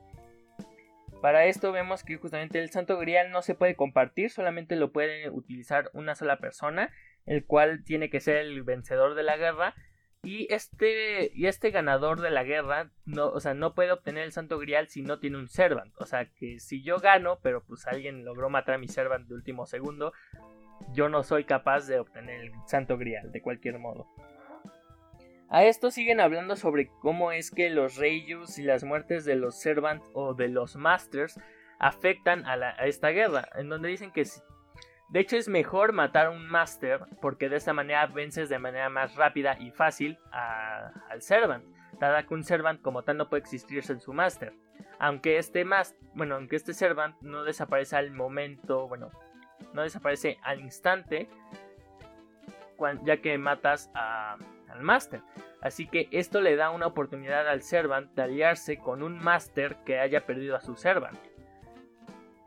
Para 1.21 1.45
esto 1.45 1.71
vemos 1.71 2.03
que 2.03 2.17
justamente 2.17 2.59
el 2.59 2.69
Santo 2.69 2.97
Grial 2.97 3.31
no 3.31 3.41
se 3.41 3.55
puede 3.55 3.77
compartir, 3.77 4.29
solamente 4.29 4.75
lo 4.75 4.91
puede 4.91 5.29
utilizar 5.29 5.89
una 5.93 6.15
sola 6.15 6.39
persona, 6.39 6.91
el 7.25 7.45
cual 7.45 7.85
tiene 7.85 8.09
que 8.09 8.19
ser 8.19 8.35
el 8.35 8.61
vencedor 8.63 9.15
de 9.15 9.23
la 9.23 9.37
guerra 9.37 9.75
y 10.21 10.53
este, 10.53 11.31
y 11.33 11.47
este 11.47 11.71
ganador 11.71 12.19
de 12.19 12.29
la 12.29 12.43
guerra 12.43 12.91
no, 13.05 13.29
o 13.29 13.39
sea, 13.39 13.53
no 13.53 13.73
puede 13.73 13.93
obtener 13.93 14.23
el 14.23 14.33
santo 14.33 14.59
grial 14.59 14.89
si 14.89 15.01
no 15.01 15.19
tiene 15.19 15.37
un 15.37 15.47
servant. 15.47 15.93
O 15.97 16.05
sea 16.05 16.25
que 16.25 16.59
si 16.59 16.83
yo 16.83 16.97
gano, 16.97 17.39
pero 17.41 17.63
pues 17.63 17.87
alguien 17.87 18.25
logró 18.25 18.49
matar 18.49 18.75
a 18.75 18.79
mi 18.79 18.89
servant 18.89 19.29
de 19.29 19.33
último 19.33 19.65
segundo, 19.65 20.11
yo 20.93 21.09
no 21.09 21.23
soy 21.23 21.43
capaz 21.43 21.87
de 21.87 21.99
obtener 21.99 22.41
el 22.41 22.51
santo 22.65 22.97
grial 22.97 23.31
de 23.31 23.41
cualquier 23.41 23.79
modo. 23.79 24.07
A 25.49 25.63
esto 25.65 25.91
siguen 25.91 26.19
hablando 26.19 26.55
sobre 26.55 26.89
cómo 27.01 27.31
es 27.31 27.51
que 27.51 27.69
los 27.69 27.97
Reijus 27.97 28.57
y 28.57 28.63
las 28.63 28.83
muertes 28.83 29.23
de 29.25 29.35
los 29.35 29.59
Servant 29.59 30.01
o 30.13 30.33
de 30.33 30.47
los 30.47 30.75
Masters 30.75 31.39
afectan 31.77 32.45
a, 32.45 32.53
a 32.53 32.87
esta 32.87 33.09
guerra, 33.09 33.47
en 33.55 33.69
donde 33.69 33.89
dicen 33.89 34.11
que 34.11 34.25
si 34.25 34.41
de 35.09 35.19
hecho 35.19 35.37
es 35.37 35.47
mejor 35.47 35.93
matar 35.93 36.27
a 36.27 36.29
un 36.31 36.47
Master 36.47 37.01
porque 37.21 37.49
de 37.49 37.57
esta 37.57 37.73
manera 37.73 38.07
vences 38.07 38.49
de 38.49 38.57
manera 38.57 38.89
más 38.89 39.15
rápida 39.15 39.57
y 39.59 39.69
fácil 39.69 40.17
al 40.31 41.21
Servant, 41.21 41.65
dada 41.99 42.25
que 42.25 42.33
un 42.33 42.43
Servant 42.43 42.81
como 42.81 43.03
tal 43.03 43.17
no 43.17 43.29
puede 43.29 43.41
existirse 43.41 43.93
en 43.93 44.01
su 44.01 44.11
Master. 44.11 44.53
Aunque 44.97 45.37
este 45.37 45.65
más, 45.65 45.95
bueno, 46.15 46.35
aunque 46.35 46.55
este 46.55 46.73
Servant 46.73 47.15
no 47.21 47.43
desaparece 47.43 47.95
al 47.95 48.09
momento, 48.11 48.87
bueno, 48.87 49.11
no 49.73 49.81
desaparece 49.81 50.37
al 50.43 50.61
instante, 50.61 51.27
ya 53.05 53.17
que 53.17 53.37
matas 53.37 53.89
al 53.93 54.81
Master. 54.81 55.21
Así 55.61 55.87
que 55.87 56.09
esto 56.11 56.41
le 56.41 56.55
da 56.55 56.71
una 56.71 56.87
oportunidad 56.87 57.47
al 57.47 57.61
Servant 57.61 58.13
de 58.15 58.21
aliarse 58.21 58.77
con 58.77 59.01
un 59.01 59.17
Master 59.17 59.77
que 59.85 59.99
haya 59.99 60.25
perdido 60.25 60.55
a 60.55 60.61
su 60.61 60.75
Servant. 60.75 61.19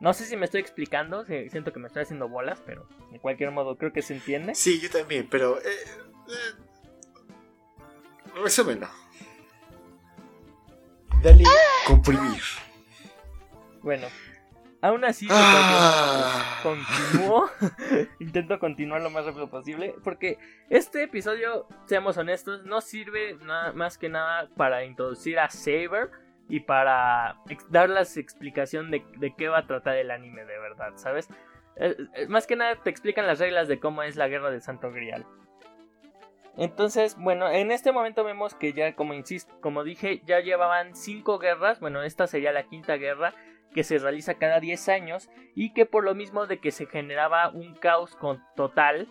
No 0.00 0.12
sé 0.12 0.26
si 0.26 0.36
me 0.36 0.44
estoy 0.44 0.60
explicando, 0.60 1.24
siento 1.24 1.72
que 1.72 1.78
me 1.78 1.86
estoy 1.86 2.02
haciendo 2.02 2.28
bolas, 2.28 2.62
pero 2.66 2.86
de 3.10 3.18
cualquier 3.18 3.50
modo 3.50 3.78
creo 3.78 3.92
que 3.92 4.02
se 4.02 4.14
entiende. 4.14 4.54
Sí, 4.54 4.78
yo 4.80 4.90
también, 4.90 5.26
pero... 5.30 5.58
Eh, 5.58 5.64
eh, 6.28 6.54
resúmelo. 8.42 8.86
Dale 11.22 11.44
comprimir. 11.86 12.42
Bueno, 13.80 14.08
aún 14.82 15.04
así 15.04 15.26
ah. 15.30 16.60
continúo. 16.62 17.48
Intento 18.20 18.58
continuar 18.58 19.00
lo 19.00 19.10
más 19.10 19.24
rápido 19.24 19.48
posible. 19.48 19.94
Porque 20.02 20.38
este 20.70 21.04
episodio, 21.04 21.66
seamos 21.86 22.16
honestos, 22.16 22.64
no 22.64 22.80
sirve 22.80 23.36
nada, 23.42 23.72
más 23.72 23.98
que 23.98 24.08
nada 24.08 24.48
para 24.56 24.84
introducir 24.84 25.38
a 25.38 25.50
Saber 25.50 26.10
y 26.48 26.60
para 26.60 27.40
dar 27.70 27.88
la 27.90 28.02
explicación 28.02 28.90
de, 28.90 29.04
de, 29.18 29.34
qué 29.34 29.48
va 29.48 29.58
a 29.58 29.66
tratar 29.66 29.96
el 29.96 30.10
anime 30.10 30.44
de 30.44 30.58
verdad, 30.58 30.92
¿sabes? 30.96 31.28
Eh, 31.76 31.96
eh, 32.14 32.26
más 32.28 32.46
que 32.46 32.56
nada 32.56 32.76
te 32.76 32.90
explican 32.90 33.26
las 33.26 33.38
reglas 33.38 33.68
de 33.68 33.80
cómo 33.80 34.02
es 34.02 34.16
la 34.16 34.28
guerra 34.28 34.50
del 34.50 34.62
Santo 34.62 34.92
Grial. 34.92 35.26
Entonces, 36.56 37.16
bueno, 37.18 37.50
en 37.50 37.70
este 37.70 37.92
momento 37.92 38.24
vemos 38.24 38.54
que 38.54 38.72
ya, 38.72 38.94
como 38.94 39.12
insisto, 39.12 39.54
como 39.60 39.84
dije, 39.84 40.22
ya 40.24 40.40
llevaban 40.40 40.96
cinco 40.96 41.38
guerras. 41.38 41.80
Bueno, 41.80 42.02
esta 42.02 42.26
sería 42.26 42.50
la 42.52 42.62
quinta 42.62 42.96
guerra 42.96 43.34
que 43.76 43.84
se 43.84 43.98
realiza 43.98 44.38
cada 44.38 44.58
10 44.58 44.88
años 44.88 45.28
y 45.54 45.74
que 45.74 45.84
por 45.84 46.02
lo 46.02 46.14
mismo 46.14 46.46
de 46.46 46.60
que 46.60 46.70
se 46.72 46.86
generaba 46.86 47.50
un 47.50 47.74
caos 47.74 48.16
total 48.56 49.06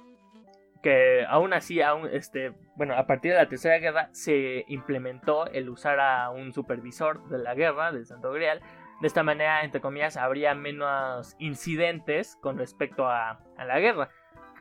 que 0.82 1.24
aún 1.28 1.54
así, 1.54 1.82
aún, 1.82 2.10
este, 2.12 2.52
bueno, 2.76 2.96
a 2.96 3.06
partir 3.06 3.32
de 3.32 3.38
la 3.38 3.48
Tercera 3.48 3.78
Guerra 3.78 4.10
se 4.12 4.66
implementó 4.68 5.46
el 5.46 5.70
usar 5.70 6.00
a 6.00 6.32
un 6.32 6.52
supervisor 6.52 7.28
de 7.30 7.38
la 7.38 7.54
guerra, 7.54 7.92
del 7.92 8.08
Santo 8.08 8.32
Grial. 8.32 8.62
De 9.02 9.08
esta 9.08 9.22
manera, 9.22 9.64
entre 9.64 9.82
comillas, 9.82 10.18
habría 10.18 10.56
menos 10.56 11.36
incidentes 11.38 12.38
con 12.42 12.58
respecto 12.58 13.08
a, 13.08 13.40
la 13.58 13.80
guerra. 13.80 14.10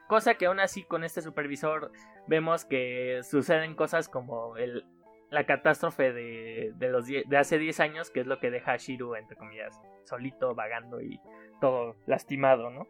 Cosa 0.06 0.34
que 0.34 0.46
aún 0.46 0.60
así 0.60 0.82
con 0.84 1.02
este 1.02 1.22
supervisor 1.22 1.92
vemos 2.26 2.66
que 2.66 3.20
suceden 3.22 3.74
cosas 3.74 4.08
como 4.10 4.58
el, 4.58 4.84
la 5.34 5.44
catástrofe 5.44 6.12
de, 6.12 6.72
de, 6.76 6.88
los 6.88 7.06
de 7.06 7.36
hace 7.36 7.58
10 7.58 7.80
años, 7.80 8.10
que 8.10 8.20
es 8.20 8.26
lo 8.26 8.38
que 8.38 8.50
deja 8.50 8.72
a 8.72 8.76
Shiru, 8.76 9.14
entre 9.16 9.36
comillas, 9.36 9.78
solito, 10.04 10.54
vagando 10.54 11.00
y 11.00 11.20
todo 11.60 11.96
lastimado, 12.06 12.70
¿no? 12.70 12.86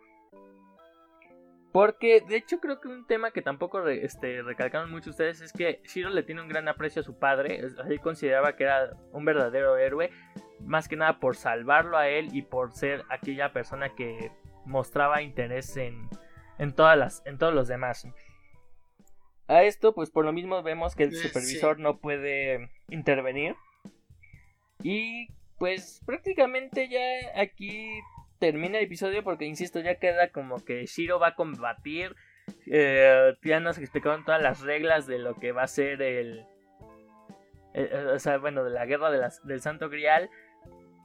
Porque 1.74 2.20
de 2.20 2.36
hecho 2.36 2.60
creo 2.60 2.80
que 2.80 2.86
un 2.86 3.04
tema 3.04 3.32
que 3.32 3.42
tampoco 3.42 3.88
este, 3.88 4.42
recalcaron 4.42 4.92
mucho 4.92 5.10
ustedes 5.10 5.40
es 5.40 5.52
que 5.52 5.80
Shiro 5.82 6.08
le 6.10 6.22
tiene 6.22 6.40
un 6.40 6.48
gran 6.48 6.68
aprecio 6.68 7.00
a 7.00 7.04
su 7.04 7.18
padre. 7.18 7.58
Él 7.58 8.00
consideraba 8.00 8.54
que 8.54 8.62
era 8.62 8.92
un 9.10 9.24
verdadero 9.24 9.76
héroe. 9.76 10.12
Más 10.60 10.86
que 10.86 10.94
nada 10.94 11.18
por 11.18 11.34
salvarlo 11.34 11.98
a 11.98 12.06
él 12.06 12.28
y 12.32 12.42
por 12.42 12.70
ser 12.70 13.02
aquella 13.10 13.52
persona 13.52 13.88
que 13.96 14.30
mostraba 14.64 15.20
interés 15.22 15.76
en, 15.76 16.08
en, 16.58 16.72
todas 16.76 16.96
las, 16.96 17.26
en 17.26 17.38
todos 17.38 17.52
los 17.52 17.66
demás. 17.66 18.06
A 19.46 19.62
esto, 19.62 19.94
pues 19.94 20.10
por 20.10 20.24
lo 20.24 20.32
mismo 20.32 20.62
vemos 20.62 20.94
que 20.94 21.04
el 21.04 21.12
eh, 21.12 21.16
supervisor 21.16 21.78
no 21.78 21.98
puede 21.98 22.70
intervenir. 22.88 23.56
Y 24.82 25.28
pues 25.58 26.00
prácticamente 26.06 26.88
ya 26.88 27.40
aquí 27.40 28.00
termina 28.38 28.78
el 28.78 28.84
episodio 28.84 29.22
porque, 29.22 29.44
insisto, 29.44 29.80
ya 29.80 29.98
queda 29.98 30.30
como 30.30 30.64
que 30.64 30.86
Shiro 30.86 31.18
va 31.18 31.28
a 31.28 31.34
combatir. 31.34 32.16
Eh, 32.66 33.34
ya 33.42 33.60
nos 33.60 33.78
explicaron 33.78 34.24
todas 34.24 34.42
las 34.42 34.60
reglas 34.60 35.06
de 35.06 35.18
lo 35.18 35.34
que 35.36 35.52
va 35.52 35.62
a 35.62 35.68
ser 35.68 36.02
el... 36.02 36.46
o 38.12 38.18
sea, 38.18 38.38
bueno, 38.38 38.64
de 38.64 38.70
la 38.70 38.86
guerra 38.86 39.10
de 39.10 39.18
las, 39.18 39.46
del 39.46 39.60
Santo 39.60 39.88
Grial. 39.88 40.30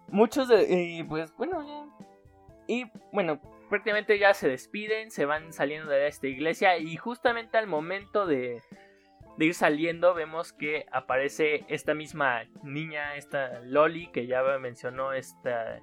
Muchos 0.08 0.48
de... 0.48 0.66
Y 0.70 1.04
pues 1.04 1.34
bueno, 1.36 1.62
ya... 1.66 2.06
Y 2.68 2.86
bueno, 3.12 3.42
prácticamente 3.70 4.18
ya 4.20 4.34
se 4.34 4.50
despiden, 4.50 5.12
se 5.12 5.26
van 5.26 5.54
saliendo 5.54 5.90
de 5.92 6.08
esta 6.08 6.28
iglesia 6.28 6.78
y 6.78 6.98
justamente 6.98 7.58
al 7.58 7.68
momento 7.68 8.26
de, 8.26 8.62
de 9.38 9.46
ir 9.46 9.54
saliendo 9.54 10.14
vemos 10.14 10.52
que 10.52 10.86
aparece 10.92 11.66
esta 11.70 11.94
misma 11.94 12.44
niña, 12.64 13.16
esta 13.16 13.60
Loli 13.62 14.08
que 14.12 14.28
ya 14.28 14.42
mencionó 14.60 15.14
esta 15.14 15.80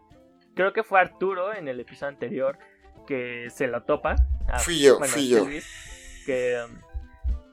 creo 0.55 0.73
que 0.73 0.83
fue 0.83 1.01
Arturo 1.01 1.55
en 1.55 1.69
el 1.69 1.79
episodio 1.79 2.09
anterior 2.09 2.59
que 3.07 3.49
se 3.51 3.69
lo 3.69 3.85
topa. 3.85 4.17
Ah, 4.49 4.59
fui 4.59 4.81
yo, 4.81 4.99
fui 5.01 5.29
yo. 5.29 5.47
Que 6.25 6.61
um, 6.65 6.81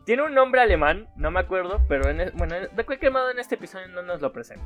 tiene 0.05 0.23
un 0.23 0.33
nombre 0.33 0.61
alemán, 0.61 1.07
no 1.15 1.29
me 1.29 1.39
acuerdo, 1.39 1.81
pero 1.87 2.09
en, 2.09 2.21
e, 2.21 2.31
bueno, 2.31 2.55
de 2.59 2.85
cualquier 2.85 3.11
modo 3.11 3.29
en 3.29 3.39
este 3.39 3.55
episodio 3.55 3.87
no 3.89 4.01
nos 4.01 4.21
lo 4.21 4.33
presenta. 4.33 4.65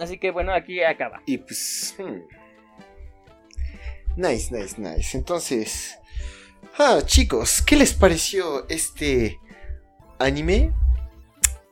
Así 0.00 0.18
que 0.18 0.30
bueno, 0.30 0.52
aquí 0.52 0.82
acaba. 0.82 1.20
Y 1.26 1.38
pues... 1.38 1.94
Hmm. 1.98 2.20
Nice, 4.16 4.54
nice, 4.54 4.80
nice. 4.80 5.16
Entonces... 5.16 5.98
Ah, 6.78 7.00
chicos, 7.04 7.62
¿qué 7.62 7.76
les 7.76 7.94
pareció 7.94 8.68
este 8.68 9.40
anime? 10.18 10.74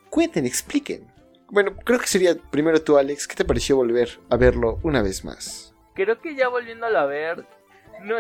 Cuenten, 0.09 0.47
expliquen. 0.47 1.13
Bueno, 1.51 1.77
creo 1.77 1.99
que 1.99 2.07
sería 2.07 2.37
primero 2.51 2.83
tú, 2.83 2.97
Alex. 2.97 3.27
¿Qué 3.27 3.35
te 3.35 3.45
pareció 3.45 3.77
volver 3.77 4.19
a 4.31 4.37
verlo 4.37 4.79
una 4.83 5.03
vez 5.03 5.25
más? 5.25 5.75
Creo 5.95 6.21
que 6.21 6.35
ya 6.35 6.49
volviéndolo 6.49 6.99
a 6.99 7.07
ver, 7.07 7.47
no, 8.03 8.17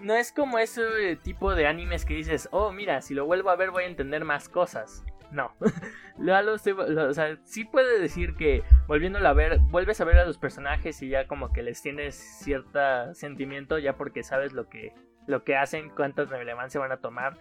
no 0.00 0.14
es 0.14 0.32
como 0.32 0.58
ese 0.58 1.16
tipo 1.22 1.54
de 1.54 1.66
animes 1.66 2.04
que 2.04 2.14
dices, 2.14 2.48
oh, 2.52 2.72
mira, 2.72 3.02
si 3.02 3.14
lo 3.14 3.26
vuelvo 3.26 3.50
a 3.50 3.56
ver 3.56 3.70
voy 3.70 3.84
a 3.84 3.88
entender 3.88 4.24
más 4.24 4.48
cosas. 4.48 5.02
No, 5.30 5.52
lo, 6.18 6.40
lo, 6.42 6.54
o 6.54 7.14
sea, 7.14 7.36
sí 7.44 7.64
puede 7.64 8.00
decir 8.00 8.34
que 8.36 8.62
volviéndolo 8.86 9.28
a 9.28 9.32
ver, 9.32 9.58
vuelves 9.70 10.00
a 10.00 10.04
ver 10.04 10.18
a 10.18 10.24
los 10.24 10.38
personajes 10.38 11.02
y 11.02 11.08
ya 11.08 11.26
como 11.26 11.52
que 11.52 11.62
les 11.62 11.82
tienes 11.82 12.14
cierto 12.14 13.14
sentimiento 13.14 13.78
ya 13.78 13.96
porque 13.96 14.22
sabes 14.22 14.52
lo 14.52 14.68
que, 14.68 14.92
lo 15.26 15.44
que 15.44 15.56
hacen, 15.56 15.90
cuánta 15.90 16.24
relevancia 16.24 16.80
van 16.80 16.92
a 16.92 16.98
tomar. 16.98 17.38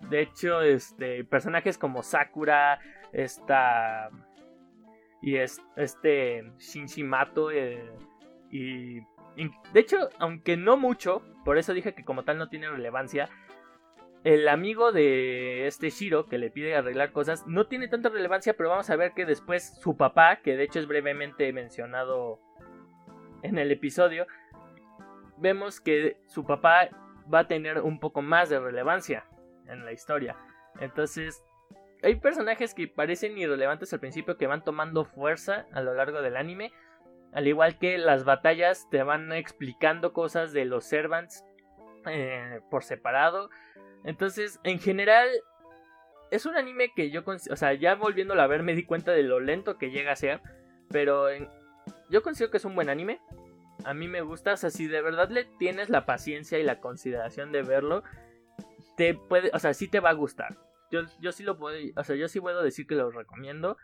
De 0.00 0.20
hecho, 0.20 0.62
este, 0.62 1.24
personajes 1.24 1.78
como 1.78 2.02
Sakura, 2.02 2.80
esta 3.12 4.10
y 5.22 5.36
es 5.36 5.62
este 5.76 6.52
Shinshimato 6.58 7.50
eh, 7.50 7.80
y, 8.50 9.00
de 9.72 9.80
hecho 9.80 10.10
aunque 10.18 10.56
no 10.56 10.76
mucho 10.76 11.22
por 11.44 11.56
eso 11.56 11.72
dije 11.72 11.94
que 11.94 12.04
como 12.04 12.24
tal 12.24 12.36
no 12.36 12.48
tiene 12.48 12.68
relevancia 12.68 13.30
el 14.24 14.48
amigo 14.48 14.92
de 14.92 15.66
este 15.66 15.90
Shiro 15.90 16.26
que 16.26 16.38
le 16.38 16.50
pide 16.50 16.76
arreglar 16.76 17.12
cosas 17.12 17.46
no 17.46 17.66
tiene 17.66 17.88
tanta 17.88 18.08
relevancia 18.08 18.54
pero 18.56 18.68
vamos 18.68 18.88
a 18.90 18.96
ver 18.96 19.12
que 19.12 19.26
después 19.26 19.78
su 19.80 19.96
papá 19.96 20.36
que 20.42 20.56
de 20.56 20.64
hecho 20.64 20.78
es 20.78 20.86
brevemente 20.86 21.52
mencionado 21.52 22.40
en 23.42 23.58
el 23.58 23.70
episodio 23.72 24.26
vemos 25.38 25.80
que 25.80 26.18
su 26.26 26.44
papá 26.44 26.88
va 27.32 27.40
a 27.40 27.48
tener 27.48 27.80
un 27.80 27.98
poco 27.98 28.22
más 28.22 28.48
de 28.48 28.60
relevancia 28.60 29.26
en 29.66 29.84
la 29.84 29.92
historia 29.92 30.36
entonces 30.80 31.42
hay 32.02 32.16
personajes 32.16 32.74
que 32.74 32.88
parecen 32.88 33.38
irrelevantes 33.38 33.92
al 33.92 34.00
principio 34.00 34.36
que 34.36 34.48
van 34.48 34.64
tomando 34.64 35.04
fuerza 35.04 35.66
a 35.72 35.80
lo 35.82 35.94
largo 35.94 36.20
del 36.20 36.36
anime. 36.36 36.72
Al 37.32 37.46
igual 37.46 37.78
que 37.78 37.96
las 37.96 38.24
batallas 38.24 38.88
te 38.90 39.02
van 39.02 39.32
explicando 39.32 40.12
cosas 40.12 40.52
de 40.52 40.64
los 40.64 40.84
servants 40.84 41.44
eh, 42.06 42.60
por 42.70 42.84
separado. 42.84 43.50
Entonces, 44.04 44.60
en 44.64 44.78
general, 44.78 45.28
es 46.30 46.46
un 46.46 46.56
anime 46.56 46.92
que 46.94 47.10
yo, 47.10 47.22
o 47.26 47.56
sea, 47.56 47.74
ya 47.74 47.94
volviéndolo 47.94 48.40
a 48.42 48.46
ver 48.46 48.62
me 48.62 48.74
di 48.74 48.84
cuenta 48.84 49.12
de 49.12 49.22
lo 49.22 49.38
lento 49.40 49.78
que 49.78 49.90
llega 49.90 50.12
a 50.12 50.16
ser. 50.16 50.40
Pero 50.90 51.26
yo 52.10 52.22
considero 52.22 52.50
que 52.50 52.58
es 52.58 52.64
un 52.64 52.74
buen 52.74 52.88
anime. 52.88 53.20
A 53.84 53.94
mí 53.94 54.06
me 54.06 54.20
gusta, 54.20 54.52
o 54.52 54.56
sea, 54.56 54.70
si 54.70 54.86
de 54.86 55.02
verdad 55.02 55.30
le 55.30 55.44
tienes 55.44 55.88
la 55.88 56.06
paciencia 56.06 56.58
y 56.58 56.62
la 56.62 56.80
consideración 56.80 57.52
de 57.52 57.62
verlo, 57.62 58.04
te 58.96 59.14
puede, 59.14 59.50
o 59.54 59.58
sea, 59.58 59.74
sí 59.74 59.88
te 59.88 60.00
va 60.00 60.10
a 60.10 60.14
gustar. 60.14 60.56
Yo, 60.90 61.32
sí 61.32 61.42
lo 61.42 61.58
puedo, 61.58 61.78
o 61.96 62.04
sea, 62.04 62.16
yo 62.16 62.28
sí 62.28 62.38
puedo 62.38 62.62
decir 62.62 62.86
que 62.86 62.94
lo 62.94 63.10
recomiendo. 63.10 63.78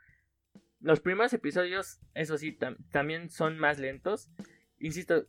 Los 0.81 1.01
primeros 1.01 1.33
episodios, 1.33 2.01
eso 2.15 2.37
sí, 2.37 2.57
también 2.93 3.31
son 3.31 3.59
más 3.59 3.79
lentos. 3.79 4.31
Insisto, 4.79 5.27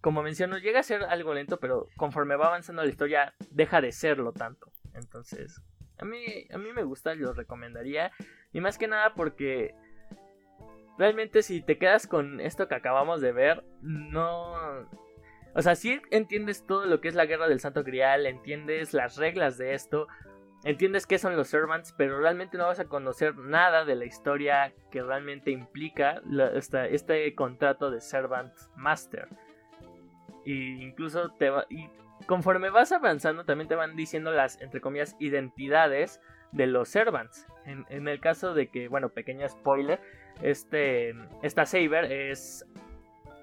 como 0.00 0.22
menciono, 0.22 0.58
llega 0.58 0.80
a 0.80 0.84
ser 0.84 1.02
algo 1.04 1.34
lento, 1.34 1.58
pero 1.58 1.88
conforme 1.96 2.36
va 2.36 2.46
avanzando 2.46 2.82
la 2.82 2.88
historia, 2.88 3.34
deja 3.50 3.80
de 3.80 3.92
serlo 3.92 4.32
tanto. 4.32 4.70
Entonces, 4.94 5.60
a 5.98 6.04
mí, 6.04 6.46
a 6.52 6.58
mí 6.58 6.72
me 6.72 6.84
gusta, 6.84 7.14
lo 7.14 7.32
recomendaría. 7.32 8.12
Y 8.52 8.60
más 8.60 8.78
que 8.78 8.88
nada 8.88 9.14
porque 9.14 9.74
realmente 10.98 11.42
si 11.42 11.62
te 11.62 11.78
quedas 11.78 12.06
con 12.06 12.40
esto 12.40 12.68
que 12.68 12.74
acabamos 12.74 13.20
de 13.20 13.32
ver, 13.32 13.64
no... 13.82 14.88
O 15.54 15.62
sea, 15.62 15.74
si 15.74 16.00
entiendes 16.10 16.66
todo 16.66 16.86
lo 16.86 17.00
que 17.00 17.08
es 17.08 17.14
la 17.14 17.26
guerra 17.26 17.48
del 17.48 17.60
Santo 17.60 17.82
Grial, 17.82 18.26
entiendes 18.26 18.94
las 18.94 19.16
reglas 19.16 19.58
de 19.58 19.74
esto, 19.74 20.06
entiendes 20.62 21.06
qué 21.06 21.18
son 21.18 21.36
los 21.36 21.48
servants, 21.48 21.92
pero 21.96 22.20
realmente 22.20 22.58
no 22.58 22.66
vas 22.66 22.78
a 22.78 22.84
conocer 22.84 23.36
nada 23.36 23.84
de 23.84 23.96
la 23.96 24.04
historia 24.04 24.72
que 24.92 25.02
realmente 25.02 25.50
implica 25.50 26.22
este 26.90 27.34
contrato 27.34 27.90
de 27.90 28.00
servant 28.00 28.52
master. 28.76 29.28
Y 30.48 30.82
incluso 30.82 31.30
te 31.32 31.50
va, 31.50 31.66
y 31.68 31.90
conforme 32.24 32.70
vas 32.70 32.90
avanzando 32.90 33.44
también 33.44 33.68
te 33.68 33.74
van 33.74 33.96
diciendo 33.96 34.30
las, 34.30 34.58
entre 34.62 34.80
comillas, 34.80 35.14
identidades 35.18 36.22
de 36.52 36.66
los 36.66 36.88
servants. 36.88 37.46
En, 37.66 38.08
el 38.08 38.18
caso 38.18 38.54
de 38.54 38.70
que, 38.70 38.88
bueno, 38.88 39.10
pequeño 39.10 39.46
spoiler, 39.46 40.00
este, 40.40 41.14
esta 41.42 41.66
Saber 41.66 42.10
es 42.10 42.64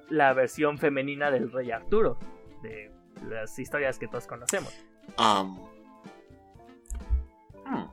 la 0.09 0.33
versión 0.33 0.79
femenina 0.79 1.29
del 1.29 1.51
rey 1.51 1.69
Arturo, 1.69 2.17
de 2.63 2.91
las 3.29 3.59
historias 3.59 3.99
que 3.99 4.07
todos 4.07 4.25
conocemos. 4.25 4.73
Hmm. 7.65 7.85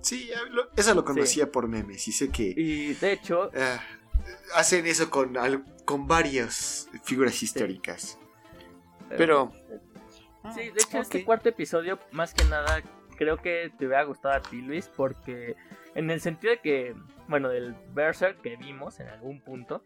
Sí, 0.00 0.30
eso 0.74 0.94
lo 0.94 1.04
conocía 1.04 1.52
por 1.52 1.68
memes 1.68 2.08
y 2.08 2.12
sé 2.12 2.30
que... 2.30 2.54
Y 2.56 2.94
de 2.94 3.12
hecho... 3.12 3.50
Ah, 3.54 3.78
hacen 4.54 4.86
eso 4.86 5.10
con, 5.10 5.36
con 5.84 6.06
varias 6.06 6.88
figuras 7.04 7.42
históricas. 7.42 8.18
Pero... 9.16 9.52
Sí, 10.54 10.70
de 10.70 10.80
hecho 10.82 10.98
este 10.98 11.24
cuarto 11.24 11.48
episodio, 11.48 11.98
más 12.12 12.32
que 12.32 12.44
nada, 12.44 12.82
creo 13.16 13.36
que 13.36 13.70
te 13.76 13.86
hubiera 13.86 14.04
gustado 14.04 14.34
a 14.34 14.40
ti, 14.40 14.62
Luis, 14.62 14.88
porque 14.88 15.56
en 15.94 16.10
el 16.10 16.20
sentido 16.20 16.52
de 16.52 16.60
que, 16.60 16.94
bueno, 17.26 17.48
del 17.50 17.74
Berserk 17.92 18.40
que 18.40 18.56
vimos 18.56 18.98
en 19.00 19.08
algún 19.08 19.40
punto, 19.40 19.84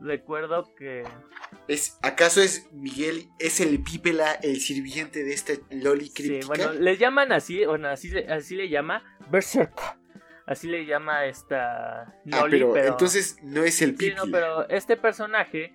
recuerdo 0.00 0.74
que... 0.74 1.04
¿Es, 1.68 1.98
¿Acaso 2.02 2.42
es 2.42 2.70
Miguel, 2.72 3.28
es 3.38 3.60
el 3.60 3.82
Pípela, 3.82 4.32
el 4.42 4.60
sirviente 4.60 5.24
de 5.24 5.32
este 5.32 5.62
Loli 5.70 6.10
crítica? 6.10 6.42
Sí, 6.42 6.46
bueno, 6.46 6.72
le 6.72 6.96
llaman 6.96 7.32
así, 7.32 7.64
bueno, 7.64 7.88
así, 7.88 8.16
así 8.28 8.56
le 8.56 8.68
llama 8.68 9.02
Berserk. 9.30 9.72
Así 10.44 10.68
le 10.68 10.86
llama 10.86 11.24
esta 11.24 12.02
ah, 12.02 12.12
Loli, 12.24 12.58
pero, 12.72 12.92
entonces 12.92 13.38
no 13.42 13.64
es 13.64 13.80
el 13.82 13.94
Pípila. 13.94 14.20
Sí, 14.20 14.26
no, 14.26 14.32
pero 14.32 14.68
este 14.68 14.96
personaje 14.96 15.72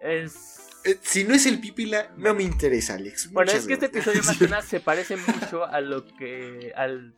es... 0.00 0.70
Eh, 0.84 0.98
si 1.00 1.24
no 1.24 1.34
es 1.34 1.46
el 1.46 1.60
Pípila, 1.60 2.10
no 2.16 2.34
me 2.34 2.42
interesa, 2.42 2.94
Alex. 2.94 3.30
Bueno, 3.32 3.52
es 3.52 3.66
que 3.66 3.74
este 3.74 3.86
episodio 3.86 4.22
más 4.22 4.38
que 4.38 4.48
nada 4.48 4.62
se 4.62 4.80
parece 4.80 5.16
mucho 5.16 5.64
a 5.64 5.80
lo 5.80 6.06
que... 6.16 6.72
al 6.76 7.14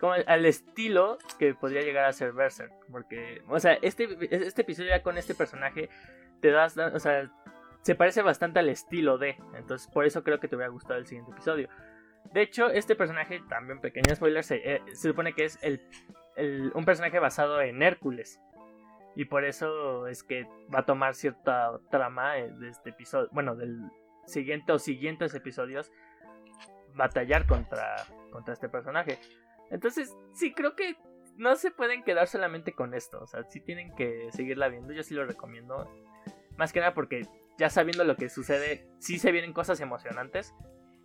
como 0.00 0.12
al 0.12 0.46
estilo 0.46 1.18
que 1.40 1.54
podría 1.54 1.82
llegar 1.82 2.04
a 2.04 2.12
ser 2.12 2.32
Berserk. 2.32 2.72
Porque, 2.90 3.42
o 3.48 3.58
sea, 3.58 3.74
este, 3.82 4.08
este 4.30 4.62
episodio 4.62 4.90
ya 4.90 5.02
con 5.02 5.18
este 5.18 5.34
personaje 5.34 5.88
te 6.40 6.52
das, 6.52 6.76
o 6.76 7.00
sea, 7.00 7.30
se 7.82 7.94
parece 7.94 8.22
bastante 8.22 8.58
al 8.60 8.68
estilo 8.68 9.18
de. 9.18 9.36
Entonces, 9.56 9.88
por 9.88 10.04
eso 10.04 10.22
creo 10.22 10.38
que 10.40 10.48
te 10.48 10.56
hubiera 10.56 10.70
gustado 10.70 10.98
el 10.98 11.06
siguiente 11.06 11.32
episodio. 11.32 11.68
De 12.32 12.42
hecho, 12.42 12.68
este 12.70 12.94
personaje, 12.94 13.42
también 13.48 13.80
pequeño 13.80 14.14
spoiler, 14.14 14.44
se, 14.44 14.56
eh, 14.56 14.82
supone 14.94 15.32
que 15.32 15.44
es 15.44 15.58
el, 15.62 15.80
un 16.74 16.84
personaje 16.84 17.18
basado 17.18 17.60
en 17.60 17.82
Hércules. 17.82 18.40
Y 19.14 19.24
por 19.24 19.44
eso 19.44 20.06
es 20.06 20.22
que 20.22 20.46
va 20.72 20.80
a 20.80 20.86
tomar 20.86 21.14
cierta 21.14 21.78
trama 21.90 22.38
eh, 22.38 22.52
de 22.52 22.68
este 22.68 22.90
episodio, 22.90 23.28
bueno, 23.32 23.56
del 23.56 23.90
siguiente 24.26 24.72
o 24.72 24.78
siguientes 24.78 25.34
episodios, 25.34 25.90
batallar 26.94 27.46
contra, 27.46 27.96
contra 28.30 28.54
este 28.54 28.68
personaje. 28.68 29.18
Entonces, 29.70 30.16
sí, 30.34 30.52
creo 30.52 30.76
que 30.76 30.96
no 31.36 31.56
se 31.56 31.70
pueden 31.70 32.02
quedar 32.02 32.28
solamente 32.28 32.72
con 32.72 32.94
esto. 32.94 33.20
O 33.22 33.26
sea, 33.26 33.44
sí 33.44 33.60
tienen 33.60 33.94
que 33.94 34.28
seguirla 34.32 34.68
viendo. 34.68 34.92
Yo 34.92 35.02
sí 35.02 35.14
lo 35.14 35.24
recomiendo. 35.24 35.88
Más 36.56 36.72
que 36.72 36.80
nada 36.80 36.94
porque 36.94 37.26
ya 37.58 37.70
sabiendo 37.70 38.04
lo 38.04 38.16
que 38.16 38.28
sucede, 38.28 38.88
sí 38.98 39.18
se 39.18 39.32
vienen 39.32 39.52
cosas 39.52 39.80
emocionantes. 39.80 40.54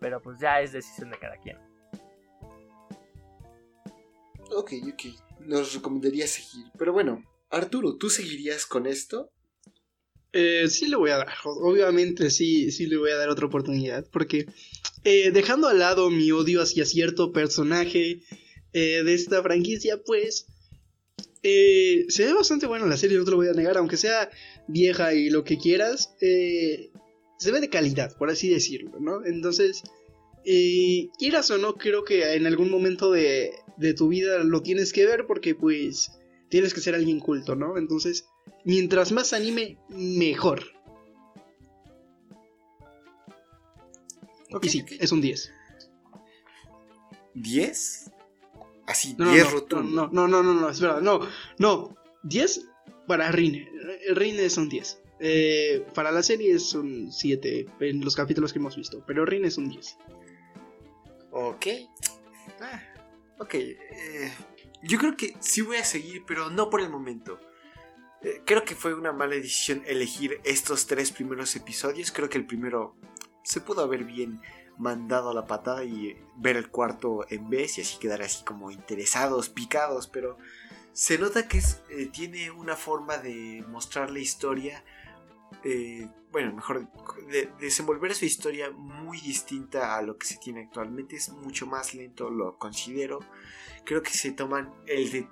Pero 0.00 0.20
pues 0.20 0.38
ya 0.38 0.60
es 0.60 0.72
decisión 0.72 1.10
de 1.10 1.18
cada 1.18 1.36
quien. 1.36 1.58
Ok, 4.54 4.72
ok. 4.92 5.02
Nos 5.40 5.74
recomendaría 5.74 6.26
seguir. 6.26 6.66
Pero 6.78 6.92
bueno, 6.92 7.22
Arturo, 7.54 7.96
¿tú 7.96 8.10
seguirías 8.10 8.66
con 8.66 8.86
esto? 8.86 9.30
Eh, 10.32 10.66
sí 10.68 10.88
le 10.88 10.96
voy 10.96 11.10
a 11.10 11.18
dar. 11.18 11.28
Obviamente 11.44 12.28
sí, 12.30 12.72
sí 12.72 12.86
le 12.86 12.96
voy 12.96 13.12
a 13.12 13.16
dar 13.16 13.28
otra 13.28 13.46
oportunidad. 13.46 14.04
Porque 14.10 14.46
eh, 15.04 15.30
dejando 15.30 15.68
al 15.68 15.78
lado 15.78 16.10
mi 16.10 16.32
odio 16.32 16.62
hacia 16.62 16.84
cierto 16.84 17.32
personaje 17.32 18.22
eh, 18.72 19.02
de 19.04 19.14
esta 19.14 19.42
franquicia, 19.42 20.02
pues 20.02 20.46
eh, 21.42 22.06
se 22.08 22.26
ve 22.26 22.32
bastante 22.32 22.66
bueno 22.66 22.86
la 22.86 22.96
serie, 22.96 23.18
no 23.18 23.24
te 23.24 23.30
lo 23.30 23.36
voy 23.36 23.48
a 23.48 23.52
negar, 23.52 23.76
aunque 23.76 23.96
sea 23.96 24.30
vieja 24.66 25.14
y 25.14 25.30
lo 25.30 25.44
que 25.44 25.58
quieras, 25.58 26.14
se 26.18 27.52
ve 27.52 27.60
de 27.60 27.68
calidad, 27.68 28.16
por 28.16 28.30
así 28.30 28.48
decirlo, 28.48 28.98
¿no? 28.98 29.24
Entonces, 29.26 29.82
quieras 31.18 31.50
o 31.50 31.58
no, 31.58 31.74
creo 31.74 32.02
que 32.04 32.32
en 32.32 32.46
algún 32.46 32.70
momento 32.70 33.12
de, 33.12 33.52
de 33.76 33.92
tu 33.92 34.08
vida 34.08 34.42
lo 34.42 34.62
tienes 34.62 34.94
que 34.94 35.04
ver 35.04 35.26
porque 35.26 35.54
pues 35.54 36.12
tienes 36.48 36.74
que 36.74 36.80
ser 36.80 36.94
alguien 36.94 37.20
culto, 37.20 37.54
¿no? 37.54 37.78
Entonces, 37.78 38.26
mientras 38.64 39.12
más 39.12 39.32
anime, 39.32 39.78
mejor. 39.88 40.64
y 44.62 44.68
sí, 44.68 44.84
es 45.00 45.12
un 45.12 45.20
10. 45.20 45.52
¿10? 47.34 48.12
Así, 48.86 49.14
no, 49.18 49.32
10 49.32 49.46
no, 49.70 49.82
No, 49.82 50.08
no, 50.08 50.28
no, 50.28 50.42
no, 50.42 50.54
no, 50.54 50.68
espera, 50.68 51.00
no, 51.00 51.20
no. 51.58 51.96
10 52.22 52.68
para 53.06 53.30
Rine. 53.32 53.68
Rine 54.14 54.48
son 54.50 54.68
10. 54.68 55.00
Eh, 55.20 55.86
para 55.94 56.10
la 56.10 56.22
serie 56.22 56.58
son 56.58 57.10
7 57.12 57.66
en 57.80 58.04
los 58.04 58.14
capítulos 58.16 58.52
que 58.52 58.58
hemos 58.58 58.76
visto, 58.76 59.02
pero 59.06 59.24
Rine 59.24 59.48
es 59.48 59.58
un 59.58 59.68
10. 59.68 59.96
Ok. 61.32 61.66
Ah, 62.60 62.82
ok. 63.38 63.54
Eh, 63.54 64.32
yo 64.84 64.98
creo 64.98 65.16
que 65.16 65.36
sí 65.40 65.62
voy 65.62 65.78
a 65.78 65.84
seguir, 65.84 66.24
pero 66.26 66.50
no 66.50 66.70
por 66.70 66.80
el 66.80 66.90
momento. 66.90 67.40
Eh, 68.22 68.42
creo 68.44 68.64
que 68.64 68.74
fue 68.74 68.94
una 68.94 69.12
mala 69.12 69.34
decisión 69.34 69.82
elegir 69.86 70.40
estos 70.44 70.86
tres 70.86 71.10
primeros 71.10 71.54
episodios. 71.56 72.12
Creo 72.12 72.28
que 72.28 72.38
el 72.38 72.46
primero 72.46 72.96
se 73.42 73.60
pudo 73.60 73.86
ver 73.88 74.04
bien 74.04 74.40
mandado 74.78 75.30
a 75.30 75.34
la 75.34 75.46
patada 75.46 75.84
y 75.84 76.16
ver 76.36 76.56
el 76.56 76.68
cuarto 76.68 77.26
en 77.30 77.48
vez 77.48 77.78
y 77.78 77.82
así 77.82 77.98
quedar 77.98 78.22
así 78.22 78.44
como 78.44 78.70
interesados, 78.70 79.48
picados, 79.48 80.08
pero 80.08 80.38
se 80.92 81.18
nota 81.18 81.48
que 81.48 81.58
eh, 81.90 82.06
tiene 82.12 82.50
una 82.50 82.76
forma 82.76 83.18
de 83.18 83.64
mostrar 83.68 84.10
la 84.10 84.20
historia, 84.20 84.84
eh, 85.64 86.08
bueno, 86.30 86.52
mejor, 86.52 86.88
de, 87.28 87.50
desenvolver 87.60 88.14
su 88.14 88.24
historia 88.24 88.70
muy 88.70 89.20
distinta 89.20 89.96
a 89.96 90.02
lo 90.02 90.18
que 90.18 90.26
se 90.26 90.36
tiene 90.36 90.62
actualmente, 90.64 91.16
es 91.16 91.30
mucho 91.30 91.66
más 91.66 91.94
lento, 91.94 92.28
lo 92.28 92.58
considero, 92.58 93.20
creo 93.84 94.02
que 94.02 94.10
se 94.10 94.32
toman 94.32 94.74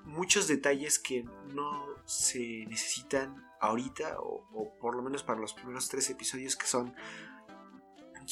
muchos 0.04 0.48
detalles 0.48 0.98
que 0.98 1.24
no 1.54 1.86
se 2.06 2.64
necesitan 2.66 3.44
ahorita, 3.60 4.16
o, 4.20 4.76
por 4.80 4.96
lo 4.96 5.02
menos 5.02 5.22
para 5.22 5.40
los 5.40 5.54
primeros 5.54 5.88
tres 5.88 6.08
episodios 6.10 6.56
que 6.56 6.66
son 6.66 6.94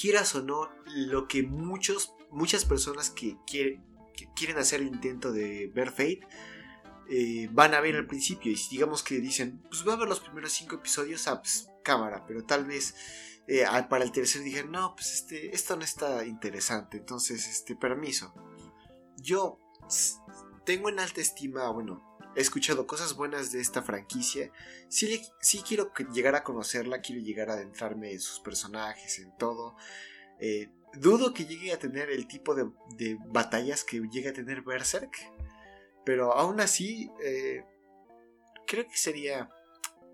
quieras 0.01 0.35
o 0.35 0.43
no, 0.43 0.71
lo 0.87 1.29
que 1.29 1.43
muchos, 1.43 2.15
muchas 2.31 2.65
personas 2.65 3.11
que, 3.11 3.37
quieren 4.37 4.59
hacer 4.59 4.81
el 4.81 4.89
intento 4.89 5.33
de 5.33 5.71
ver 5.75 5.91
Fate 5.91 6.21
eh, 7.09 7.49
van 7.53 7.73
a 7.73 7.81
ver 7.81 7.97
al 7.97 8.07
principio. 8.07 8.53
Y 8.53 8.59
digamos 8.71 9.03
que 9.03 9.19
dicen, 9.19 9.63
pues 9.69 9.83
voy 9.83 9.95
a 9.95 9.97
ver 9.97 10.09
los 10.09 10.21
primeros 10.21 10.53
cinco 10.53 10.77
episodios, 10.77 11.27
ah, 11.27 11.41
pues, 11.41 11.70
cámara, 11.91 12.24
pero 12.24 12.45
tal 12.45 12.66
vez 12.66 12.95
eh, 13.49 13.64
para 13.88 14.05
el 14.05 14.12
tercer 14.12 14.43
digan, 14.43 14.70
no, 14.70 14.95
pues 14.95 15.12
este, 15.12 15.53
esto 15.53 15.74
no 15.74 15.82
está 15.82 16.24
interesante, 16.24 16.99
entonces, 16.99 17.49
este, 17.49 17.74
permiso. 17.74 18.32
Yo 19.16 19.59
tengo 20.64 20.88
en 20.88 21.01
alta 21.01 21.20
estima, 21.20 21.68
bueno, 21.70 22.01
he 22.36 22.41
escuchado 22.41 22.86
cosas 22.86 23.14
buenas 23.14 23.51
de 23.51 23.61
esta 23.61 23.82
franquicia. 23.82 24.53
Sí, 24.88 25.20
quiero 25.66 25.93
llegar 26.12 26.36
a 26.36 26.45
conocerla, 26.45 27.01
quiero 27.01 27.20
llegar 27.22 27.51
a 27.51 27.55
adentrarme 27.55 28.12
en 28.12 28.20
sus 28.20 28.38
personajes, 28.38 29.18
en 29.18 29.36
todo. 29.36 29.74
Eh, 30.38 30.68
dudo 30.95 31.34
que 31.34 31.45
llegue 31.45 31.72
a 31.72 31.78
tener 31.80 32.09
el 32.09 32.28
tipo 32.28 32.55
de, 32.55 33.18
batallas 33.26 33.82
que 33.82 34.01
llega 34.12 34.30
a 34.30 34.34
tener 34.34 34.62
Berserk. 34.62 35.11
Pero 36.05 36.34
aún 36.34 36.61
así, 36.61 37.11
eh, 37.24 37.64
creo 38.64 38.86
que 38.86 38.97
sería 38.97 39.51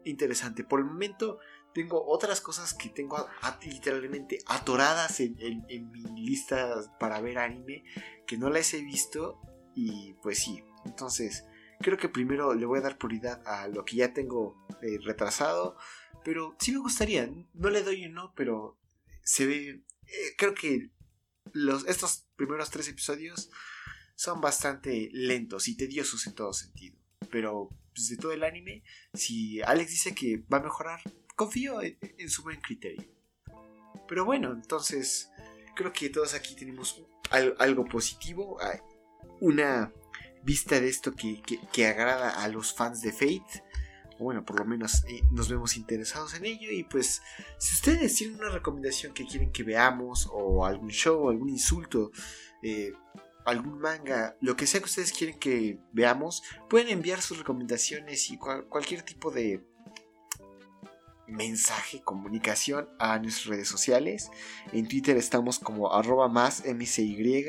interesante. 0.07 0.65
Por 0.65 0.81
el 0.81 0.87
momento 0.87 1.39
tengo 1.77 2.03
otras 2.07 2.41
cosas 2.41 2.73
que 2.73 2.89
tengo 2.89 3.29
literalmente 3.61 4.39
atoradas 4.47 5.21
en, 5.21 5.37
en 5.69 5.91
mi 5.91 6.03
lista 6.23 6.75
para 6.99 7.21
ver 7.21 7.37
anime 7.37 7.85
que 8.27 8.39
no 8.39 8.49
las 8.49 8.73
he 8.73 8.81
visto. 8.81 9.43
Y 9.75 10.15
pues 10.23 10.39
sí, 10.39 10.65
entonces 10.87 11.45
creo 11.81 11.99
que 11.99 12.09
primero 12.09 12.55
le 12.55 12.65
voy 12.65 12.79
a 12.79 12.83
dar 12.83 12.97
prioridad 12.97 13.47
a 13.47 13.69
lo 13.69 13.85
que 13.85 13.97
ya 13.97 14.15
tengo 14.15 14.67
eh, 14.81 14.99
retrasado. 15.05 15.77
Pero 16.25 16.57
sí 16.59 16.73
me 16.73 16.79
gustaría, 16.79 17.31
no 17.53 17.69
le 17.69 17.83
doy 17.83 18.07
un 18.07 18.15
no, 18.15 18.33
pero 18.35 18.79
se 19.23 19.45
ve. 19.45 19.85
Eh, 20.07 20.35
creo 20.39 20.55
que 20.55 20.89
los, 21.53 21.87
estos 21.89 22.27
primeros 22.37 22.71
tres 22.71 22.89
episodios 22.89 23.51
son 24.15 24.41
bastante 24.41 25.11
lentos 25.13 25.69
y 25.69 25.77
tediosos 25.77 26.27
en 26.27 26.35
todo 26.35 26.55
sentido. 26.55 26.97
Pero 27.31 27.69
pues, 27.95 28.09
de 28.09 28.17
todo 28.17 28.33
el 28.33 28.45
anime, 28.45 28.83
si 29.13 29.61
Alex 29.61 29.91
dice 29.91 30.15
que 30.15 30.43
va 30.51 30.57
a 30.57 30.63
mejorar, 30.63 31.03
confío 31.37 31.81
en, 31.83 32.31
su 32.31 32.43
buen 32.43 32.61
criterio. 32.61 33.05
Pero 34.09 34.25
bueno, 34.25 34.53
entonces 34.53 35.31
creo 35.77 35.93
que 35.93 36.09
todos 36.11 36.35
aquí 36.35 36.57
tenemos 36.57 37.03
algo 37.59 37.85
positivo, 37.85 38.59
una 39.41 39.93
vista 40.43 40.81
de 40.81 40.89
esto 40.89 41.15
que, 41.15 41.87
agrada 41.87 42.43
a 42.43 42.49
los 42.49 42.75
fans 42.75 43.03
de 43.03 43.13
Fate. 43.13 43.63
Bueno, 44.19 44.47
por 44.47 44.59
lo 44.59 44.65
menos 44.65 45.05
eh, 45.09 45.21
nos 45.31 45.51
vemos 45.51 45.77
interesados 45.77 46.33
en 46.35 46.47
ello. 46.47 46.71
Y 46.71 46.85
pues, 46.85 47.21
si 47.59 47.75
ustedes 47.75 48.15
tienen 48.15 48.39
una 48.39 48.49
recomendación 48.49 49.13
que 49.13 49.27
quieren 49.27 49.53
que 49.53 49.63
veamos, 49.63 50.27
o 50.33 50.65
algún 50.65 50.89
show, 50.89 51.29
algún 51.29 51.51
insulto, 51.51 52.13
eh, 52.63 52.95
algún 53.45 53.79
manga, 53.79 54.35
lo 54.41 54.57
que 54.57 54.67
sea 54.67 54.81
que 54.81 54.87
ustedes 54.87 55.13
quieren 55.13 55.39
que 55.39 55.79
veamos, 55.93 56.43
pueden 56.71 56.89
enviar 56.89 57.21
sus 57.21 57.37
recomendaciones 57.37 58.31
y 58.31 58.39
cualquier 58.39 59.03
tipo 59.03 59.31
de 59.31 59.63
mensaje, 61.27 62.03
comunicación 62.03 62.89
a 62.99 63.19
nuestras 63.19 63.47
redes 63.47 63.69
sociales. 63.69 64.31
En 64.73 64.89
Twitter 64.89 65.17
estamos 65.17 65.59
como 65.59 65.93
arroba 65.93 66.29
más 66.29 66.65
mcy, 66.67 67.47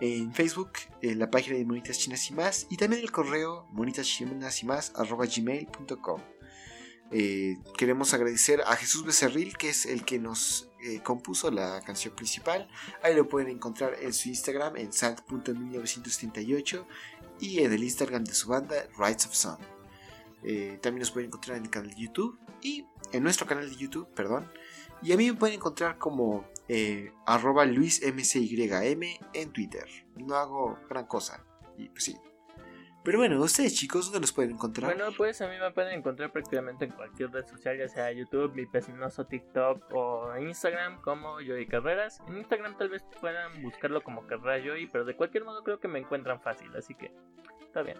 en 0.00 0.32
Facebook 0.34 0.72
en 1.02 1.18
la 1.18 1.30
página 1.30 1.56
de 1.56 1.64
Monitas 1.64 1.98
Chinas 1.98 2.30
y 2.30 2.34
más, 2.34 2.66
y 2.70 2.76
también 2.76 3.02
el 3.02 3.10
correo 3.10 3.66
monitaschinas 3.72 4.62
y 4.62 4.66
arroba 4.94 5.26
gmail.com. 5.26 6.20
Eh, 7.12 7.58
queremos 7.76 8.12
agradecer 8.14 8.62
a 8.66 8.74
Jesús 8.76 9.04
Becerril, 9.04 9.56
que 9.56 9.68
es 9.68 9.86
el 9.86 10.04
que 10.04 10.18
nos 10.18 10.70
eh, 10.82 11.00
compuso 11.02 11.50
la 11.50 11.80
canción 11.82 12.14
principal. 12.14 12.68
Ahí 13.02 13.14
lo 13.14 13.28
pueden 13.28 13.48
encontrar 13.48 13.96
en 14.00 14.12
su 14.12 14.28
Instagram 14.28 14.76
en 14.76 14.92
sant.1938 14.92 16.84
y 17.40 17.60
en 17.60 17.72
el 17.72 17.84
Instagram 17.84 18.24
de 18.24 18.34
su 18.34 18.48
banda 18.48 18.88
Rights 18.98 19.26
of 19.26 19.34
Sun. 19.34 19.75
Eh, 20.46 20.78
también 20.80 21.00
nos 21.00 21.10
pueden 21.10 21.28
encontrar 21.28 21.56
en 21.58 21.64
el 21.64 21.70
canal 21.70 21.90
de 21.90 21.96
YouTube 21.96 22.38
y 22.62 22.86
en 23.12 23.22
nuestro 23.22 23.46
canal 23.46 23.68
de 23.68 23.76
YouTube, 23.76 24.08
perdón. 24.14 24.50
Y 25.02 25.12
a 25.12 25.16
mí 25.16 25.30
me 25.30 25.36
pueden 25.36 25.56
encontrar 25.56 25.98
como 25.98 26.48
eh, 26.68 27.12
arroba 27.26 27.66
luismcym 27.66 29.02
en 29.34 29.52
Twitter. 29.52 29.86
No 30.16 30.36
hago 30.36 30.78
gran 30.88 31.06
cosa. 31.06 31.44
Y 31.76 31.88
pues 31.88 32.04
sí, 32.04 32.16
pero 33.06 33.18
bueno, 33.18 33.40
ustedes 33.40 33.72
chicos, 33.76 34.06
¿dónde 34.06 34.18
los 34.18 34.32
pueden 34.32 34.50
encontrar? 34.50 34.92
Bueno, 34.92 35.12
pues 35.16 35.40
a 35.40 35.46
mí 35.46 35.54
me 35.60 35.70
pueden 35.70 35.96
encontrar 35.96 36.32
prácticamente 36.32 36.86
en 36.86 36.90
cualquier 36.90 37.30
red 37.30 37.46
social, 37.46 37.78
ya 37.78 37.86
sea 37.86 38.10
YouTube, 38.10 38.52
mi 38.52 38.66
pecinoso 38.66 39.24
TikTok 39.24 39.92
o 39.92 40.36
Instagram 40.36 41.00
como 41.02 41.38
Joy 41.38 41.68
Carreras. 41.68 42.20
En 42.26 42.38
Instagram 42.38 42.76
tal 42.76 42.88
vez 42.88 43.04
puedan 43.20 43.62
buscarlo 43.62 44.02
como 44.02 44.26
Carrera 44.26 44.58
Joy, 44.58 44.88
pero 44.88 45.04
de 45.04 45.14
cualquier 45.14 45.44
modo 45.44 45.62
creo 45.62 45.78
que 45.78 45.86
me 45.86 46.00
encuentran 46.00 46.40
fácil, 46.40 46.74
así 46.74 46.96
que 46.96 47.12
está 47.60 47.82
bien. 47.82 47.96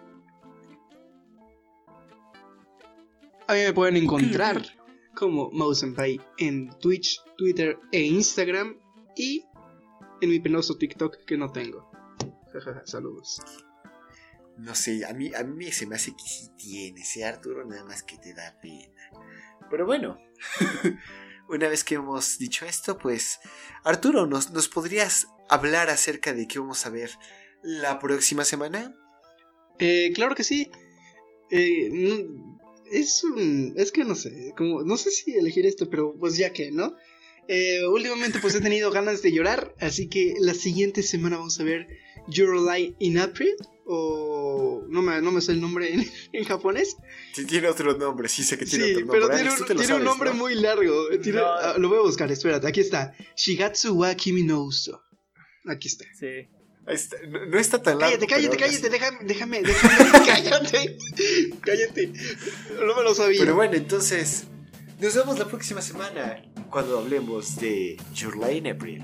A 3.49 3.55
mí 3.55 3.61
me 3.61 3.73
pueden 3.73 3.97
encontrar 3.97 4.61
como 5.15 5.51
Mousenpai 5.53 6.21
en 6.39 6.69
Twitch, 6.81 7.21
Twitter 7.37 7.79
e 7.93 8.03
Instagram 8.03 8.77
y 9.15 9.45
en 10.21 10.31
mi 10.31 10.41
penoso 10.41 10.77
TikTok 10.77 11.25
que 11.25 11.37
no 11.37 11.53
tengo. 11.53 11.91
Saludos. 12.85 13.41
No 14.57 14.75
sé, 14.75 15.05
a 15.05 15.13
mí, 15.13 15.33
a 15.35 15.45
mí 15.45 15.71
se 15.71 15.87
me 15.87 15.97
hace 15.97 16.13
que 16.13 16.25
sí 16.25 16.49
tiene 16.57 17.03
ese 17.03 17.25
Arturo, 17.25 17.65
nada 17.65 17.85
más 17.85 18.03
que 18.03 18.17
te 18.19 18.35
da 18.35 18.59
pena. 18.61 19.11
Pero 19.71 19.87
bueno, 19.87 20.19
una 21.49 21.69
vez 21.69 21.85
que 21.85 21.97
hemos 21.97 22.39
dicho 22.39 22.65
esto, 22.65 22.99
pues 22.99 23.39
Arturo, 23.85 24.27
¿nos, 24.27 24.51
¿nos 24.51 24.69
podrías 24.69 25.29
hablar 25.49 25.91
acerca 25.91 26.33
de 26.33 26.49
qué 26.49 26.59
vamos 26.59 26.85
a 26.85 26.91
ver 26.91 27.11
la 27.63 27.99
próxima 28.01 28.45
semana? 28.45 28.97
Eh, 29.79 30.11
claro 30.15 30.35
que 30.35 30.43
sí. 30.43 30.71
Eh, 31.51 32.27
es 32.91 33.25
un... 33.25 33.75
Es 33.77 33.93
que 33.93 34.05
no 34.05 34.15
sé, 34.15 34.53
como, 34.57 34.83
no 34.83 34.97
sé 34.97 35.11
si 35.11 35.35
elegir 35.35 35.67
esto, 35.67 35.89
pero 35.91 36.15
pues 36.19 36.37
ya 36.37 36.53
que, 36.53 36.71
¿no? 36.71 36.95
Eh, 37.49 37.87
últimamente 37.87 38.41
pues 38.41 38.55
he 38.57 38.61
tenido 38.61 38.91
ganas 38.91 39.23
de 39.23 39.33
llorar, 39.33 39.75
así 39.79 40.09
que 40.09 40.35
la 40.41 40.55
siguiente 40.55 41.03
semana 41.03 41.37
vamos 41.37 41.61
a 41.61 41.65
ver 41.65 41.87
Your 42.29 42.61
Light 42.61 42.97
in 42.99 43.19
April 43.19 43.55
o 43.85 44.85
no 44.89 45.01
me, 45.01 45.23
no 45.23 45.31
me 45.31 45.41
sé 45.41 45.53
el 45.53 45.61
nombre 45.61 45.93
en, 45.95 46.05
en 46.33 46.45
japonés. 46.45 46.97
Sí, 47.35 47.47
tiene 47.47 47.69
otro 47.69 47.97
nombre, 47.97 48.29
sí 48.29 48.43
sé 48.43 48.59
que 48.59 48.67
tiene 48.67 48.87
otro 48.87 49.01
nombre. 49.01 49.21
Pero 49.21 49.35
tiene, 49.35 49.51
un, 49.51 49.79
tiene 49.79 49.95
un, 49.95 50.05
nombre 50.05 50.33
muy 50.33 50.55
largo. 50.57 51.07
Ah, 51.37 51.77
lo 51.79 51.89
voy 51.89 51.99
a 51.99 52.03
buscar, 52.03 52.31
espérate, 52.33 52.67
aquí 52.67 52.81
está. 52.81 53.15
Shigatsu 53.37 53.95
wa 53.95 54.15
Kimi 54.17 54.43
no 54.43 54.65
Uso. 54.65 55.01
Aquí 55.67 55.87
está. 55.87 56.05
Sí. 56.19 56.49
Está, 56.87 57.17
no, 57.27 57.59
está 57.59 57.83
tan 57.83 57.99
largo. 57.99 58.17
Cállate, 58.17 58.27
cállate, 58.27 58.57
cállate, 58.57 58.91
déjame, 58.91 59.19
déjame, 59.25 59.63
déjame, 59.63 60.27
cállate, 60.27 60.99
cállate. 61.61 62.13
No 62.85 62.95
me 62.97 63.03
lo 63.03 63.15
sabía. 63.15 63.41
Pero 63.41 63.57
bueno, 63.57 63.75
entonces, 63.75 64.45
nos 65.01 65.15
vemos 65.15 65.39
la 65.39 65.47
próxima 65.47 65.83
semana 65.83 66.43
cuando 66.71 66.99
hablemos 66.99 67.57
de 67.57 67.97
Your 68.15 68.37
Line 68.37 68.71
April. 68.71 69.03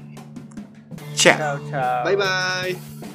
Chao. 1.14 1.36
Chao, 1.38 1.70
chao. 1.70 2.04
Bye, 2.04 2.16
bye. 2.16 3.11